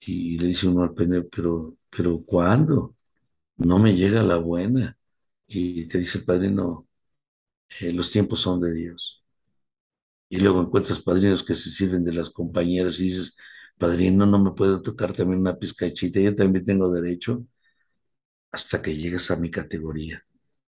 Y 0.00 0.38
le 0.38 0.48
dice 0.48 0.68
uno 0.68 0.82
al 0.82 0.94
penal, 0.94 1.28
pero, 1.34 1.76
pero 1.90 2.22
¿cuándo? 2.24 2.96
No 3.58 3.78
me 3.78 3.94
llega 3.96 4.22
la 4.22 4.38
buena. 4.38 4.98
Y 5.46 5.86
te 5.88 5.98
dice 5.98 6.18
el 6.18 6.24
padrino, 6.24 6.88
eh, 7.80 7.92
los 7.92 8.10
tiempos 8.12 8.40
son 8.40 8.60
de 8.60 8.74
Dios. 8.74 9.21
Y 10.32 10.40
luego 10.40 10.62
encuentras 10.62 10.98
padrinos 11.02 11.44
que 11.44 11.54
se 11.54 11.70
sirven 11.70 12.04
de 12.04 12.14
las 12.14 12.30
compañeras 12.30 12.98
y 13.00 13.04
dices, 13.04 13.36
padrino, 13.76 14.24
no 14.24 14.38
me 14.42 14.52
puedo 14.52 14.80
tocar 14.80 15.12
también 15.12 15.40
una 15.40 15.58
pizcachita, 15.58 16.20
yo 16.20 16.34
también 16.34 16.64
tengo 16.64 16.90
derecho 16.90 17.44
hasta 18.50 18.80
que 18.80 18.96
llegues 18.96 19.30
a 19.30 19.36
mi 19.36 19.50
categoría, 19.50 20.24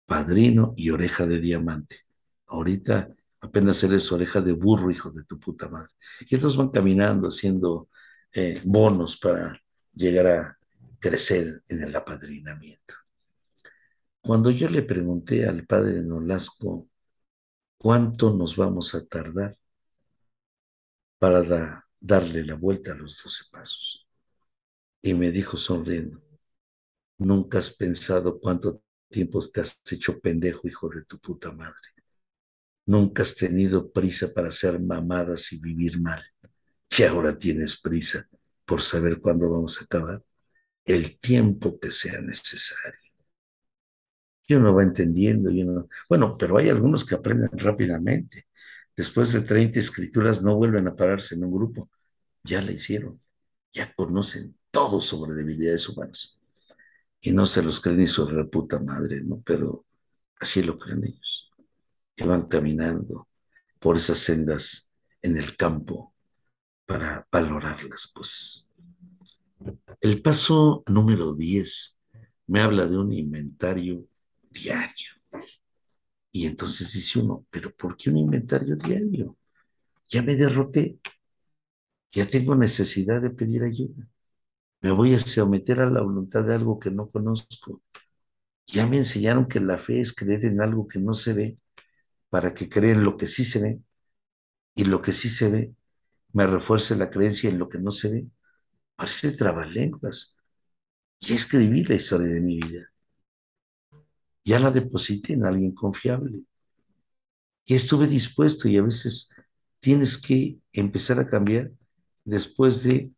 padrino 0.05 0.75
y 0.77 0.91
oreja 0.91 1.27
de 1.27 1.41
diamante. 1.41 2.05
Ahorita 2.49 3.09
apenas 3.41 3.83
eres 3.83 4.13
oreja 4.13 4.43
de 4.43 4.53
burro, 4.53 4.91
hijo 4.91 5.11
de 5.11 5.25
tu 5.25 5.41
puta 5.41 5.71
madre. 5.71 5.89
Y 6.29 6.35
estos 6.35 6.55
van 6.59 6.69
caminando 6.69 7.29
haciendo 7.29 7.89
eh, 8.35 8.61
bonos 8.63 9.17
para 9.17 9.59
llegar 9.95 10.27
a 10.27 10.59
crecer 10.99 11.63
en 11.69 11.83
el 11.83 11.97
apadrinamiento. 11.97 12.95
Cuando 14.21 14.51
yo 14.51 14.69
le 14.69 14.83
pregunté 14.83 15.49
al 15.49 15.65
padre 15.65 16.03
Nolasco 16.03 16.91
cuánto 17.87 18.35
nos 18.35 18.57
vamos 18.57 18.97
a 18.97 19.07
tardar 19.07 19.57
para 21.21 21.41
da, 21.45 21.89
darle 22.01 22.45
la 22.45 22.57
vuelta 22.57 22.91
a 22.91 22.97
los 22.97 23.23
doce 23.23 23.45
pasos, 23.49 24.09
y 25.01 25.15
me 25.15 25.31
dijo 25.31 25.57
sonriendo, 25.57 26.21
nunca 27.19 27.59
has 27.59 27.71
pensado 27.71 28.41
cuánto 28.41 28.83
tiempo 29.09 29.41
te 29.49 29.61
has 29.61 29.81
hecho 29.89 30.19
pendejo, 30.19 30.67
hijo 30.67 30.89
de 30.89 31.05
tu 31.05 31.21
puta 31.21 31.53
madre. 31.53 31.89
Nunca 32.87 33.23
has 33.23 33.37
tenido 33.37 33.93
prisa 33.93 34.35
para 34.35 34.49
hacer 34.49 34.81
mamadas 34.81 35.53
y 35.53 35.61
vivir 35.61 36.01
mal. 36.01 36.25
Que 36.89 37.07
ahora 37.07 37.39
tienes 37.39 37.81
prisa 37.81 38.27
por 38.65 38.83
saber 38.83 39.21
cuándo 39.21 39.49
vamos 39.49 39.81
a 39.81 39.85
acabar. 39.85 40.25
El 40.85 41.21
tiempo 41.21 41.79
que 41.79 41.93
sea 41.93 42.21
necesario. 42.21 43.06
Y 44.47 44.55
uno 44.55 44.75
va 44.75 44.83
entendiendo. 44.83 45.51
Y 45.51 45.63
uno... 45.63 45.89
Bueno, 46.09 46.37
pero 46.39 46.59
hay 46.59 46.69
algunos 46.69 47.05
que 47.05 47.15
aprenden 47.15 47.51
rápidamente. 47.53 48.47
Después 48.97 49.33
de 49.33 49.41
30 49.43 49.79
escrituras 49.81 50.43
no 50.43 50.57
vuelven 50.57 50.89
a 50.89 50.95
pararse 50.95 51.35
en 51.35 51.45
un 51.45 51.53
grupo. 51.53 51.91
Ya 52.45 52.63
la 52.63 52.73
hicieron. 52.73 53.21
Ya 53.73 53.93
conocen 53.95 54.57
todo 54.71 55.01
sobre 55.01 55.35
debilidades 55.35 55.89
humanas. 55.89 56.39
Y 57.21 57.33
no 57.33 57.47
se 57.47 57.63
los 57.63 57.81
creen 57.81 57.99
ni 57.99 58.07
su 58.07 58.27
reputa 58.27 58.79
madre, 58.79 59.21
¿no? 59.23 59.43
Pero 59.45 59.85
así 60.39 60.63
lo 60.63 60.77
creen 60.79 61.05
ellos 61.05 61.51
que 62.17 62.27
van 62.27 62.49
caminando 62.49 63.29
por 63.79 63.97
esas 63.97 64.19
sendas 64.19 64.91
en 65.23 65.37
el 65.37 65.57
campo 65.57 66.15
para 66.87 67.27
valorar 67.31 67.85
las 67.85 68.07
cosas. 68.07 68.71
El 70.01 70.23
paso 70.23 70.83
número 70.87 71.35
10 71.35 71.99
me 72.47 72.61
habla 72.61 72.87
de 72.87 72.97
un 72.97 73.13
inventario 73.13 74.07
diario. 74.63 75.13
Y 76.33 76.47
entonces 76.47 76.93
dice 76.93 77.19
uno, 77.21 77.47
pero 77.51 77.75
¿por 77.75 77.97
qué 77.97 78.11
un 78.11 78.19
inventario 78.19 78.77
diario? 78.77 79.37
Ya 80.09 80.23
me 80.23 80.37
derroté, 80.37 80.99
ya 82.13 82.27
tengo 82.27 82.55
necesidad 82.55 83.21
de 83.23 83.31
pedir 83.31 83.63
ayuda. 83.63 84.09
Me 84.83 84.93
voy 84.93 85.15
a 85.15 85.21
someter 85.21 85.81
a 85.83 85.91
la 85.91 86.03
voluntad 86.03 86.45
de 86.45 86.55
algo 86.55 86.79
que 86.81 86.91
no 86.91 87.09
conozco. 87.11 87.83
Ya 88.67 88.87
me 88.87 88.99
enseñaron 88.99 89.47
que 89.49 89.61
la 89.61 89.79
fe 89.79 90.01
es 90.01 90.15
creer 90.15 90.45
en 90.47 90.63
algo 90.63 90.87
que 90.89 90.99
no 91.01 91.15
se 91.15 91.35
ve 91.35 91.59
para 92.31 92.55
que 92.55 92.69
creen 92.69 93.05
lo 93.05 93.17
que 93.17 93.27
sí 93.29 93.45
se 93.45 93.61
ve 93.61 93.81
y 94.75 94.85
lo 94.85 95.03
que 95.03 95.13
sí 95.13 95.29
se 95.29 95.51
ve 95.51 95.75
me 96.33 96.47
refuerce 96.47 96.97
la 96.97 97.11
creencia 97.11 97.51
en 97.51 97.59
lo 97.59 97.69
que 97.69 97.79
no 97.79 97.91
se 97.93 98.11
ve. 98.11 98.27
Parece 98.97 99.33
trabalenguas. 99.33 100.37
Ya 101.21 101.35
escribí 101.37 101.85
la 101.85 101.97
historia 101.97 102.29
de 102.29 102.41
mi 102.41 102.59
vida. 102.61 102.91
Ya 104.47 104.61
la 104.61 104.71
deposité 104.71 105.33
en 105.33 105.45
alguien 105.45 105.73
confiable. 105.75 106.45
Y 107.65 107.75
estuve 107.75 108.07
dispuesto 108.07 108.69
y 108.69 108.77
a 108.77 108.83
veces 108.83 109.35
tienes 109.81 110.17
que 110.19 110.61
empezar 110.73 111.19
a 111.19 111.27
cambiar 111.27 111.73
después 112.25 112.85
de 112.85 113.11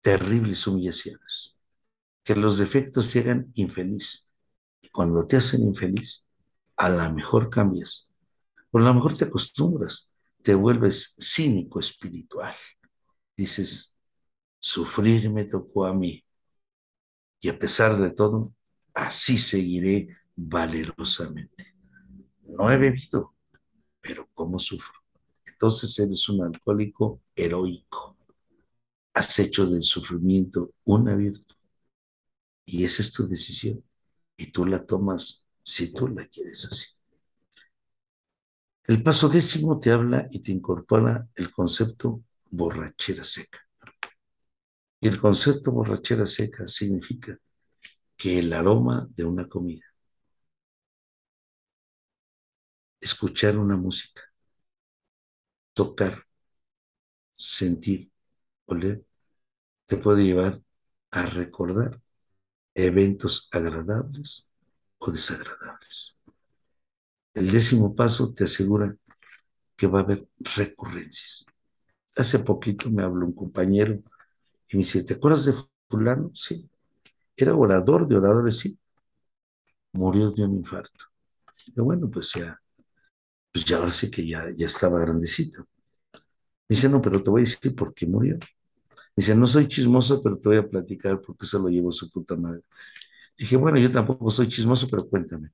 terribles 0.00 0.66
humillaciones. 0.66 1.58
Que 2.24 2.34
los 2.34 2.56
defectos 2.56 3.10
te 3.10 3.18
hagan 3.20 3.50
infeliz. 3.54 4.32
Y 4.80 4.88
cuando 4.88 5.26
te 5.26 5.36
hacen 5.36 5.62
infeliz, 5.62 6.26
a 6.76 6.88
lo 6.88 7.12
mejor 7.12 7.50
cambias, 7.50 8.08
o 8.70 8.78
a 8.78 8.80
lo 8.80 8.94
mejor 8.94 9.14
te 9.14 9.26
acostumbras, 9.26 10.10
te 10.42 10.54
vuelves 10.54 11.14
cínico 11.20 11.80
espiritual. 11.80 12.54
Dices, 13.36 13.94
sufrir 14.58 15.30
me 15.30 15.44
tocó 15.44 15.84
a 15.84 15.92
mí, 15.92 16.24
y 17.40 17.50
a 17.50 17.58
pesar 17.58 17.98
de 17.98 18.10
todo, 18.12 18.54
así 18.94 19.38
seguiré 19.38 20.08
valerosamente. 20.36 21.74
No 22.44 22.70
he 22.70 22.76
bebido, 22.76 23.34
pero 24.00 24.28
¿cómo 24.34 24.58
sufro? 24.58 24.94
Entonces 25.46 25.98
eres 25.98 26.28
un 26.28 26.42
alcohólico 26.42 27.22
heroico. 27.34 28.16
Has 29.14 29.38
hecho 29.38 29.66
del 29.66 29.82
sufrimiento 29.82 30.74
una 30.84 31.14
virtud. 31.14 31.56
Y 32.64 32.84
esa 32.84 33.02
es 33.02 33.12
tu 33.12 33.26
decisión. 33.26 33.84
Y 34.36 34.50
tú 34.50 34.66
la 34.66 34.84
tomas 34.84 35.46
si 35.62 35.92
tú 35.92 36.08
la 36.08 36.26
quieres 36.26 36.66
así. 36.66 36.86
El 38.84 39.02
paso 39.02 39.28
décimo 39.28 39.78
te 39.78 39.90
habla 39.90 40.26
y 40.30 40.40
te 40.40 40.50
incorpora 40.50 41.28
el 41.36 41.52
concepto 41.52 42.24
borrachera 42.50 43.22
seca. 43.22 43.60
Y 45.00 45.08
el 45.08 45.18
concepto 45.20 45.70
borrachera 45.70 46.26
seca 46.26 46.66
significa 46.66 47.38
que 48.16 48.38
el 48.38 48.52
aroma 48.52 49.08
de 49.14 49.24
una 49.24 49.48
comida, 49.48 49.84
escuchar 53.02 53.58
una 53.58 53.76
música, 53.76 54.22
tocar, 55.74 56.26
sentir, 57.36 58.10
oler, 58.66 59.04
te 59.86 59.96
puede 59.98 60.24
llevar 60.24 60.62
a 61.12 61.26
recordar 61.26 62.00
eventos 62.74 63.48
agradables 63.52 64.50
o 64.98 65.10
desagradables. 65.12 66.20
El 67.34 67.50
décimo 67.50 67.94
paso 67.94 68.32
te 68.32 68.44
asegura 68.44 68.96
que 69.76 69.86
va 69.88 70.00
a 70.00 70.02
haber 70.04 70.28
recurrencias. 70.56 71.46
Hace 72.16 72.40
poquito 72.40 72.90
me 72.90 73.04
habló 73.04 73.26
un 73.26 73.34
compañero 73.34 73.94
y 74.68 74.76
me 74.78 74.84
dice, 74.84 75.04
¿te 75.04 75.14
acuerdas 75.14 75.46
de 75.46 75.54
fulano? 75.90 76.30
Sí. 76.34 76.70
Era 77.36 77.54
orador 77.54 78.06
de 78.06 78.16
oradores, 78.16 78.58
sí. 78.60 78.78
Murió 79.92 80.30
de 80.30 80.44
un 80.44 80.56
infarto. 80.56 81.06
Y 81.66 81.80
bueno, 81.80 82.10
pues 82.10 82.32
ya, 82.34 82.60
pues 83.52 83.64
ya 83.66 83.78
ahora 83.78 83.92
sí 83.92 84.10
que 84.10 84.26
ya, 84.26 84.46
ya 84.56 84.66
estaba 84.66 85.00
grandecito. 85.00 85.66
Me 86.68 86.76
dice, 86.76 86.88
no, 86.88 87.00
pero 87.02 87.22
te 87.22 87.30
voy 87.30 87.42
a 87.42 87.44
decir 87.44 87.74
por 87.74 87.92
qué 87.94 88.06
murió. 88.06 88.36
Me 88.36 88.40
dice, 89.16 89.34
no 89.36 89.46
soy 89.46 89.68
chismoso, 89.68 90.22
pero 90.22 90.38
te 90.38 90.48
voy 90.50 90.58
a 90.58 90.68
platicar 90.68 91.20
porque 91.22 91.46
se 91.46 91.58
lo 91.58 91.68
llevó 91.68 91.92
su 91.92 92.10
puta 92.10 92.36
madre. 92.36 92.62
Dije, 93.38 93.56
bueno, 93.56 93.78
yo 93.78 93.90
tampoco 93.90 94.30
soy 94.30 94.48
chismoso, 94.48 94.88
pero 94.90 95.08
cuéntame. 95.08 95.50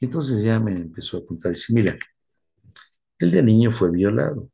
Y 0.00 0.06
entonces 0.06 0.42
ya 0.44 0.60
me 0.60 0.72
empezó 0.72 1.18
a 1.18 1.26
contar. 1.26 1.52
Dice, 1.52 1.72
mira, 1.74 1.98
el 3.18 3.30
de 3.30 3.42
niño 3.42 3.70
fue 3.72 3.90
violado. 3.90 4.50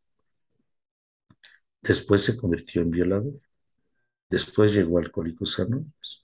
Después 1.80 2.24
se 2.24 2.36
convirtió 2.36 2.82
en 2.82 2.90
violador. 2.90 3.34
Después 4.30 4.74
llegó 4.74 4.98
a 4.98 5.02
Alcohólicos 5.02 5.60
Anónimos. 5.60 6.21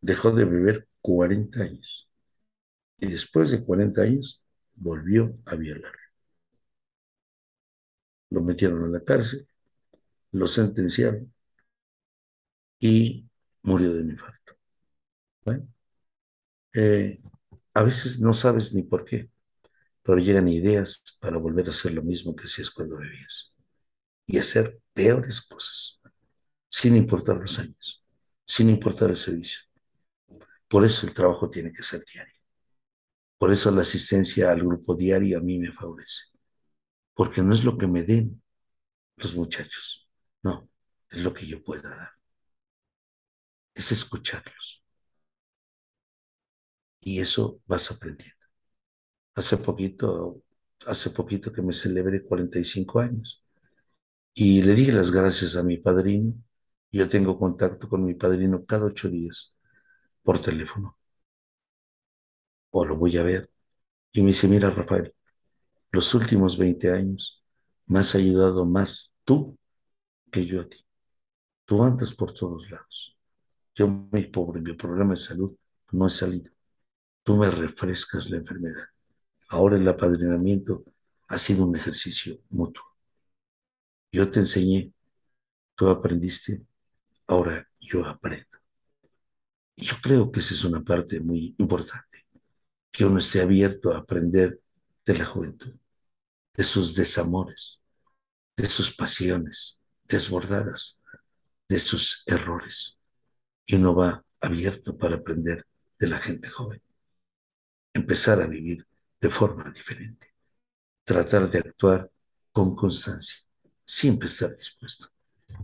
Dejó 0.00 0.32
de 0.32 0.44
beber 0.44 0.88
40 1.00 1.62
años. 1.62 2.08
Y 2.98 3.08
después 3.08 3.50
de 3.50 3.64
40 3.64 4.02
años 4.02 4.42
volvió 4.76 5.36
a 5.46 5.56
violar. 5.56 5.92
Lo 8.30 8.40
metieron 8.42 8.82
en 8.84 8.92
la 8.92 9.04
cárcel, 9.04 9.46
lo 10.32 10.46
sentenciaron 10.46 11.32
y 12.78 13.26
murió 13.62 13.94
de 13.94 14.02
un 14.02 14.10
infarto. 14.10 14.54
Eh, 16.74 17.20
a 17.74 17.82
veces 17.82 18.20
no 18.20 18.32
sabes 18.32 18.74
ni 18.74 18.82
por 18.82 19.04
qué, 19.04 19.30
pero 20.02 20.18
llegan 20.18 20.48
ideas 20.48 21.04
para 21.20 21.38
volver 21.38 21.68
a 21.68 21.70
hacer 21.70 21.92
lo 21.94 22.02
mismo 22.02 22.36
que 22.36 22.44
hacías 22.44 22.70
cuando 22.70 22.98
bebías 22.98 23.54
y 24.26 24.38
hacer 24.38 24.80
peores 24.94 25.42
cosas, 25.42 26.00
sin 26.70 26.96
importar 26.96 27.36
los 27.38 27.58
años, 27.58 28.04
sin 28.46 28.70
importar 28.70 29.10
el 29.10 29.16
servicio. 29.16 29.60
Por 30.70 30.84
eso 30.84 31.06
el 31.06 31.12
trabajo 31.12 31.50
tiene 31.50 31.72
que 31.72 31.82
ser 31.82 32.04
diario. 32.04 32.34
Por 33.38 33.50
eso 33.50 33.70
la 33.72 33.82
asistencia 33.82 34.52
al 34.52 34.60
grupo 34.60 34.94
diario 34.94 35.38
a 35.38 35.40
mí 35.42 35.58
me 35.58 35.72
favorece. 35.72 36.26
Porque 37.14 37.42
no 37.42 37.54
es 37.54 37.64
lo 37.64 37.76
que 37.78 37.88
me 37.88 38.02
den 38.02 38.42
los 39.16 39.34
muchachos, 39.34 40.08
no, 40.42 40.70
es 41.10 41.24
lo 41.24 41.34
que 41.34 41.46
yo 41.46 41.62
pueda 41.64 41.90
dar. 41.90 42.10
Es 43.74 43.90
escucharlos. 43.90 44.84
Y 47.00 47.20
eso 47.20 47.60
vas 47.66 47.90
aprendiendo. 47.90 48.36
Hace 49.34 49.56
poquito, 49.58 50.42
hace 50.86 51.10
poquito 51.10 51.52
que 51.52 51.62
me 51.62 51.72
celebré 51.72 52.24
45 52.24 53.00
años 53.00 53.44
y 54.34 54.62
le 54.62 54.74
dije 54.74 54.92
las 54.92 55.10
gracias 55.12 55.56
a 55.56 55.62
mi 55.64 55.78
padrino. 55.78 56.34
Yo 56.92 57.08
tengo 57.08 57.38
contacto 57.38 57.88
con 57.88 58.04
mi 58.04 58.14
padrino 58.14 58.64
cada 58.66 58.86
ocho 58.86 59.08
días 59.10 59.56
por 60.22 60.40
teléfono. 60.40 60.96
O 62.70 62.84
lo 62.84 62.96
voy 62.96 63.16
a 63.16 63.22
ver. 63.22 63.50
Y 64.12 64.22
me 64.22 64.28
dice, 64.28 64.48
mira, 64.48 64.70
Rafael, 64.70 65.14
los 65.92 66.14
últimos 66.14 66.58
20 66.58 66.92
años 66.92 67.44
me 67.86 68.00
has 68.00 68.14
ayudado 68.14 68.66
más 68.66 69.12
tú 69.24 69.58
que 70.32 70.46
yo 70.46 70.62
a 70.62 70.68
ti. 70.68 70.78
Tú 71.64 71.82
andas 71.84 72.14
por 72.14 72.32
todos 72.32 72.70
lados. 72.70 73.16
Yo, 73.74 73.88
mi 74.12 74.24
pobre, 74.26 74.60
mi 74.60 74.74
problema 74.74 75.12
de 75.12 75.20
salud 75.20 75.56
no 75.92 76.06
he 76.06 76.10
salido. 76.10 76.52
Tú 77.22 77.36
me 77.36 77.50
refrescas 77.50 78.30
la 78.30 78.38
enfermedad. 78.38 78.84
Ahora 79.48 79.76
el 79.76 79.88
apadrinamiento 79.88 80.84
ha 81.28 81.38
sido 81.38 81.66
un 81.66 81.76
ejercicio 81.76 82.38
mutuo. 82.50 82.84
Yo 84.12 84.28
te 84.30 84.40
enseñé, 84.40 84.92
tú 85.76 85.88
aprendiste, 85.88 86.62
ahora 87.26 87.68
yo 87.80 88.06
aprendo. 88.06 88.59
Yo 89.80 89.96
creo 90.02 90.30
que 90.30 90.40
esa 90.40 90.54
es 90.54 90.64
una 90.64 90.82
parte 90.82 91.20
muy 91.20 91.54
importante, 91.58 92.26
que 92.92 93.04
uno 93.04 93.18
esté 93.18 93.40
abierto 93.40 93.92
a 93.92 93.98
aprender 93.98 94.60
de 95.04 95.18
la 95.18 95.24
juventud, 95.24 95.74
de 96.54 96.64
sus 96.64 96.94
desamores, 96.94 97.80
de 98.56 98.66
sus 98.66 98.94
pasiones 98.94 99.80
desbordadas, 100.04 101.00
de 101.68 101.78
sus 101.78 102.24
errores. 102.26 102.98
Y 103.64 103.76
uno 103.76 103.94
va 103.94 104.24
abierto 104.40 104.98
para 104.98 105.16
aprender 105.16 105.66
de 105.98 106.08
la 106.08 106.18
gente 106.18 106.48
joven. 106.48 106.82
Empezar 107.94 108.42
a 108.42 108.46
vivir 108.46 108.86
de 109.20 109.30
forma 109.30 109.70
diferente. 109.70 110.34
Tratar 111.04 111.50
de 111.50 111.58
actuar 111.58 112.10
con 112.52 112.74
constancia 112.74 113.38
siempre 113.90 114.28
estar 114.28 114.54
dispuesto. 114.56 115.08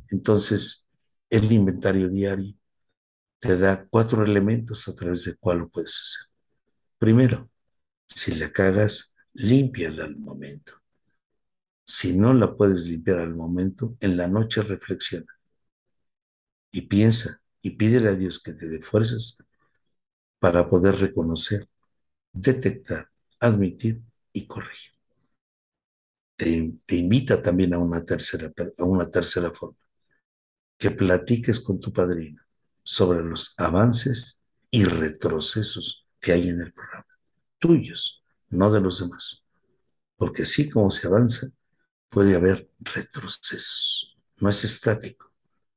Entonces, 0.09 0.85
el 1.31 1.51
inventario 1.53 2.09
diario 2.09 2.57
te 3.39 3.57
da 3.57 3.87
cuatro 3.89 4.25
elementos 4.25 4.89
a 4.89 4.95
través 4.95 5.25
de 5.25 5.37
cuál 5.37 5.59
lo 5.59 5.69
puedes 5.69 5.91
hacer. 5.91 6.33
Primero, 6.99 7.51
si 8.07 8.35
la 8.35 8.53
cagas, 8.53 9.15
límpiala 9.35 10.05
al 10.05 10.17
momento. 10.17 10.75
Si 11.85 12.17
no 12.17 12.35
la 12.35 12.57
puedes 12.57 12.85
limpiar 12.85 13.21
al 13.21 13.35
momento, 13.35 13.97
en 14.01 14.17
la 14.17 14.29
noche 14.29 14.63
reflexiona 14.63 15.33
y 16.71 16.83
piensa 16.83 17.41
y 17.63 17.71
pídele 17.71 18.11
a 18.11 18.15
Dios 18.15 18.41
que 18.41 18.53
te 18.53 18.69
dé 18.69 18.81
fuerzas 18.81 19.39
para 20.39 20.69
poder 20.69 20.97
reconocer, 20.97 21.69
detectar, 22.33 23.11
admitir 23.41 24.03
y 24.33 24.47
corregir 24.47 24.97
te, 26.37 26.97
invita 26.97 27.41
también 27.43 27.75
a 27.75 27.79
una, 27.79 28.05
tercera, 28.05 28.53
a 28.79 28.85
una 28.85 29.11
tercera 29.11 29.51
forma, 29.51 29.79
que 30.79 30.91
platiques 30.91 31.61
con 31.61 31.81
tu 31.81 31.93
padrino 31.93 32.43
sobre 32.87 33.25
los 33.25 33.53
avances 33.57 34.41
y 34.71 34.85
retrocesos 34.85 36.07
que 36.21 36.33
hay 36.33 36.49
en 36.49 36.61
el 36.61 36.73
programa, 36.73 37.19
tuyos, 37.59 38.23
no 38.49 38.71
de 38.71 38.81
los 38.81 39.01
demás. 39.01 39.45
Porque 40.15 40.43
así 40.43 40.71
como 40.71 40.93
se 40.93 41.09
avanza, 41.09 41.49
puede 42.09 42.37
haber 42.37 42.71
retrocesos. 42.79 44.17
No 44.37 44.49
es 44.49 44.65
estático. 44.65 45.33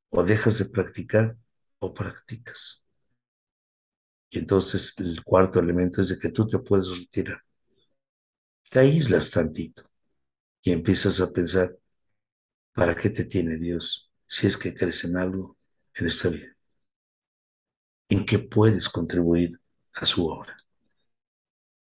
O 0.10 0.24
dejas 0.24 0.60
de 0.60 0.66
practicar 0.66 1.36
o 1.80 1.94
practicas. 1.94 2.84
Y 4.30 4.38
entonces 4.38 4.94
el 4.98 5.24
cuarto 5.24 5.60
elemento 5.60 6.02
es 6.02 6.10
de 6.10 6.20
que 6.20 6.30
tú 6.30 6.46
te 6.46 6.60
puedes 6.60 6.96
retirar. 6.96 7.42
Te 8.70 8.80
aíslas 8.80 9.32
tantito 9.32 9.90
y 10.62 10.72
empiezas 10.72 11.20
a 11.22 11.32
pensar, 11.32 11.76
¿para 12.72 12.96
qué 12.96 13.10
te 13.10 13.26
tiene 13.26 13.58
Dios 13.58 14.12
si 14.28 14.46
es 14.46 14.58
que 14.58 14.76
crees 14.76 15.04
en 15.06 15.18
algo 15.18 15.58
en 15.96 16.06
esta 16.06 16.30
vida? 16.30 16.59
¿En 18.10 18.26
qué 18.26 18.40
puedes 18.40 18.90
contribuir 18.90 19.60
a 19.94 20.06
su 20.06 20.28
obra? 20.28 20.58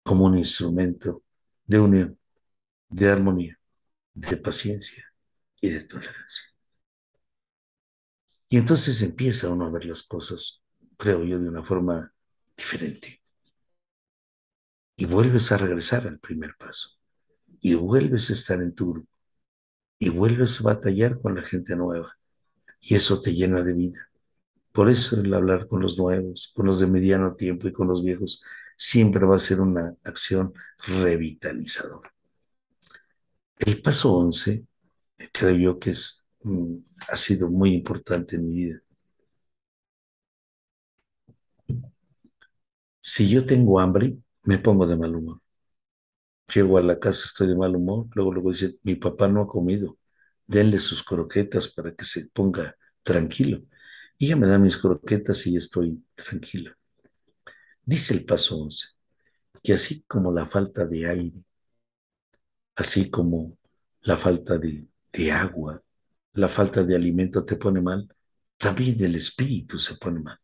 Como 0.02 0.24
un 0.26 0.36
instrumento 0.36 1.22
de 1.64 1.78
unión, 1.78 2.18
de 2.88 3.08
armonía, 3.08 3.58
de 4.14 4.36
paciencia 4.36 5.04
y 5.60 5.70
de 5.70 5.84
tolerancia. 5.84 6.44
Y 8.48 8.58
entonces 8.58 9.02
empieza 9.02 9.50
uno 9.50 9.66
a 9.66 9.70
ver 9.70 9.84
las 9.84 10.02
cosas, 10.02 10.62
creo 10.96 11.24
yo, 11.24 11.38
de 11.38 11.48
una 11.48 11.64
forma 11.64 12.12
diferente. 12.56 13.22
Y 14.96 15.04
vuelves 15.04 15.52
a 15.52 15.58
regresar 15.58 16.06
al 16.06 16.18
primer 16.18 16.56
paso 16.56 16.90
y 17.60 17.74
vuelves 17.74 18.30
a 18.30 18.32
estar 18.32 18.62
en 18.62 18.74
tu 18.74 18.92
grupo 18.92 19.12
y 19.98 20.08
vuelves 20.10 20.60
a 20.60 20.64
batallar 20.64 21.20
con 21.20 21.34
la 21.34 21.42
gente 21.42 21.76
nueva 21.76 22.16
y 22.80 22.94
eso 22.94 23.20
te 23.20 23.34
llena 23.34 23.62
de 23.62 23.74
vida. 23.74 24.10
Por 24.76 24.90
eso 24.90 25.18
el 25.18 25.32
hablar 25.32 25.68
con 25.68 25.80
los 25.80 25.98
nuevos, 25.98 26.52
con 26.54 26.66
los 26.66 26.80
de 26.80 26.86
mediano 26.86 27.34
tiempo 27.34 27.66
y 27.66 27.72
con 27.72 27.88
los 27.88 28.04
viejos, 28.04 28.42
siempre 28.76 29.24
va 29.24 29.36
a 29.36 29.38
ser 29.38 29.62
una 29.62 29.96
acción 30.04 30.52
revitalizadora. 30.86 32.12
El 33.58 33.80
paso 33.80 34.12
11, 34.12 34.66
creo 35.32 35.56
yo 35.56 35.78
que 35.78 35.90
es, 35.92 36.26
mm, 36.42 36.76
ha 37.08 37.16
sido 37.16 37.48
muy 37.48 37.72
importante 37.72 38.36
en 38.36 38.48
mi 38.48 38.54
vida. 38.54 38.78
Si 43.00 43.30
yo 43.30 43.46
tengo 43.46 43.80
hambre, 43.80 44.18
me 44.42 44.58
pongo 44.58 44.86
de 44.86 44.98
mal 44.98 45.16
humor. 45.16 45.40
Llego 46.54 46.76
a 46.76 46.82
la 46.82 46.98
casa, 46.98 47.24
estoy 47.24 47.48
de 47.48 47.56
mal 47.56 47.74
humor, 47.74 48.08
luego 48.12 48.30
luego 48.30 48.50
dice, 48.50 48.78
mi 48.82 48.96
papá 48.96 49.26
no 49.26 49.40
ha 49.40 49.46
comido, 49.46 49.96
denle 50.46 50.80
sus 50.80 51.02
croquetas 51.02 51.68
para 51.68 51.94
que 51.94 52.04
se 52.04 52.28
ponga 52.28 52.76
tranquilo. 53.02 53.62
Y 54.18 54.26
ella 54.26 54.36
me 54.36 54.46
da 54.46 54.58
mis 54.58 54.76
croquetas 54.76 55.46
y 55.46 55.56
estoy 55.56 56.04
tranquilo. 56.14 56.72
Dice 57.84 58.14
el 58.14 58.24
paso 58.24 58.58
11, 58.58 58.88
que 59.62 59.72
así 59.74 60.02
como 60.02 60.32
la 60.32 60.46
falta 60.46 60.86
de 60.86 61.06
aire, 61.08 61.44
así 62.76 63.10
como 63.10 63.58
la 64.02 64.16
falta 64.16 64.58
de, 64.58 64.88
de 65.12 65.32
agua, 65.32 65.82
la 66.34 66.48
falta 66.48 66.82
de 66.84 66.96
alimento 66.96 67.44
te 67.44 67.56
pone 67.56 67.80
mal, 67.80 68.08
también 68.56 68.96
el 69.02 69.16
espíritu 69.16 69.78
se 69.78 69.96
pone 69.96 70.20
mal. 70.20 70.38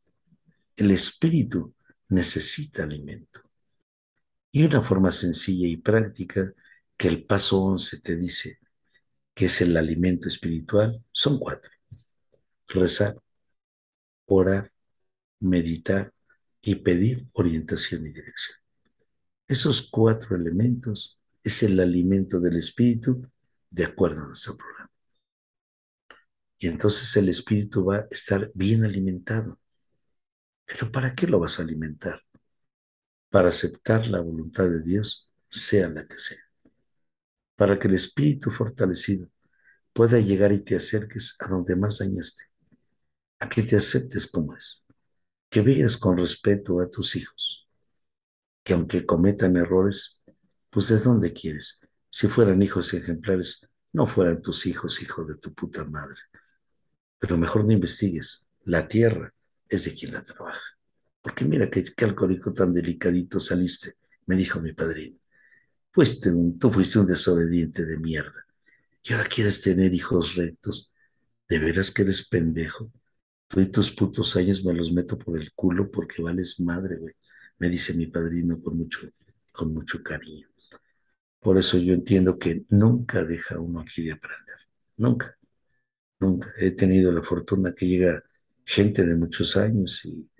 El 0.76 0.90
espíritu 0.90 1.74
necesita 2.08 2.82
alimento. 2.82 3.40
Y 4.50 4.64
una 4.64 4.82
forma 4.82 5.10
sencilla 5.10 5.66
y 5.66 5.78
práctica 5.78 6.52
que 6.96 7.08
el 7.08 7.24
paso 7.24 7.62
11 7.62 8.00
te 8.00 8.16
dice 8.16 8.58
que 9.34 9.46
es 9.46 9.60
el 9.62 9.76
alimento 9.76 10.28
espiritual 10.28 11.02
son 11.10 11.38
cuatro. 11.38 11.70
Rezar, 12.68 13.16
orar, 14.26 14.72
meditar 15.40 16.12
y 16.60 16.76
pedir 16.76 17.26
orientación 17.32 18.06
y 18.06 18.12
dirección. 18.12 18.58
Esos 19.48 19.90
cuatro 19.90 20.36
elementos 20.36 21.18
es 21.42 21.62
el 21.62 21.78
alimento 21.80 22.40
del 22.40 22.56
espíritu 22.56 23.28
de 23.70 23.84
acuerdo 23.84 24.22
a 24.22 24.26
nuestro 24.26 24.56
programa. 24.56 24.90
Y 26.58 26.68
entonces 26.68 27.16
el 27.16 27.28
espíritu 27.28 27.84
va 27.84 27.96
a 27.96 28.06
estar 28.10 28.50
bien 28.54 28.84
alimentado. 28.84 29.58
Pero 30.64 30.92
¿para 30.92 31.14
qué 31.14 31.26
lo 31.26 31.40
vas 31.40 31.58
a 31.58 31.62
alimentar? 31.62 32.20
para 33.32 33.48
aceptar 33.48 34.06
la 34.08 34.20
voluntad 34.20 34.68
de 34.68 34.82
Dios, 34.82 35.32
sea 35.48 35.88
la 35.88 36.06
que 36.06 36.18
sea, 36.18 36.38
para 37.56 37.78
que 37.78 37.88
el 37.88 37.94
espíritu 37.94 38.50
fortalecido 38.50 39.26
pueda 39.94 40.18
llegar 40.20 40.52
y 40.52 40.60
te 40.62 40.76
acerques 40.76 41.36
a 41.40 41.48
donde 41.48 41.74
más 41.74 41.98
dañaste, 41.98 42.44
a 43.43 43.49
que 43.49 43.64
te 43.64 43.76
aceptes 43.76 44.28
como 44.28 44.55
es, 44.55 44.84
que 45.51 45.62
veas 45.62 45.97
con 45.97 46.16
respeto 46.16 46.80
a 46.80 46.88
tus 46.88 47.16
hijos, 47.16 47.68
que 48.62 48.72
aunque 48.72 49.05
cometan 49.05 49.57
errores, 49.57 50.22
pues 50.70 50.86
de 50.88 50.99
dónde 50.99 51.32
quieres. 51.32 51.80
Si 52.09 52.28
fueran 52.28 52.62
hijos 52.62 52.95
ejemplares, 52.95 53.68
no 53.93 54.07
fueran 54.07 54.40
tus 54.40 54.64
hijos, 54.66 55.03
hijo 55.03 55.24
de 55.24 55.34
tu 55.38 55.53
puta 55.53 55.84
madre. 55.84 56.20
Pero 57.18 57.36
mejor 57.36 57.64
no 57.64 57.72
investigues. 57.72 58.49
La 58.62 58.86
tierra 58.86 59.34
es 59.68 59.86
de 59.86 59.95
quien 59.95 60.12
la 60.12 60.22
trabaja. 60.22 60.78
Porque 61.20 61.45
mira 61.45 61.68
qué, 61.68 61.84
alcohólico 61.99 62.53
tan 62.53 62.72
delicadito 62.72 63.40
saliste, 63.40 63.95
me 64.26 64.36
dijo 64.36 64.61
mi 64.61 64.72
padrino. 64.72 65.18
Un, 65.97 66.61
tú 66.61 66.70
fuiste 66.70 67.01
un 67.01 67.09
desobediente 67.09 67.84
de 67.84 67.99
mierda. 67.99 68.47
Y 69.03 69.12
ahora 69.14 69.28
quieres 69.28 69.61
tener 69.62 69.93
hijos 69.93 70.36
rectos. 70.36 70.93
¿De 71.49 71.59
veras 71.59 71.90
que 71.90 72.03
eres 72.03 72.28
pendejo? 72.28 72.93
Y 73.55 73.66
tus 73.66 73.90
putos 73.92 74.34
años 74.36 74.64
me 74.64 74.72
los 74.72 74.92
meto 74.92 75.18
por 75.18 75.38
el 75.38 75.53
culo 75.53 75.90
porque 75.90 76.22
vales 76.22 76.59
madre, 76.61 76.96
güey. 76.96 77.14
Me 77.59 77.68
dice 77.68 77.94
mi 77.94 78.07
padrino 78.07 78.61
con 78.61 78.78
mucho, 78.78 79.00
con 79.53 79.74
mucho 79.74 80.03
cariño. 80.03 80.48
Por 81.40 81.59
eso 81.59 81.78
yo 81.78 81.92
entiendo 81.92 82.38
que 82.38 82.64
nunca 82.70 83.24
deja 83.24 83.59
uno 83.61 83.80
aquí 83.80 84.03
de 84.05 84.12
aprender. 84.12 84.57
Nunca. 84.96 85.36
Nunca. 86.20 86.50
He 86.59 86.72
tenido 86.72 87.12
la 87.12 87.22
fortuna 87.22 87.74
que 87.74 87.86
llega 87.86 88.22
gente 88.64 89.05
de 89.05 89.16
muchos 89.16 89.57
años 89.57 90.05
y 90.05 90.30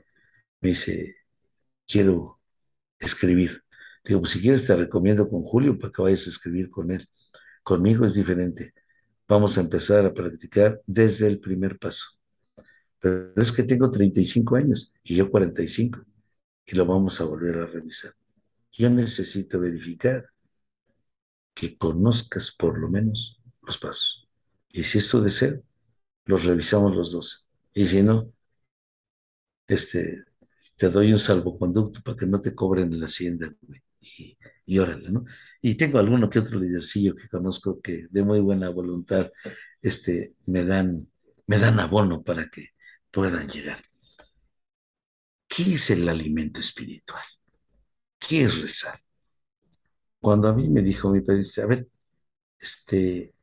me 0.60 0.70
dice, 0.70 1.16
quiero 1.86 2.40
escribir. 2.98 3.64
Digo, 4.04 4.20
pues 4.20 4.32
si 4.32 4.40
quieres 4.40 4.66
te 4.66 4.76
recomiendo 4.76 5.28
con 5.28 5.42
Julio 5.42 5.78
para 5.78 5.92
que 5.92 6.02
vayas 6.02 6.26
a 6.26 6.30
escribir 6.30 6.70
con 6.70 6.90
él. 6.90 7.08
Conmigo 7.62 8.06
es 8.06 8.14
diferente. 8.14 8.74
Vamos 9.28 9.58
a 9.58 9.62
empezar 9.62 10.06
a 10.06 10.14
practicar 10.14 10.80
desde 10.86 11.26
el 11.26 11.40
primer 11.40 11.78
paso. 11.78 12.21
Pero 13.03 13.34
es 13.36 13.53
que 13.53 13.64
tengo 13.64 13.90
35 13.90 14.57
años 14.57 14.92
y 15.03 15.16
yo 15.16 15.30
45 15.30 16.00
y 16.66 16.76
lo 16.76 16.86
vamos 16.86 17.20
a 17.20 17.24
volver 17.24 17.59
a 17.59 17.66
revisar. 17.66 18.14
Yo 18.72 18.88
necesito 18.90 19.61
verificar 19.61 20.26
que 21.55 21.76
conozcas 21.76 22.53
por 22.53 22.78
lo 22.78 22.88
menos 22.88 23.40
los 23.62 23.78
pasos. 23.78 24.28
Y 24.70 24.84
si 24.84 24.98
esto 24.98 25.20
de 25.20 25.30
ser, 25.30 25.62
los 26.26 26.44
revisamos 26.44 26.94
los 26.96 27.12
dos. 27.12 27.48
Y 27.74 27.86
si 27.86 28.03
no, 28.03 28.32
este, 29.66 30.24
te 30.76 30.90
doy 30.90 31.12
un 31.12 31.18
salvoconducto 31.18 32.03
para 32.03 32.16
que 32.16 32.26
no 32.26 32.40
te 32.40 32.55
cobren 32.55 32.98
la 32.98 33.07
hacienda. 33.07 33.53
Y, 34.00 34.36
y 34.66 34.78
órale, 34.78 35.11
¿no? 35.11 35.24
Y 35.61 35.76
tengo 35.76 35.98
alguno 35.98 36.30
que 36.30 36.38
otro 36.40 36.59
lidercillo 36.61 37.14
que 37.14 37.28
conozco 37.28 37.80
que 37.80 38.07
de 38.11 38.24
muy 38.24 38.40
buena 38.40 38.68
voluntad 38.70 39.30
este, 39.80 40.34
me, 40.46 40.64
dan, 40.64 41.09
me 41.46 41.59
dan 41.59 41.80
abono 41.80 42.22
para 42.22 42.48
que 42.50 42.68
puedan 43.12 43.48
llegar. 43.48 43.84
¿Qué 45.46 45.74
es 45.74 45.90
el 45.90 46.08
alimento 46.08 46.60
espiritual? 46.60 47.22
¿Qué 48.18 48.42
es 48.44 48.60
rezar? 48.60 49.00
Cuando 50.20 50.48
a 50.48 50.54
mí 50.54 50.68
me 50.68 50.82
dijo 50.82 51.10
mi 51.10 51.20
padre, 51.20 51.42
a 51.62 51.66
ver, 51.66 51.88
este, 52.58 53.34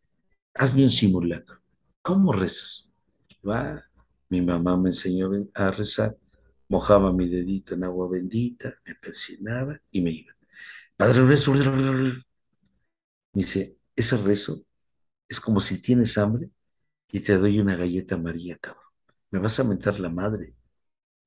hazme 0.56 0.84
un 0.84 0.90
simulacro. 0.90 1.62
¿Cómo 2.02 2.34
rezas? 2.34 2.92
Va, 3.48 3.86
mi 4.30 4.42
mamá 4.42 4.78
me 4.78 4.90
enseñó 4.90 5.30
a 5.54 5.72
rezar, 5.72 6.18
mojaba 6.70 7.14
mi 7.14 7.30
dedito 7.30 7.76
en 7.76 7.84
agua 7.84 8.10
bendita, 8.10 8.76
me 8.86 8.96
persinaba 8.96 9.80
y 9.92 10.02
me 10.02 10.12
iba. 10.12 10.34
Padre 10.98 11.26
rezo, 11.26 11.54
me 11.54 12.24
dice, 13.34 13.78
ese 13.96 14.18
rezo 14.18 14.64
es 15.28 15.40
como 15.40 15.62
si 15.62 15.82
tienes 15.82 16.18
hambre 16.18 16.50
y 17.12 17.22
te 17.22 17.38
doy 17.38 17.60
una 17.60 17.76
galleta 17.76 18.18
María, 18.18 18.58
cabrón. 18.58 18.89
Me 19.32 19.40
vas 19.40 19.60
a 19.60 19.64
mentar 19.64 20.00
la 20.00 20.10
madre. 20.10 20.54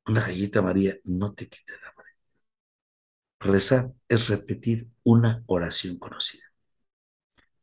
Una 0.07 0.23
galleta 0.23 0.63
María 0.63 0.97
no 1.05 1.35
te 1.35 1.49
quita 1.49 1.75
el 1.75 1.81
hambre. 1.89 2.09
Rezar 3.41 3.93
es 4.09 4.29
repetir 4.29 4.89
una 5.05 5.43
oración 5.47 5.99
conocida. 5.99 6.45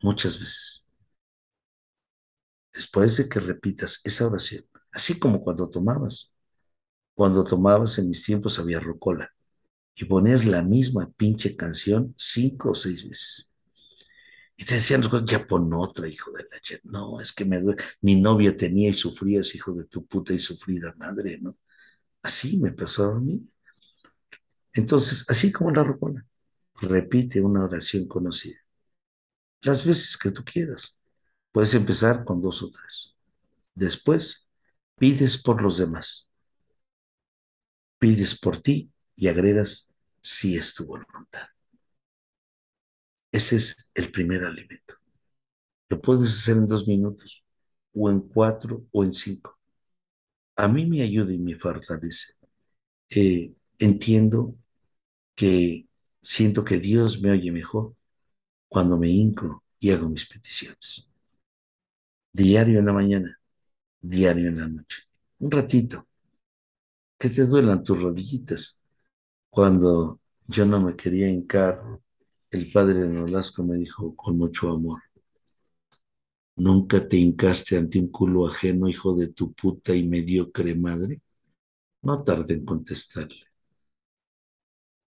Muchas 0.02 0.40
veces. 0.40 0.86
Después 2.74 3.18
de 3.18 3.30
que 3.30 3.40
repitas 3.40 4.00
esa 4.04 4.28
oración, 4.28 4.66
así 4.92 5.20
como 5.20 5.42
cuando 5.42 5.70
tomabas. 5.70 6.32
Cuando 7.16 7.44
tomabas 7.44 7.98
en 8.00 8.10
mis 8.10 8.24
tiempos 8.24 8.60
había 8.60 8.80
rocola 8.80 9.30
y 9.96 10.06
ponías 10.06 10.46
la 10.46 10.64
misma 10.64 11.12
pinche 11.18 11.56
canción 11.56 12.14
cinco 12.18 12.72
o 12.72 12.76
seis 12.76 13.08
veces. 13.08 13.49
Y 14.60 14.66
te 14.66 14.76
decían, 14.76 15.02
ya 15.26 15.48
pon 15.48 15.74
otra, 15.74 16.06
hijo 16.10 16.32
de 16.32 16.44
la 16.52 16.60
ch 16.60 16.82
No, 16.84 17.22
es 17.22 17.32
que 17.32 17.46
me 17.46 17.62
duele. 17.62 17.82
Mi 18.02 18.20
novia 18.20 18.58
tenía 18.58 18.90
y 18.90 18.94
sufrías, 18.94 19.56
hijo 19.56 19.74
de 19.74 19.86
tu 19.86 20.06
puta 20.06 20.34
y 20.34 20.40
sufrida 20.40 20.94
madre, 20.98 21.40
¿no? 21.40 21.58
Así 22.22 22.60
me 22.60 22.74
pasó 22.74 23.06
a 23.14 23.20
mí. 23.22 23.42
Entonces, 24.74 25.26
así 25.30 25.54
como 25.54 25.72
la 25.72 25.86
rocola, 25.86 26.26
repite 26.82 27.40
una 27.40 27.64
oración 27.64 28.06
conocida. 28.06 28.58
Las 29.62 29.86
veces 29.86 30.18
que 30.18 30.32
tú 30.32 30.44
quieras. 30.44 30.98
Puedes 31.54 31.74
empezar 31.74 32.26
con 32.26 32.42
dos 32.42 32.62
o 32.62 32.70
tres. 32.70 33.16
Después, 33.76 34.50
pides 34.98 35.42
por 35.42 35.62
los 35.64 35.78
demás. 35.78 36.28
Pides 37.98 38.38
por 38.38 38.58
ti 38.58 38.92
y 39.16 39.30
agregas 39.30 39.90
si 40.22 40.58
es 40.58 40.74
tu 40.74 40.86
voluntad. 40.86 41.48
Ese 43.32 43.56
es 43.58 43.92
el 43.96 44.12
primer 44.12 44.44
alimento. 44.46 44.96
Lo 45.90 46.02
puedes 46.02 46.30
hacer 46.30 46.58
en 46.58 46.68
dos 46.68 46.88
minutos, 46.88 47.44
o 47.94 48.10
en 48.12 48.22
cuatro, 48.22 48.86
o 48.92 49.04
en 49.04 49.12
cinco. 49.14 49.58
A 50.56 50.68
mí 50.68 50.86
me 50.86 51.02
ayuda 51.02 51.34
y 51.34 51.40
me 51.40 51.56
fortalece. 51.58 52.34
Eh, 53.10 53.54
entiendo 53.80 54.56
que 55.36 55.88
siento 56.22 56.66
que 56.66 56.80
Dios 56.80 57.22
me 57.22 57.32
oye 57.32 57.52
mejor 57.52 57.96
cuando 58.70 58.98
me 58.98 59.10
hinco 59.10 59.64
y 59.80 59.92
hago 59.92 60.10
mis 60.10 60.26
peticiones. 60.28 61.10
Diario 62.34 62.80
en 62.80 62.86
la 62.88 62.94
mañana, 62.94 63.40
diario 64.02 64.50
en 64.50 64.60
la 64.60 64.68
noche. 64.68 65.04
Un 65.40 65.52
ratito. 65.52 66.08
Que 67.18 67.30
te 67.30 67.46
duelan 67.46 67.84
tus 67.84 68.02
rodillitas, 68.02 68.82
cuando 69.50 70.20
yo 70.48 70.66
no 70.66 70.82
me 70.82 70.96
quería 70.96 71.30
hincar, 71.30 71.82
el 72.52 72.72
padre 72.72 73.08
Nolasco 73.10 73.64
me 73.64 73.78
dijo 73.78 74.16
con 74.16 74.38
mucho 74.38 74.70
amor, 74.72 75.02
¿nunca 76.58 77.08
te 77.08 77.18
hincaste 77.18 77.76
ante 77.78 78.00
un 78.00 78.10
culo 78.10 78.46
ajeno, 78.48 78.88
hijo 78.88 79.16
de 79.16 79.30
tu 79.30 79.52
puta 79.54 79.96
y 79.96 80.08
mediocre 80.08 80.76
madre? 80.76 81.22
No 82.04 82.24
tarde 82.24 82.56
en 82.56 82.66
contestarle. 82.66 83.46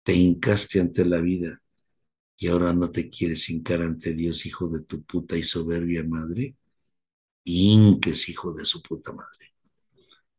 Te 0.03 0.15
hincaste 0.15 0.81
ante 0.81 1.05
la 1.05 1.21
vida 1.21 1.61
y 2.39 2.49
ahora 2.49 2.73
no 2.75 2.91
te 2.91 3.11
quieres 3.11 3.51
hincar 3.51 3.83
ante 3.83 4.15
Dios, 4.15 4.47
hijo 4.47 4.69
de 4.69 4.83
tu 4.83 5.03
puta 5.05 5.37
y 5.37 5.43
soberbia 5.43 6.05
madre. 6.05 6.57
Hinques, 7.45 8.29
hijo 8.29 8.53
de 8.55 8.65
su 8.67 8.83
puta 8.83 9.13
madre. 9.13 9.55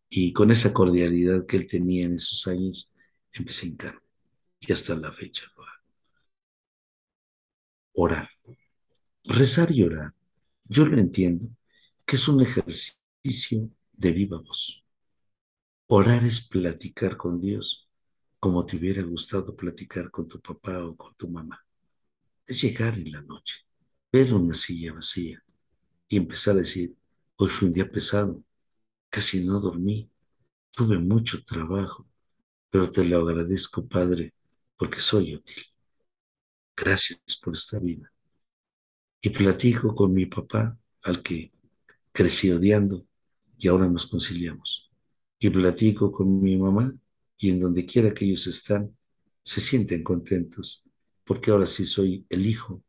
Y 0.09 0.33
con 0.33 0.51
esa 0.51 0.73
cordialidad 0.73 1.45
que 1.45 1.57
él 1.57 1.67
tenía 1.67 2.05
en 2.05 2.15
esos 2.15 2.47
años, 2.47 2.93
empecé 3.33 3.67
a 3.67 3.69
hincar. 3.69 4.01
Y 4.59 4.73
hasta 4.73 4.95
la 4.95 5.13
fecha. 5.13 5.45
Orar. 7.95 8.29
Rezar 9.23 9.71
y 9.71 9.83
orar. 9.83 10.13
Yo 10.65 10.85
lo 10.85 10.99
entiendo, 10.99 11.49
que 12.05 12.15
es 12.17 12.27
un 12.27 12.41
ejercicio 12.41 13.69
de 13.93 14.11
viva 14.11 14.39
voz. 14.39 14.83
Orar 15.87 16.23
es 16.23 16.47
platicar 16.47 17.17
con 17.17 17.39
Dios 17.39 17.89
como 18.39 18.65
te 18.65 18.77
hubiera 18.77 19.01
gustado 19.03 19.55
platicar 19.55 20.11
con 20.11 20.27
tu 20.27 20.39
papá 20.39 20.83
o 20.85 20.95
con 20.95 21.15
tu 21.15 21.27
mamá. 21.29 21.65
Es 22.45 22.61
llegar 22.61 22.95
en 22.95 23.11
la 23.11 23.21
noche, 23.21 23.61
ver 24.11 24.33
una 24.33 24.53
silla 24.53 24.93
vacía 24.93 25.43
y 26.07 26.17
empezar 26.17 26.55
a 26.55 26.59
decir, 26.59 26.95
hoy 27.37 27.49
fue 27.49 27.69
un 27.69 27.73
día 27.73 27.89
pesado, 27.89 28.43
casi 29.09 29.43
no 29.45 29.59
dormí, 29.59 30.09
tuve 30.71 30.99
mucho 30.99 31.43
trabajo, 31.43 32.07
pero 32.69 32.89
te 32.91 33.05
lo 33.05 33.19
agradezco, 33.27 33.87
Padre, 33.87 34.33
porque 34.77 34.99
soy 34.99 35.35
útil. 35.35 35.63
Gracias 36.78 37.19
por 37.43 37.53
esta 37.53 37.80
vida. 37.80 38.11
Y 39.21 39.30
platico 39.30 39.93
con 39.95 40.13
mi 40.13 40.26
papá, 40.28 40.78
al 41.03 41.21
que 41.21 41.51
crecí 42.11 42.51
odiando, 42.51 43.05
y 43.57 43.67
ahora 43.67 43.88
nos 43.89 44.07
conciliamos. 44.07 44.91
Y 45.39 45.49
platico 45.49 46.11
con 46.11 46.41
mi 46.41 46.57
mamá, 46.57 46.93
y 47.38 47.49
en 47.49 47.59
donde 47.59 47.86
quiera 47.86 48.13
que 48.13 48.26
ellos 48.26 48.47
están, 48.47 48.95
se 49.43 49.61
sienten 49.61 50.03
contentos, 50.03 50.84
porque 51.23 51.51
ahora 51.51 51.65
sí 51.67 51.86
soy 51.86 52.26
el 52.30 52.45
hijo 52.45 52.84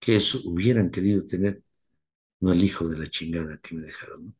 que 0.00 0.16
eso 0.16 0.40
hubieran 0.44 0.90
querido 0.90 1.26
tener, 1.26 1.62
no 2.40 2.52
el 2.52 2.62
hijo 2.64 2.88
de 2.88 2.98
la 2.98 3.08
chingada 3.08 3.58
que 3.58 3.74
me 3.76 3.82
dejaron. 3.82 4.34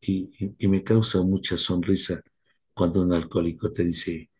Y, 0.00 0.32
y, 0.44 0.56
y 0.58 0.68
me 0.68 0.84
causa 0.84 1.22
mucha 1.22 1.58
sonrisa 1.58 2.22
cuando 2.74 3.02
un 3.02 3.12
alcohólico 3.12 3.70
te 3.72 3.84
dice, 3.84 4.30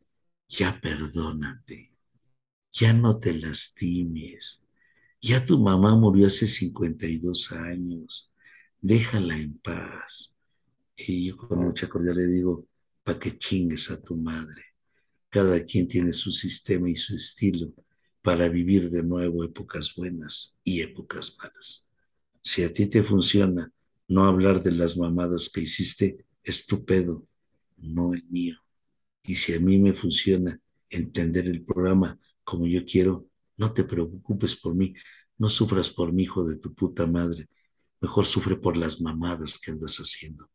ya 0.49 0.81
perdónate, 0.81 1.98
ya 2.79 2.93
no 2.93 3.19
te 3.19 3.33
lastimes, 3.33 4.65
ya 5.21 5.45
tu 5.45 5.59
mamá 5.59 5.97
murió 5.97 6.29
hace 6.29 6.47
52 6.47 7.53
años, 7.53 8.33
déjala 8.81 9.37
en 9.37 9.59
paz. 9.59 10.37
Y 10.97 11.27
yo 11.27 11.37
con 11.37 11.65
mucha 11.65 11.89
cordialidad 11.89 12.29
le 12.29 12.35
digo, 12.35 12.69
para 13.03 13.19
que 13.19 13.37
chingues 13.37 13.91
a 13.91 14.01
tu 14.01 14.17
madre. 14.17 14.63
Cada 15.29 15.63
quien 15.65 15.89
tiene 15.89 16.13
su 16.13 16.31
sistema 16.31 16.89
y 16.89 16.95
su 16.95 17.17
estilo 17.17 17.73
para 18.23 18.49
vivir 18.49 18.91
de 18.91 19.03
nuevo 19.03 19.45
épocas 19.45 19.95
buenas 19.97 20.59
y 20.63 20.81
épocas 20.81 21.37
malas. 21.39 21.89
Si 22.41 22.63
a 22.63 22.73
ti 22.73 22.87
te 22.87 23.03
funciona 23.03 23.73
no 24.07 24.25
hablar 24.25 24.63
de 24.63 24.73
las 24.73 24.97
mamadas 24.97 25.51
que 25.51 25.63
hiciste, 25.63 26.25
estupendo, 26.43 27.27
no 27.77 28.15
el 28.15 28.25
mío. 28.29 28.57
Y 29.23 29.35
si 29.35 29.53
a 29.55 29.61
mí 29.61 29.79
me 29.79 29.93
funciona 29.93 30.61
entender 30.89 31.47
el 31.47 31.65
programa 31.65 32.19
como 32.49 32.67
yo 32.67 32.83
quiero, 32.87 33.27
no 33.59 33.75
te 33.75 33.85
preocupes 33.85 34.57
por 34.57 34.75
mí, 34.75 34.95
no 35.37 35.51
sufras 35.51 35.91
por 35.91 36.15
mi 36.15 36.23
hijo 36.23 36.47
de 36.47 36.57
tu 36.57 36.75
puta 36.75 37.07
madre, 37.07 37.47
mejor 38.01 38.25
sufre 38.25 38.57
por 38.57 38.79
las 38.79 39.03
mamadas 39.03 39.59
que 39.61 39.73
andas 39.73 39.99
haciendo, 39.99 40.49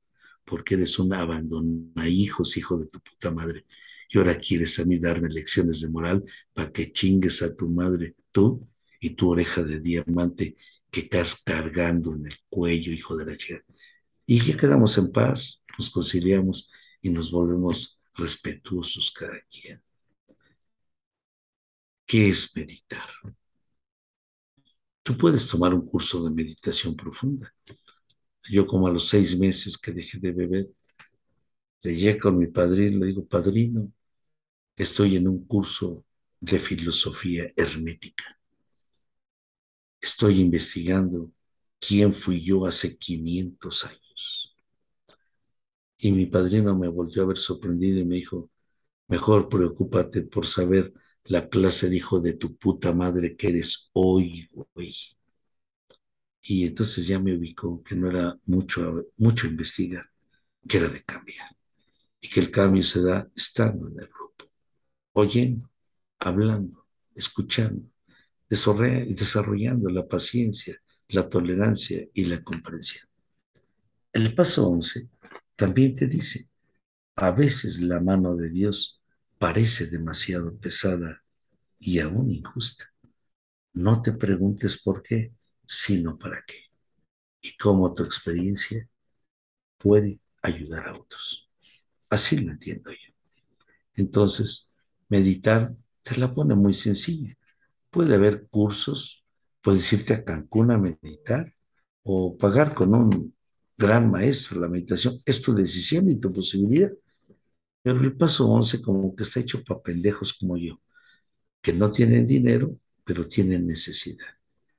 porque 0.43 0.73
eres 0.73 0.97
un 0.97 1.13
abandona 1.13 2.09
hijos, 2.09 2.57
hijo 2.57 2.79
de 2.79 2.87
tu 2.87 2.99
puta 2.99 3.29
madre. 3.29 3.67
Y 4.09 4.17
ahora 4.17 4.39
quieres 4.39 4.79
a 4.79 4.85
mí 4.85 4.97
darme 4.97 5.29
lecciones 5.29 5.81
de 5.81 5.89
moral 5.89 6.23
para 6.51 6.71
que 6.71 6.91
chingues 6.91 7.43
a 7.43 7.55
tu 7.55 7.69
madre, 7.69 8.15
tú 8.31 8.67
y 8.99 9.11
tu 9.11 9.29
oreja 9.29 9.61
de 9.61 9.79
diamante 9.79 10.55
que 10.89 11.01
estás 11.01 11.43
cargando 11.43 12.15
en 12.15 12.25
el 12.25 12.37
cuello, 12.49 12.91
hijo 12.91 13.15
de 13.15 13.25
la 13.27 13.37
chica. 13.37 13.63
Y 14.25 14.39
ya 14.39 14.57
quedamos 14.57 14.97
en 14.97 15.11
paz, 15.11 15.61
nos 15.77 15.91
conciliamos 15.91 16.71
y 17.03 17.11
nos 17.11 17.29
volvemos 17.29 18.01
respetuosos 18.15 19.11
cada 19.11 19.39
quien. 19.41 19.83
¿Qué 22.13 22.29
es 22.29 22.55
meditar? 22.55 23.09
Tú 25.01 25.17
puedes 25.17 25.47
tomar 25.47 25.73
un 25.73 25.83
curso 25.83 26.23
de 26.23 26.29
meditación 26.29 26.95
profunda. 26.95 27.51
Yo 28.51 28.67
como 28.67 28.85
a 28.85 28.91
los 28.91 29.07
seis 29.07 29.35
meses 29.35 29.75
que 29.79 29.91
dejé 29.91 30.19
de 30.19 30.31
beber, 30.31 30.69
le 31.81 31.95
llegué 31.95 32.19
con 32.19 32.37
mi 32.37 32.45
padrino, 32.45 32.99
le 32.99 33.07
digo, 33.07 33.25
padrino, 33.25 33.91
estoy 34.75 35.15
en 35.15 35.27
un 35.27 35.43
curso 35.47 36.05
de 36.39 36.59
filosofía 36.59 37.51
hermética. 37.57 38.39
Estoy 39.99 40.39
investigando 40.39 41.31
quién 41.79 42.13
fui 42.13 42.43
yo 42.43 42.67
hace 42.67 42.95
500 42.95 43.85
años. 43.85 44.55
Y 45.97 46.11
mi 46.11 46.27
padrino 46.27 46.77
me 46.77 46.89
volvió 46.89 47.23
a 47.23 47.25
ver 47.25 47.37
sorprendido 47.39 47.97
y 47.97 48.05
me 48.05 48.17
dijo, 48.17 48.51
mejor 49.07 49.49
preocúpate 49.49 50.21
por 50.21 50.45
saber 50.45 50.93
la 51.25 51.47
clase 51.49 51.89
de 51.89 51.97
hijo 51.97 52.19
de 52.19 52.33
tu 52.33 52.55
puta 52.57 52.93
madre 52.93 53.35
que 53.35 53.49
eres 53.49 53.89
hoy, 53.93 54.49
güey. 54.51 54.95
Y 56.41 56.65
entonces 56.65 57.07
ya 57.07 57.19
me 57.19 57.35
ubicó 57.35 57.81
que 57.83 57.95
no 57.95 58.09
era 58.09 58.37
mucho, 58.45 59.05
mucho 59.17 59.47
investigar, 59.47 60.05
que 60.67 60.77
era 60.77 60.89
de 60.89 61.03
cambiar. 61.03 61.55
Y 62.19 62.29
que 62.29 62.39
el 62.41 62.51
cambio 62.51 62.83
se 62.83 63.01
da 63.01 63.29
estando 63.35 63.87
en 63.87 63.99
el 63.99 64.07
grupo, 64.07 64.45
oyendo, 65.13 65.69
hablando, 66.19 66.85
escuchando, 67.15 67.89
desarrollando 68.49 69.89
la 69.89 70.07
paciencia, 70.07 70.81
la 71.09 71.27
tolerancia 71.27 72.07
y 72.13 72.25
la 72.25 72.43
comprensión. 72.43 73.07
El 74.11 74.33
paso 74.35 74.69
11 74.69 75.09
también 75.55 75.93
te 75.93 76.07
dice, 76.07 76.49
a 77.15 77.31
veces 77.31 77.79
la 77.79 77.99
mano 77.99 78.35
de 78.35 78.49
Dios 78.49 79.02
parece 79.43 79.87
demasiado 79.87 80.57
pesada 80.57 81.21
y 81.77 81.99
aún 81.99 82.31
injusta. 82.31 82.85
No 83.73 84.01
te 84.01 84.13
preguntes 84.13 84.81
por 84.81 85.03
qué, 85.03 85.33
sino 85.67 86.17
para 86.17 86.41
qué. 86.47 86.71
Y 87.41 87.57
cómo 87.57 87.91
tu 87.91 88.05
experiencia 88.05 88.87
puede 89.77 90.21
ayudar 90.41 90.87
a 90.87 90.97
otros. 90.97 91.49
Así 92.09 92.37
lo 92.37 92.53
entiendo 92.53 92.89
yo. 92.91 93.13
Entonces, 93.95 94.71
meditar 95.09 95.75
te 96.03 96.15
la 96.15 96.33
pone 96.33 96.55
muy 96.55 96.73
sencilla. 96.73 97.33
Puede 97.89 98.15
haber 98.15 98.47
cursos, 98.47 99.25
puedes 99.59 99.91
irte 99.91 100.13
a 100.13 100.23
Cancún 100.23 100.71
a 100.71 100.77
meditar 100.77 101.53
o 102.03 102.37
pagar 102.37 102.73
con 102.73 102.95
un 102.95 103.35
gran 103.77 104.09
maestro 104.09 104.61
la 104.61 104.69
meditación. 104.69 105.19
Es 105.25 105.41
tu 105.41 105.53
decisión 105.53 106.09
y 106.09 106.15
tu 106.17 106.31
posibilidad. 106.31 106.93
Pero 107.83 108.01
el 108.01 108.15
paso 108.17 108.49
11 108.49 108.81
como 108.81 109.15
que 109.15 109.23
está 109.23 109.41
hecho 109.41 109.63
para 109.63 109.81
pendejos 109.81 110.33
como 110.33 110.57
yo, 110.57 110.81
que 111.61 111.73
no 111.73 111.91
tienen 111.91 112.27
dinero, 112.27 112.79
pero 113.05 113.27
tienen 113.27 113.67
necesidad. 113.67 114.27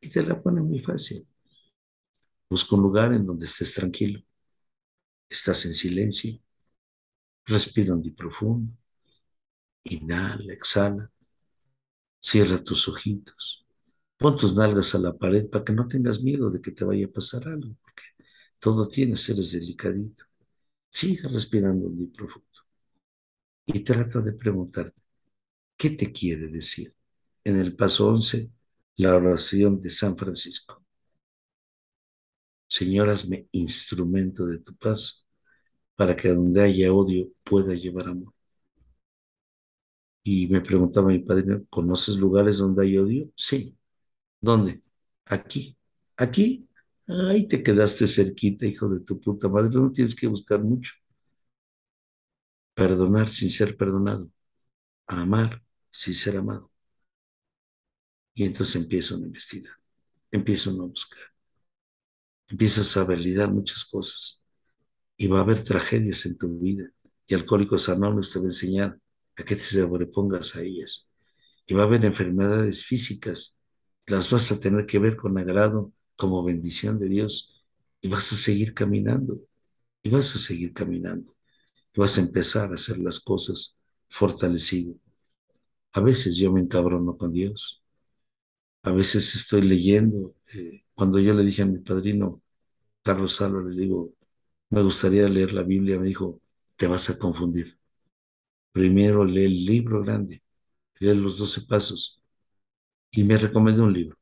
Y 0.00 0.10
te 0.10 0.22
la 0.24 0.40
pone 0.42 0.62
muy 0.62 0.80
fácil. 0.80 1.26
Busca 2.48 2.74
un 2.76 2.80
lugar 2.82 3.12
en 3.12 3.26
donde 3.26 3.44
estés 3.44 3.74
tranquilo, 3.74 4.22
estás 5.28 5.66
en 5.66 5.74
silencio, 5.74 6.40
respira 7.46 7.94
y 8.02 8.10
profundo, 8.10 8.72
inhala, 9.84 10.52
exhala, 10.52 11.10
cierra 12.20 12.58
tus 12.62 12.88
ojitos, 12.88 13.66
pon 14.18 14.36
tus 14.36 14.54
nalgas 14.56 14.94
a 14.94 14.98
la 14.98 15.12
pared 15.16 15.48
para 15.50 15.64
que 15.64 15.72
no 15.72 15.86
tengas 15.88 16.22
miedo 16.22 16.50
de 16.50 16.60
que 16.60 16.72
te 16.72 16.84
vaya 16.84 17.06
a 17.06 17.10
pasar 17.18 17.48
algo, 17.48 17.74
porque 17.82 18.04
todo 18.58 18.88
tiene 18.88 19.16
seres 19.16 19.52
delicadito. 19.52 20.24
Siga 20.90 21.28
respirando 21.30 21.90
y 22.02 22.06
profundo 22.08 22.53
y 23.66 23.80
trata 23.80 24.20
de 24.20 24.32
preguntarte, 24.32 25.00
¿qué 25.76 25.90
te 25.92 26.12
quiere 26.12 26.48
decir? 26.48 26.94
En 27.44 27.58
el 27.58 27.76
paso 27.76 28.08
11, 28.08 28.50
la 28.96 29.16
oración 29.16 29.80
de 29.80 29.90
San 29.90 30.16
Francisco. 30.18 30.82
Señor, 32.68 33.08
hazme 33.08 33.48
instrumento 33.52 34.44
de 34.46 34.58
tu 34.58 34.74
paz 34.76 35.24
para 35.96 36.16
que 36.16 36.28
donde 36.30 36.62
haya 36.62 36.92
odio 36.92 37.30
pueda 37.44 37.74
llevar 37.74 38.08
amor. 38.08 38.34
Y 40.22 40.48
me 40.48 40.60
preguntaba 40.60 41.08
mi 41.08 41.18
padre, 41.20 41.64
¿conoces 41.68 42.16
lugares 42.16 42.58
donde 42.58 42.82
hay 42.84 42.96
odio? 42.98 43.30
Sí. 43.36 43.76
¿Dónde? 44.40 44.82
Aquí. 45.26 45.76
¿Aquí? 46.16 46.68
Ahí 47.08 47.48
te 47.48 47.62
quedaste 47.62 48.06
cerquita, 48.06 48.66
hijo 48.66 48.88
de 48.88 49.00
tu 49.00 49.20
puta 49.20 49.48
madre. 49.48 49.70
No 49.74 49.92
tienes 49.92 50.16
que 50.16 50.26
buscar 50.28 50.62
mucho 50.62 50.94
perdonar 52.74 53.28
sin 53.28 53.50
ser 53.50 53.76
perdonado, 53.76 54.30
amar 55.06 55.62
sin 55.90 56.14
ser 56.14 56.38
amado. 56.38 56.70
Y 58.34 58.44
entonces 58.44 58.76
empiezo 58.76 59.14
a 59.14 59.18
investigar, 59.18 59.74
empiezo 60.30 60.70
a 60.70 60.86
buscar, 60.86 61.22
empiezas 62.48 62.96
a 62.96 63.04
validar 63.04 63.50
muchas 63.52 63.84
cosas 63.84 64.42
y 65.16 65.28
va 65.28 65.38
a 65.38 65.42
haber 65.42 65.62
tragedias 65.62 66.26
en 66.26 66.36
tu 66.36 66.58
vida. 66.58 66.90
Y 67.26 67.34
Alcohólicos 67.34 67.88
Anónimos 67.88 68.32
te 68.32 68.38
va 68.38 68.46
a 68.46 68.48
enseñar 68.48 68.98
a 69.36 69.44
que 69.44 69.56
te 69.56 69.62
sobrepongas 69.62 70.56
a 70.56 70.62
ellas. 70.62 71.08
Y 71.66 71.74
va 71.74 71.82
a 71.82 71.86
haber 71.86 72.04
enfermedades 72.04 72.84
físicas, 72.84 73.56
las 74.06 74.30
vas 74.30 74.52
a 74.52 74.60
tener 74.60 74.86
que 74.86 74.98
ver 74.98 75.16
con 75.16 75.38
agrado 75.38 75.92
como 76.16 76.44
bendición 76.44 76.98
de 76.98 77.08
Dios 77.08 77.64
y 78.00 78.08
vas 78.08 78.32
a 78.32 78.36
seguir 78.36 78.74
caminando 78.74 79.40
y 80.02 80.10
vas 80.10 80.34
a 80.36 80.38
seguir 80.38 80.74
caminando 80.74 81.33
vas 81.96 82.18
a 82.18 82.20
empezar 82.22 82.70
a 82.70 82.74
hacer 82.74 82.98
las 82.98 83.20
cosas 83.20 83.76
fortalecido. 84.08 84.96
A 85.92 86.00
veces 86.00 86.36
yo 86.36 86.52
me 86.52 86.60
encabrono 86.60 87.16
con 87.16 87.32
Dios. 87.32 87.82
A 88.82 88.92
veces 88.92 89.34
estoy 89.34 89.62
leyendo. 89.62 90.34
Eh, 90.54 90.84
cuando 90.94 91.18
yo 91.18 91.34
le 91.34 91.44
dije 91.44 91.62
a 91.62 91.66
mi 91.66 91.78
padrino, 91.78 92.42
Carlos 93.02 93.40
Álvarez, 93.40 93.76
le 93.76 93.82
digo, 93.82 94.14
me 94.70 94.82
gustaría 94.82 95.28
leer 95.28 95.52
la 95.52 95.62
Biblia, 95.62 95.98
me 95.98 96.08
dijo, 96.08 96.40
te 96.76 96.86
vas 96.86 97.10
a 97.10 97.18
confundir. 97.18 97.78
Primero 98.72 99.24
lee 99.24 99.44
el 99.44 99.64
libro 99.64 100.02
grande, 100.02 100.42
lee 101.00 101.14
los 101.14 101.38
doce 101.38 101.62
pasos. 101.62 102.20
Y 103.12 103.24
me 103.24 103.38
recomendó 103.38 103.84
un 103.84 103.92
libro, 103.92 104.18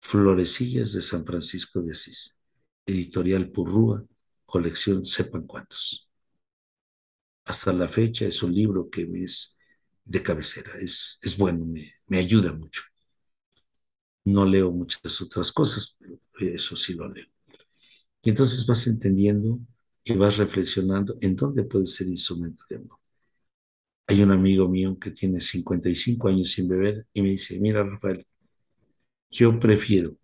Florecillas 0.00 0.94
de 0.94 1.02
San 1.02 1.24
Francisco 1.26 1.82
de 1.82 1.92
Asís, 1.92 2.38
editorial 2.86 3.50
Purrúa, 3.50 4.04
colección 4.46 5.04
Sepan 5.04 5.46
Cuántos 5.46 6.09
hasta 7.50 7.72
la 7.72 7.88
fecha 7.88 8.26
es 8.26 8.42
un 8.42 8.54
libro 8.54 8.90
que 8.90 9.06
me 9.06 9.24
es 9.24 9.58
de 10.04 10.22
cabecera, 10.22 10.72
es, 10.80 11.18
es 11.22 11.36
bueno, 11.38 11.64
me, 11.66 11.94
me 12.08 12.18
ayuda 12.18 12.52
mucho. 12.52 12.82
No 14.24 14.44
leo 14.46 14.70
muchas 14.72 15.20
otras 15.20 15.52
cosas, 15.52 15.98
pero 16.32 16.54
eso 16.54 16.74
sí 16.76 16.94
lo 16.94 17.06
leo. 17.08 17.26
Y 18.22 18.30
entonces 18.30 18.66
vas 18.66 18.86
entendiendo 18.88 19.60
y 20.04 20.14
vas 20.16 20.38
reflexionando 20.38 21.16
en 21.20 21.36
dónde 21.36 21.64
puede 21.64 21.86
ser 21.86 22.08
instrumento 22.08 22.64
de 22.70 22.76
amor. 22.76 22.98
Hay 24.08 24.22
un 24.22 24.30
amigo 24.30 24.68
mío 24.68 24.98
que 24.98 25.10
tiene 25.10 25.40
55 25.40 26.28
años 26.28 26.50
sin 26.50 26.68
beber 26.68 27.06
y 27.14 27.22
me 27.22 27.28
dice, 27.30 27.58
mira 27.58 27.82
Rafael, 27.82 28.26
yo 29.30 29.58
prefiero 29.58 30.16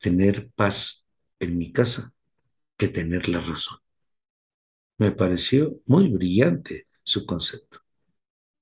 tener 0.00 0.50
paz 0.52 1.06
en 1.40 1.58
mi 1.58 1.72
casa 1.72 2.14
que 2.78 2.88
tener 2.88 3.28
la 3.30 3.42
razón. 3.42 3.78
Me 4.98 5.12
pareció 5.12 5.80
muy 5.86 6.08
brillante 6.08 6.86
su 7.02 7.26
concepto. 7.26 7.78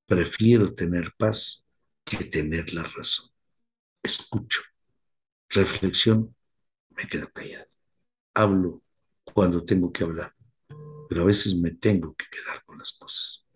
Prefiero 0.07 0.75
tener 0.75 1.13
paz 1.17 1.65
que 2.05 2.25
tener 2.25 2.73
la 2.75 2.83
razón. 2.83 3.31
Escucho, 4.03 4.63
reflexión, 5.51 6.35
me 6.91 7.07
quedo 7.09 7.31
callado. 7.33 7.67
Hablo 8.35 8.83
cuando 9.35 9.65
tengo 9.65 9.93
que 9.93 10.05
hablar, 10.05 10.35
pero 11.09 11.23
a 11.23 11.27
veces 11.27 11.57
me 11.57 11.73
tengo 11.73 12.15
que 12.15 12.27
quedar 12.31 12.65
con 12.65 12.79
las 12.79 12.93
cosas. 12.93 13.47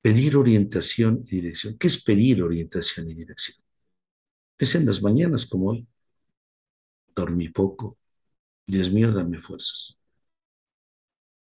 Pedir 0.00 0.36
orientación 0.36 1.22
y 1.26 1.36
dirección. 1.36 1.78
¿Qué 1.78 1.86
es 1.86 2.02
pedir 2.02 2.42
orientación 2.42 3.08
y 3.10 3.14
dirección? 3.14 3.56
Es 4.58 4.74
en 4.74 4.86
las 4.86 5.02
mañanas 5.02 5.46
como 5.46 5.70
hoy. 5.70 5.86
Dormí 7.14 7.48
poco. 7.48 7.98
Dios 8.66 8.90
mío, 8.90 9.12
dame 9.12 9.40
fuerzas. 9.40 9.98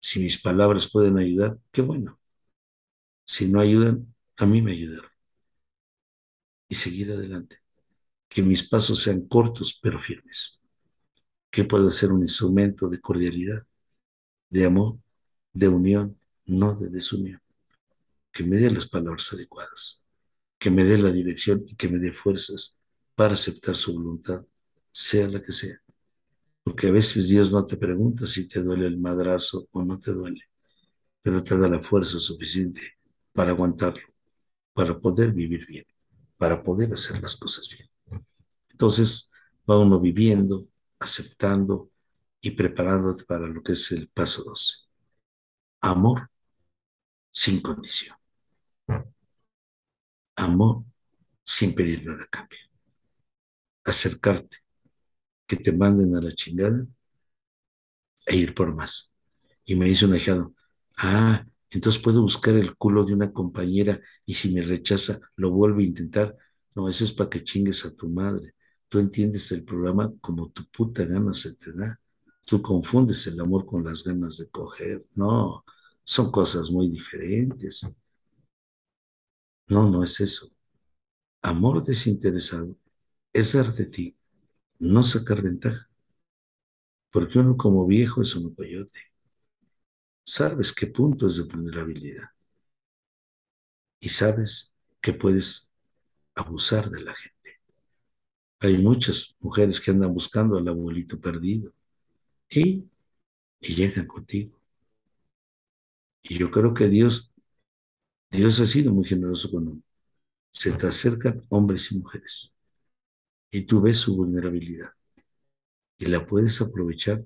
Si 0.02 0.20
mis 0.20 0.42
palabras 0.42 0.92
pueden 0.92 1.18
ayudar, 1.18 1.58
qué 1.72 1.82
bueno. 1.82 2.20
Si 3.26 3.48
no 3.48 3.62
ayudan, 3.62 4.14
a 4.38 4.46
mí 4.46 4.62
me 4.62 4.74
ayudaron. 4.74 5.10
Y 6.68 6.76
seguir 6.76 7.12
adelante. 7.12 7.58
Que 8.30 8.42
mis 8.42 8.68
pasos 8.68 9.02
sean 9.04 9.28
cortos 9.28 9.80
pero 9.82 10.00
firmes. 10.00 10.62
Que 11.50 11.66
pueda 11.66 11.92
ser 11.92 12.12
un 12.12 12.24
instrumento 12.24 12.90
de 12.90 13.00
cordialidad, 13.02 13.66
de 14.50 14.66
amor, 14.66 15.00
de 15.54 15.68
unión, 15.70 16.20
no 16.46 16.76
de 16.76 16.90
desunión 16.90 17.42
que 18.32 18.44
me 18.44 18.58
dé 18.58 18.72
las 18.72 18.88
palabras 18.88 19.32
adecuadas, 19.34 20.06
que 20.58 20.72
me 20.72 20.84
dé 20.84 20.98
la 20.98 21.12
dirección 21.12 21.64
y 21.68 21.76
que 21.76 21.90
me 21.90 22.00
dé 22.00 22.14
fuerzas 22.14 22.80
para 23.16 23.34
aceptar 23.34 23.76
su 23.76 23.94
voluntad, 23.94 24.46
sea 24.92 25.28
la 25.28 25.42
que 25.44 25.52
sea. 25.52 25.81
Porque 26.64 26.88
a 26.88 26.92
veces 26.92 27.30
Dios 27.30 27.52
no 27.52 27.66
te 27.66 27.78
pregunta 27.78 28.28
si 28.28 28.48
te 28.48 28.62
duele 28.62 28.88
el 28.88 28.98
madrazo 29.00 29.68
o 29.72 29.84
no 29.84 30.00
te 30.00 30.12
duele, 30.12 30.42
pero 31.22 31.44
te 31.44 31.58
da 31.58 31.68
la 31.68 31.82
fuerza 31.82 32.20
suficiente 32.20 32.82
para 33.34 33.52
aguantarlo, 33.52 34.08
para 34.74 35.00
poder 35.00 35.32
vivir 35.34 35.66
bien, 35.66 35.86
para 36.38 36.64
poder 36.64 36.94
hacer 36.94 37.22
las 37.22 37.36
cosas 37.36 37.70
bien. 37.70 37.90
Entonces 38.70 39.32
va 39.70 39.80
uno 39.80 40.00
viviendo, 40.00 40.68
aceptando 41.00 41.92
y 42.42 42.52
preparándote 42.52 43.26
para 43.26 43.48
lo 43.48 43.62
que 43.64 43.74
es 43.74 43.92
el 43.92 44.08
paso 44.10 44.44
12. 44.44 44.88
Amor 45.82 46.30
sin 47.32 47.62
condición 47.62 48.16
amor 50.42 50.84
sin 51.44 51.74
pedir 51.76 52.06
nada 52.06 52.24
a 52.24 52.28
cambio. 52.28 52.60
Acercarte, 53.84 54.58
que 55.52 55.58
te 55.66 55.74
manden 55.82 56.16
a 56.16 56.22
la 56.26 56.32
chingada 56.40 56.80
e 58.26 58.36
ir 58.38 58.54
por 58.54 58.74
más. 58.74 59.12
Y 59.66 59.76
me 59.76 59.86
dice 59.86 60.06
un 60.06 60.14
ahijado, 60.14 60.54
ah, 60.98 61.46
entonces 61.70 62.02
puedo 62.02 62.22
buscar 62.22 62.56
el 62.56 62.76
culo 62.78 63.04
de 63.06 63.14
una 63.14 63.32
compañera 63.32 64.00
y 64.26 64.34
si 64.34 64.54
me 64.54 64.62
rechaza, 64.62 65.20
lo 65.36 65.52
vuelve 65.52 65.84
a 65.84 65.88
intentar. 65.88 66.38
No, 66.76 66.90
eso 66.90 67.04
es 67.04 67.12
para 67.14 67.30
que 67.30 67.44
chingues 67.44 67.86
a 67.86 67.96
tu 67.96 68.10
madre. 68.10 68.56
Tú 68.90 69.00
entiendes 69.00 69.52
el 69.52 69.64
programa 69.64 70.12
como 70.22 70.50
tu 70.52 70.66
puta 70.68 71.06
gana 71.06 71.34
se 71.34 71.56
te 71.56 71.72
da. 71.74 72.00
Tú 72.46 72.62
confundes 72.62 73.26
el 73.28 73.40
amor 73.40 73.66
con 73.66 73.84
las 73.84 74.04
ganas 74.04 74.38
de 74.38 74.50
coger. 74.50 75.06
No, 75.16 75.64
son 76.04 76.32
cosas 76.32 76.72
muy 76.72 76.90
diferentes. 76.90 77.86
No, 79.68 79.90
no 79.90 80.04
es 80.04 80.20
eso. 80.20 80.48
Amor 81.44 81.84
desinteresado 81.86 82.78
es 83.34 83.54
dar 83.54 83.74
de 83.74 83.86
ti, 83.88 84.18
no 84.82 85.04
sacar 85.04 85.42
ventaja. 85.42 85.88
Porque 87.12 87.40
uno 87.40 87.56
como 87.56 87.86
viejo 87.86 88.22
es 88.22 88.36
un 88.36 88.54
coyote. 88.54 89.00
Sabes 90.24 90.74
qué 90.74 90.88
punto 90.88 91.28
es 91.28 91.38
de 91.38 91.44
vulnerabilidad. 91.44 92.30
Y 94.00 94.10
sabes 94.10 94.74
que 95.02 95.14
puedes 95.14 95.70
abusar 96.36 96.90
de 96.90 97.02
la 97.02 97.14
gente. 97.14 97.60
Hay 98.60 98.78
muchas 98.78 99.36
mujeres 99.40 99.80
que 99.80 99.92
andan 99.92 100.14
buscando 100.14 100.58
al 100.58 100.68
abuelito 100.68 101.20
perdido 101.20 101.74
y, 102.50 102.86
y 103.62 103.76
llegan 103.76 104.08
contigo. 104.08 104.60
Y 106.24 106.38
yo 106.40 106.50
creo 106.52 106.74
que 106.74 106.88
Dios 106.88 107.34
Dios 108.32 108.60
ha 108.62 108.66
sido 108.66 108.94
muy 108.94 109.06
generoso 109.06 109.52
con 109.52 109.68
uno. 109.68 109.82
Se 110.52 110.72
te 110.72 110.88
acercan 110.88 111.44
hombres 111.50 111.92
y 111.92 112.00
mujeres 112.00 112.54
y 113.52 113.64
tú 113.64 113.82
ves 113.82 113.98
su 113.98 114.16
vulnerabilidad 114.16 114.90
y 115.98 116.06
la 116.08 116.26
puedes 116.26 116.60
aprovechar 116.62 117.24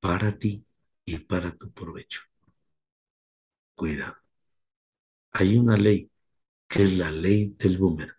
para 0.00 0.36
ti 0.38 0.64
y 1.04 1.18
para 1.18 1.56
tu 1.56 1.70
provecho. 1.72 2.22
Cuidado. 3.74 4.16
Hay 5.32 5.56
una 5.56 5.76
ley 5.76 6.10
que 6.68 6.82
es 6.82 6.96
la 6.98 7.10
ley 7.10 7.54
del 7.58 7.78
boomer. 7.78 8.14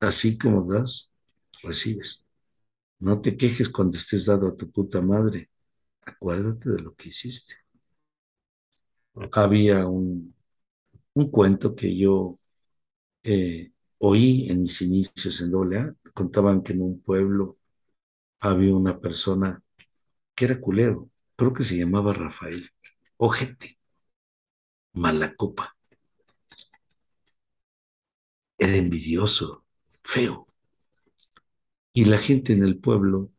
Así 0.00 0.38
como 0.38 0.70
das, 0.72 1.10
recibes. 1.62 2.24
No 3.00 3.20
te 3.20 3.36
quejes 3.36 3.68
cuando 3.68 3.96
estés 3.96 4.26
dado 4.26 4.48
a 4.48 4.56
tu 4.56 4.70
puta 4.70 5.02
madre. 5.02 5.50
Acuérdate 6.02 6.70
de 6.70 6.82
lo 6.82 6.94
que 6.94 7.08
hiciste. 7.10 7.56
Había 9.32 9.86
un 9.86 10.34
un 11.14 11.30
cuento 11.30 11.74
que 11.74 11.96
yo 11.96 12.38
eh, 13.24 13.72
oí 14.08 14.48
en 14.50 14.62
mis 14.62 14.76
inicios 14.82 15.40
en 15.42 15.50
AA. 15.54 15.94
Contaban 16.14 16.62
que 16.62 16.72
en 16.74 16.82
un 16.82 17.00
pueblo 17.00 17.58
había 18.40 18.74
una 18.76 19.00
persona 19.00 19.62
que 20.34 20.46
era 20.46 20.60
culero, 20.60 21.10
creo 21.36 21.52
que 21.54 21.64
se 21.64 21.78
llamaba 21.78 22.12
Rafael, 22.14 22.70
ojete, 23.18 23.78
malacopa. 25.02 25.64
Era 28.56 28.76
envidioso, 28.78 29.62
feo. 30.02 30.46
Y 31.94 32.04
la 32.04 32.18
gente 32.18 32.52
en 32.52 32.64
el 32.64 32.76
pueblo, 32.78 33.30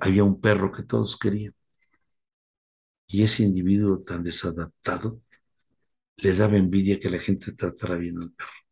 había 0.00 0.24
un 0.24 0.40
perro 0.40 0.72
que 0.72 0.82
todos 0.84 1.18
querían. 1.18 1.54
Y 3.06 3.22
ese 3.22 3.44
individuo 3.44 4.02
tan 4.02 4.22
desadaptado 4.22 5.22
le 6.16 6.34
daba 6.34 6.56
envidia 6.58 7.00
que 7.00 7.10
la 7.10 7.20
gente 7.20 7.52
tratara 7.52 7.96
bien 7.96 8.18
al 8.20 8.32
perro. 8.32 8.63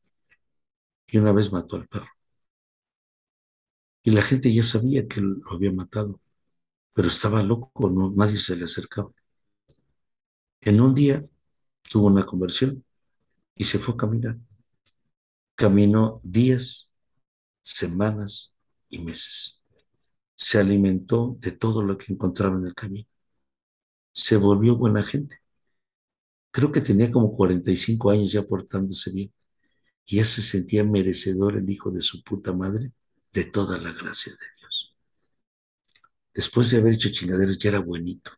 Y 1.12 1.18
una 1.18 1.30
vez 1.32 1.52
mató 1.52 1.76
al 1.76 1.86
perro. 1.86 2.08
Y 4.04 4.12
la 4.12 4.22
gente 4.22 4.52
ya 4.52 4.62
sabía 4.62 5.08
que 5.08 5.20
lo 5.20 5.50
había 5.50 5.72
matado, 5.72 6.20
pero 6.94 7.08
estaba 7.08 7.42
loco, 7.42 7.90
no, 7.90 8.12
nadie 8.16 8.38
se 8.38 8.56
le 8.56 8.64
acercaba. 8.66 9.12
En 10.62 10.80
un 10.80 10.94
día 10.94 11.24
tuvo 11.90 12.08
una 12.08 12.24
conversión 12.26 12.84
y 13.56 13.64
se 13.64 13.78
fue 13.78 13.94
a 13.94 13.98
caminar. 13.98 14.38
Caminó 15.54 16.20
días, 16.24 16.90
semanas 17.62 18.54
y 18.88 19.00
meses. 19.00 19.62
Se 20.36 20.58
alimentó 20.58 21.36
de 21.40 21.52
todo 21.52 21.82
lo 21.82 21.98
que 21.98 22.12
encontraba 22.12 22.58
en 22.58 22.66
el 22.66 22.74
camino. 22.74 23.08
Se 24.14 24.38
volvió 24.38 24.74
buena 24.76 25.02
gente 25.02 25.42
creo 26.50 26.70
que 26.72 26.80
tenía 26.80 27.10
como 27.10 27.32
45 27.32 28.10
años 28.10 28.32
ya 28.32 28.42
portándose 28.42 29.10
bien, 29.12 29.32
y 30.06 30.16
ya 30.16 30.24
se 30.24 30.42
sentía 30.42 30.84
merecedor 30.84 31.56
el 31.56 31.68
hijo 31.70 31.90
de 31.90 32.00
su 32.00 32.22
puta 32.22 32.52
madre 32.52 32.92
de 33.32 33.44
toda 33.44 33.78
la 33.78 33.92
gracia 33.92 34.32
de 34.32 34.46
Dios. 34.58 34.96
Después 36.34 36.70
de 36.70 36.78
haber 36.78 36.94
hecho 36.94 37.10
chingaderas, 37.10 37.58
ya 37.58 37.70
era 37.70 37.80
buenito, 37.80 38.32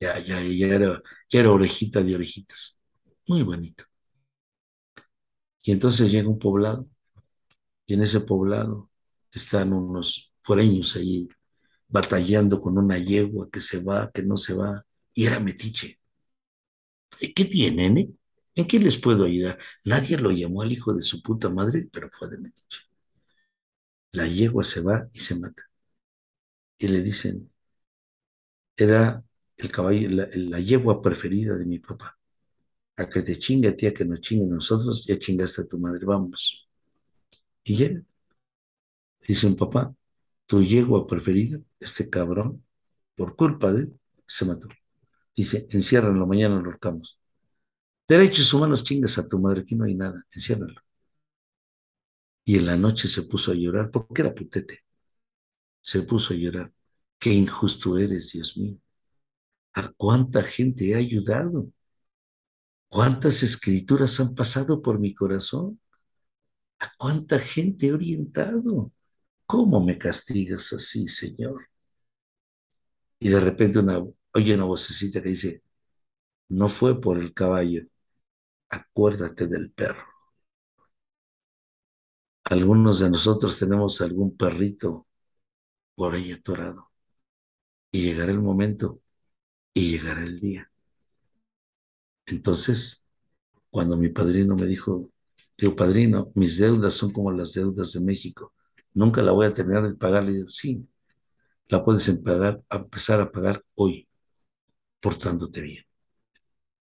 ya, 0.00 0.18
ya, 0.24 0.42
ya, 0.42 0.66
era, 0.66 1.02
ya 1.30 1.40
era 1.40 1.50
orejita 1.50 2.02
de 2.02 2.14
orejitas, 2.14 2.82
muy 3.26 3.42
bonito. 3.42 3.84
Y 5.62 5.72
entonces 5.72 6.10
llega 6.10 6.28
un 6.28 6.38
poblado, 6.38 6.88
y 7.86 7.94
en 7.94 8.02
ese 8.02 8.20
poblado 8.20 8.90
están 9.32 9.72
unos 9.72 10.32
foreños 10.42 10.96
ahí 10.96 11.28
batallando 11.88 12.60
con 12.60 12.78
una 12.78 12.98
yegua 12.98 13.48
que 13.50 13.60
se 13.60 13.80
va, 13.82 14.10
que 14.12 14.22
no 14.22 14.36
se 14.36 14.54
va, 14.54 14.84
y 15.14 15.26
era 15.26 15.40
metiche. 15.40 15.98
¿Qué 17.34 17.44
tienen? 17.44 17.98
Eh? 17.98 18.10
¿En 18.56 18.66
qué 18.66 18.78
les 18.80 18.98
puedo 18.98 19.24
ayudar? 19.24 19.58
Nadie 19.84 20.18
lo 20.18 20.30
llamó 20.32 20.62
al 20.62 20.72
hijo 20.72 20.92
de 20.94 21.02
su 21.02 21.22
puta 21.22 21.50
madre, 21.50 21.88
pero 21.92 22.08
fue 22.10 22.28
de 22.30 22.38
Medici. 22.38 22.78
La 24.12 24.26
yegua 24.26 24.64
se 24.64 24.80
va 24.80 25.08
y 25.12 25.20
se 25.20 25.36
mata. 25.36 25.62
Y 26.78 26.88
le 26.88 27.02
dicen, 27.02 27.50
era 28.76 29.22
el 29.56 29.70
caballo, 29.72 30.08
la, 30.10 30.60
yegua 30.60 31.02
preferida 31.02 31.56
de 31.56 31.66
mi 31.66 31.78
papá. 31.78 32.18
A 32.96 33.08
que 33.08 33.22
te 33.22 33.38
chingue 33.38 33.68
a 33.68 33.76
ti, 33.76 33.86
a 33.86 33.94
que 33.94 34.04
nos 34.04 34.20
chingue 34.20 34.46
nosotros, 34.46 35.04
ya 35.06 35.18
chingaste 35.18 35.62
a 35.62 35.66
tu 35.68 35.78
madre, 35.78 36.04
vamos. 36.06 36.68
Y 37.64 37.76
ya. 37.76 37.90
Dicen, 39.28 39.56
papá, 39.56 39.94
tu 40.46 40.62
yegua 40.62 41.06
preferida, 41.06 41.58
este 41.80 42.08
cabrón, 42.10 42.64
por 43.16 43.36
culpa 43.36 43.72
de 43.72 43.82
él, 43.82 44.00
se 44.26 44.44
mató. 44.46 44.68
Dice, 45.36 45.66
enciérranlo, 45.70 46.26
mañana 46.26 46.60
lo 46.60 46.66
ahorcamos. 46.66 47.18
Derechos 48.08 48.52
humanos, 48.52 48.82
chingas 48.84 49.16
a 49.18 49.28
tu 49.28 49.38
madre, 49.38 49.60
aquí 49.62 49.74
no 49.76 49.84
hay 49.84 49.94
nada, 49.94 50.24
enciérralo. 50.32 50.80
Y 52.46 52.56
en 52.56 52.64
la 52.66 52.76
noche 52.78 53.08
se 53.08 53.24
puso 53.24 53.52
a 53.52 53.54
llorar, 53.54 53.90
porque 53.90 54.22
era 54.22 54.34
putete. 54.34 54.84
Se 55.80 56.02
puso 56.02 56.34
a 56.34 56.36
llorar. 56.36 56.72
Qué 57.18 57.32
injusto 57.32 57.98
eres, 57.98 58.32
Dios 58.32 58.56
mío. 58.58 58.78
¿A 59.74 59.88
cuánta 59.96 60.42
gente 60.42 60.90
he 60.90 60.94
ayudado? 60.96 61.68
¿Cuántas 62.88 63.42
escrituras 63.44 64.18
han 64.20 64.34
pasado 64.34 64.82
por 64.82 64.98
mi 64.98 65.14
corazón? 65.14 65.80
¿A 66.78 66.90
cuánta 66.98 67.38
gente 67.38 67.88
he 67.88 67.92
orientado? 67.92 68.92
¿Cómo 69.46 69.84
me 69.84 69.98
castigas 69.98 70.72
así, 70.72 71.08
Señor? 71.08 71.68
y 73.18 73.28
de 73.28 73.40
repente 73.40 73.78
una, 73.78 74.04
oye 74.34 74.54
una 74.54 74.64
vocecita 74.64 75.22
que 75.22 75.30
dice, 75.30 75.62
no 76.48 76.68
fue 76.68 77.00
por 77.00 77.18
el 77.18 77.34
caballo, 77.34 77.86
acuérdate 78.70 79.46
del 79.48 79.70
perro. 79.72 80.06
Algunos 82.44 83.00
de 83.00 83.10
nosotros 83.10 83.58
tenemos 83.58 84.00
algún 84.00 84.36
perrito 84.36 85.06
por 85.94 86.14
ahí 86.14 86.32
atorado. 86.32 86.90
Y 87.90 88.02
llegará 88.02 88.32
el 88.32 88.40
momento 88.40 89.00
y 89.74 89.90
llegará 89.92 90.22
el 90.24 90.38
día. 90.40 90.70
Entonces, 92.26 93.06
cuando 93.70 93.96
mi 93.96 94.10
padrino 94.10 94.56
me 94.56 94.66
dijo, 94.66 95.10
digo, 95.58 95.76
padrino, 95.76 96.32
mis 96.34 96.58
deudas 96.58 96.94
son 96.94 97.12
como 97.12 97.32
las 97.32 97.52
deudas 97.54 97.92
de 97.92 98.00
México. 98.00 98.54
Nunca 98.94 99.22
la 99.22 99.32
voy 99.32 99.46
a 99.46 99.52
terminar 99.52 99.88
de 99.88 99.96
pagar. 99.96 100.24
Le 100.24 100.32
digo, 100.34 100.48
sí, 100.48 100.88
la 101.68 101.84
puedes 101.84 102.08
empezar 102.08 103.20
a 103.20 103.32
pagar 103.32 103.64
hoy, 103.76 104.08
portándote 105.00 105.60
bien. 105.62 105.84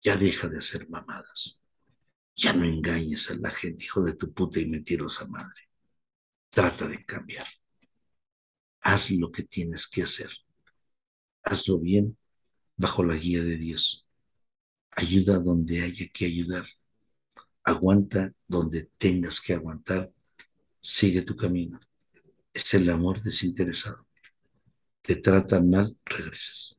Ya 0.05 0.17
deja 0.17 0.47
de 0.49 0.59
hacer 0.59 0.89
mamadas. 0.89 1.61
Ya 2.37 2.53
no 2.53 2.65
engañes 2.65 3.31
a 3.31 3.37
la 3.37 3.51
gente, 3.51 3.85
hijo 3.85 4.03
de 4.03 4.15
tu 4.15 4.33
puta 4.33 4.61
y 4.61 4.67
mentirosa 4.67 5.27
madre. 5.27 5.69
Trata 6.51 6.89
de 6.89 7.05
cambiar. 7.05 7.47
Haz 8.81 9.11
lo 9.11 9.31
que 9.31 9.45
tienes 9.45 9.87
que 9.87 10.03
hacer. 10.03 10.31
Hazlo 11.43 11.79
bien 11.79 12.17
bajo 12.77 13.05
la 13.05 13.17
guía 13.17 13.43
de 13.43 13.57
Dios. 13.57 14.07
Ayuda 14.91 15.39
donde 15.39 15.83
haya 15.83 16.09
que 16.13 16.27
ayudar. 16.27 16.67
Aguanta 17.63 18.33
donde 18.47 18.91
tengas 18.99 19.41
que 19.41 19.55
aguantar. 19.55 20.13
Sigue 20.81 21.23
tu 21.23 21.37
camino. 21.37 21.81
Es 22.53 22.75
el 22.75 22.91
amor 22.91 23.23
desinteresado. 23.23 24.07
Te 25.03 25.17
tratan 25.17 25.71
mal, 25.71 25.97
regresas. 26.05 26.77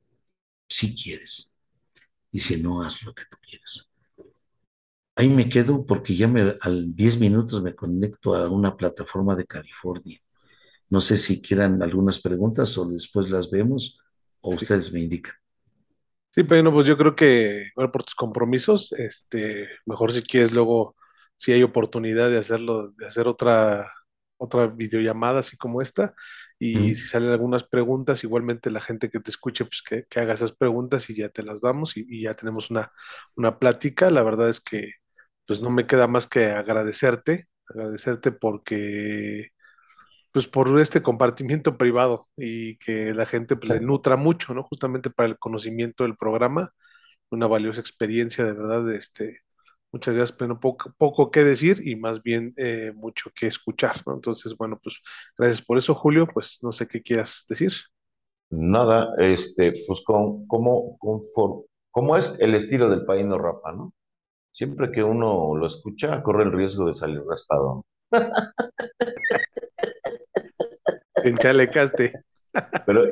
Si 0.67 0.95
quieres. 0.95 1.51
Y 2.31 2.39
si 2.39 2.61
no, 2.61 2.81
haz 2.81 3.03
lo 3.03 3.13
que 3.13 3.23
tú 3.25 3.37
quieres. 3.41 3.87
Ahí 5.15 5.29
me 5.29 5.49
quedo 5.49 5.85
porque 5.85 6.15
ya 6.15 6.27
me, 6.27 6.55
al 6.61 6.95
10 6.95 7.19
minutos 7.19 7.61
me 7.61 7.75
conecto 7.75 8.35
a 8.35 8.49
una 8.49 8.75
plataforma 8.77 9.35
de 9.35 9.45
California. 9.45 10.19
No 10.89 10.99
sé 11.01 11.17
si 11.17 11.41
quieran 11.41 11.83
algunas 11.83 12.19
preguntas 12.19 12.77
o 12.77 12.85
después 12.89 13.29
las 13.31 13.51
vemos 13.51 13.99
o 14.41 14.51
ustedes 14.53 14.93
me 14.93 15.01
indican. 15.01 15.35
Sí, 16.31 16.43
pero 16.43 16.71
pues 16.73 16.85
yo 16.85 16.97
creo 16.97 17.15
que, 17.15 17.69
bueno, 17.75 17.91
por 17.91 18.03
tus 18.03 18.13
compromisos, 18.15 18.91
este, 18.93 19.69
mejor 19.85 20.11
si 20.11 20.21
quieres 20.21 20.51
luego, 20.51 20.95
si 21.37 21.53
hay 21.53 21.63
oportunidad 21.63 22.29
de 22.29 22.37
hacerlo, 22.37 22.89
de 22.97 23.07
hacer 23.07 23.27
otra, 23.29 23.89
otra 24.37 24.67
videollamada 24.67 25.39
así 25.39 25.55
como 25.55 25.81
esta, 25.81 26.13
y 26.59 26.95
Mm, 26.95 26.97
si 26.97 27.07
salen 27.07 27.29
algunas 27.29 27.63
preguntas, 27.63 28.23
igualmente 28.25 28.69
la 28.69 28.81
gente 28.81 29.09
que 29.09 29.21
te 29.21 29.29
escuche, 29.31 29.63
pues 29.63 29.81
que, 29.81 30.05
que 30.09 30.19
haga 30.19 30.33
esas 30.33 30.51
preguntas 30.51 31.09
y 31.09 31.15
ya 31.15 31.29
te 31.29 31.41
las 31.41 31.61
damos 31.61 31.95
y, 31.95 32.05
y 32.09 32.23
ya 32.23 32.33
tenemos 32.33 32.69
una, 32.69 32.91
una 33.37 33.57
plática. 33.57 34.11
La 34.11 34.23
verdad 34.23 34.49
es 34.49 34.59
que, 34.59 34.91
pues 35.47 35.61
no 35.61 35.69
me 35.71 35.87
queda 35.87 36.07
más 36.07 36.27
que 36.27 36.47
agradecerte, 36.47 37.47
agradecerte 37.69 38.31
porque 38.31 39.49
pues 40.31 40.47
por 40.47 40.79
este 40.81 41.01
compartimiento 41.01 41.77
privado 41.77 42.27
y 42.37 42.77
que 42.77 43.13
la 43.13 43.25
gente 43.25 43.55
pues, 43.55 43.69
le 43.71 43.79
nutra 43.81 44.17
mucho, 44.17 44.53
¿no? 44.53 44.63
Justamente 44.63 45.09
para 45.09 45.29
el 45.29 45.39
conocimiento 45.39 46.03
del 46.03 46.17
programa, 46.17 46.71
una 47.31 47.47
valiosa 47.47 47.81
experiencia, 47.81 48.45
de 48.45 48.53
verdad, 48.53 48.91
este, 48.93 49.41
muchas 49.93 50.15
gracias, 50.15 50.37
pero 50.37 50.59
poco, 50.59 50.93
poco 50.97 51.31
que 51.31 51.43
decir 51.43 51.81
y 51.87 51.95
más 51.97 52.23
bien 52.23 52.53
eh, 52.57 52.93
mucho 52.95 53.31
que 53.35 53.47
escuchar, 53.47 54.03
¿no? 54.07 54.15
Entonces, 54.15 54.55
bueno, 54.57 54.79
pues 54.83 54.97
gracias 55.37 55.61
por 55.63 55.77
eso, 55.79 55.95
Julio, 55.95 56.27
pues 56.33 56.59
no 56.63 56.71
sé 56.73 56.87
qué 56.87 57.01
quieras 57.03 57.45
decir. 57.49 57.73
Nada, 58.49 59.13
este, 59.19 59.71
pues 59.87 60.01
con, 60.03 60.47
como, 60.47 60.97
confor- 60.99 61.65
como 61.91 62.17
es 62.17 62.37
el 62.39 62.55
estilo 62.55 62.89
del 62.89 63.05
paíno 63.05 63.37
Rafa, 63.37 63.71
¿no? 63.73 63.93
Siempre 64.55 64.89
que 64.89 65.03
uno 65.03 65.53
lo 65.57 65.65
escucha, 65.65 66.23
corre 66.23 66.43
el 66.43 66.53
riesgo 66.53 66.87
de 66.87 66.95
salir 66.95 67.21
raspado. 67.27 67.85
Te 71.21 71.29
enchalecaste. 71.29 72.13
Pero, 72.85 73.03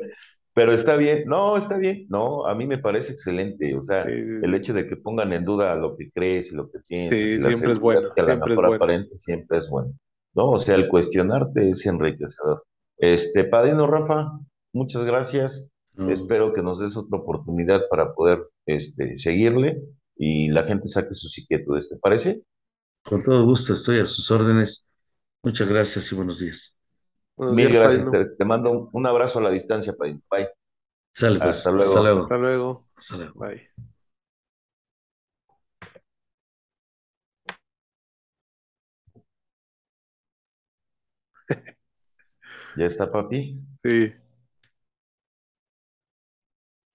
pero 0.54 0.72
está 0.72 0.96
bien, 0.96 1.26
no, 1.28 1.58
está 1.58 1.78
bien, 1.78 2.06
no, 2.10 2.46
a 2.48 2.56
mí 2.56 2.66
me 2.66 2.78
parece 2.78 3.12
excelente, 3.12 3.76
o 3.76 3.82
sea, 3.82 4.16
el 4.42 4.54
Sí, 4.54 4.56
hecho 4.56 4.74
de 4.74 4.88
que 4.88 4.96
pongan 4.96 5.34
en 5.34 5.44
duda 5.44 5.76
lo 5.76 5.98
que 5.98 6.10
crees 6.12 6.54
y 6.54 6.56
lo 6.56 6.70
que 6.72 6.80
piensas 6.88 7.18
sí, 7.18 7.38
la 7.40 7.52
siempre 7.52 7.74
es 7.74 7.80
bueno, 7.80 8.10
que 8.16 8.22
a 8.22 8.26
lo 8.26 8.30
siempre 8.32 8.54
es 8.54 8.62
mejor 8.62 8.66
bueno. 8.66 8.86
aparente 8.86 9.18
siempre 9.18 9.58
es 9.58 9.70
bueno, 9.70 9.94
¿no? 10.36 10.52
O 10.52 10.60
sea, 10.60 10.76
el 10.76 10.88
cuestionarte 10.88 11.72
es 11.72 11.86
enriquecedor. 11.86 12.64
Este, 12.98 13.44
Padrino 13.44 13.86
Rafa, 13.88 14.32
muchas 14.72 15.04
gracias, 15.04 15.74
espero 16.08 16.54
que 16.54 16.62
nos 16.62 16.80
des 16.80 16.96
otra 16.96 17.20
oportunidad 17.20 17.82
para 17.90 18.14
poder, 18.14 18.48
este, 18.66 19.18
seguirle 19.18 19.82
y 20.18 20.50
la 20.50 20.64
gente 20.64 20.88
saque 20.88 21.14
sus 21.16 21.38
inquietudes, 21.40 21.90
¿te 21.90 21.98
parece? 21.98 22.44
con 23.04 23.22
todo 23.24 23.46
gusto 23.46 23.74
estoy 23.74 24.00
a 24.00 24.06
sus 24.06 24.30
órdenes. 24.32 24.90
Muchas 25.44 25.68
gracias 25.70 26.12
y 26.12 26.16
buenos 26.16 26.40
días. 26.40 26.78
Buenos 27.36 27.58
Mil 27.58 27.70
días, 27.70 27.74
gracias, 27.74 28.10
te, 28.10 28.26
te 28.26 28.46
mando 28.46 28.72
un, 28.72 28.90
un 28.92 29.06
abrazo 29.08 29.40
a 29.40 29.42
la 29.44 29.52
distancia, 29.52 29.94
Padrino. 29.94 30.22
Bye, 30.32 30.50
Sale 31.14 31.40
hasta 31.40 31.72
pues, 31.74 31.80
hasta 31.80 32.02
luego. 32.02 32.14
Hasta 32.22 32.38
luego. 32.38 32.38
luego. 32.38 32.88
Hasta 32.98 33.18
luego. 33.18 33.36
Bye. 33.36 33.70
¿Ya 42.76 42.86
está, 42.86 43.12
papi? 43.12 43.66
Sí. 43.84 44.14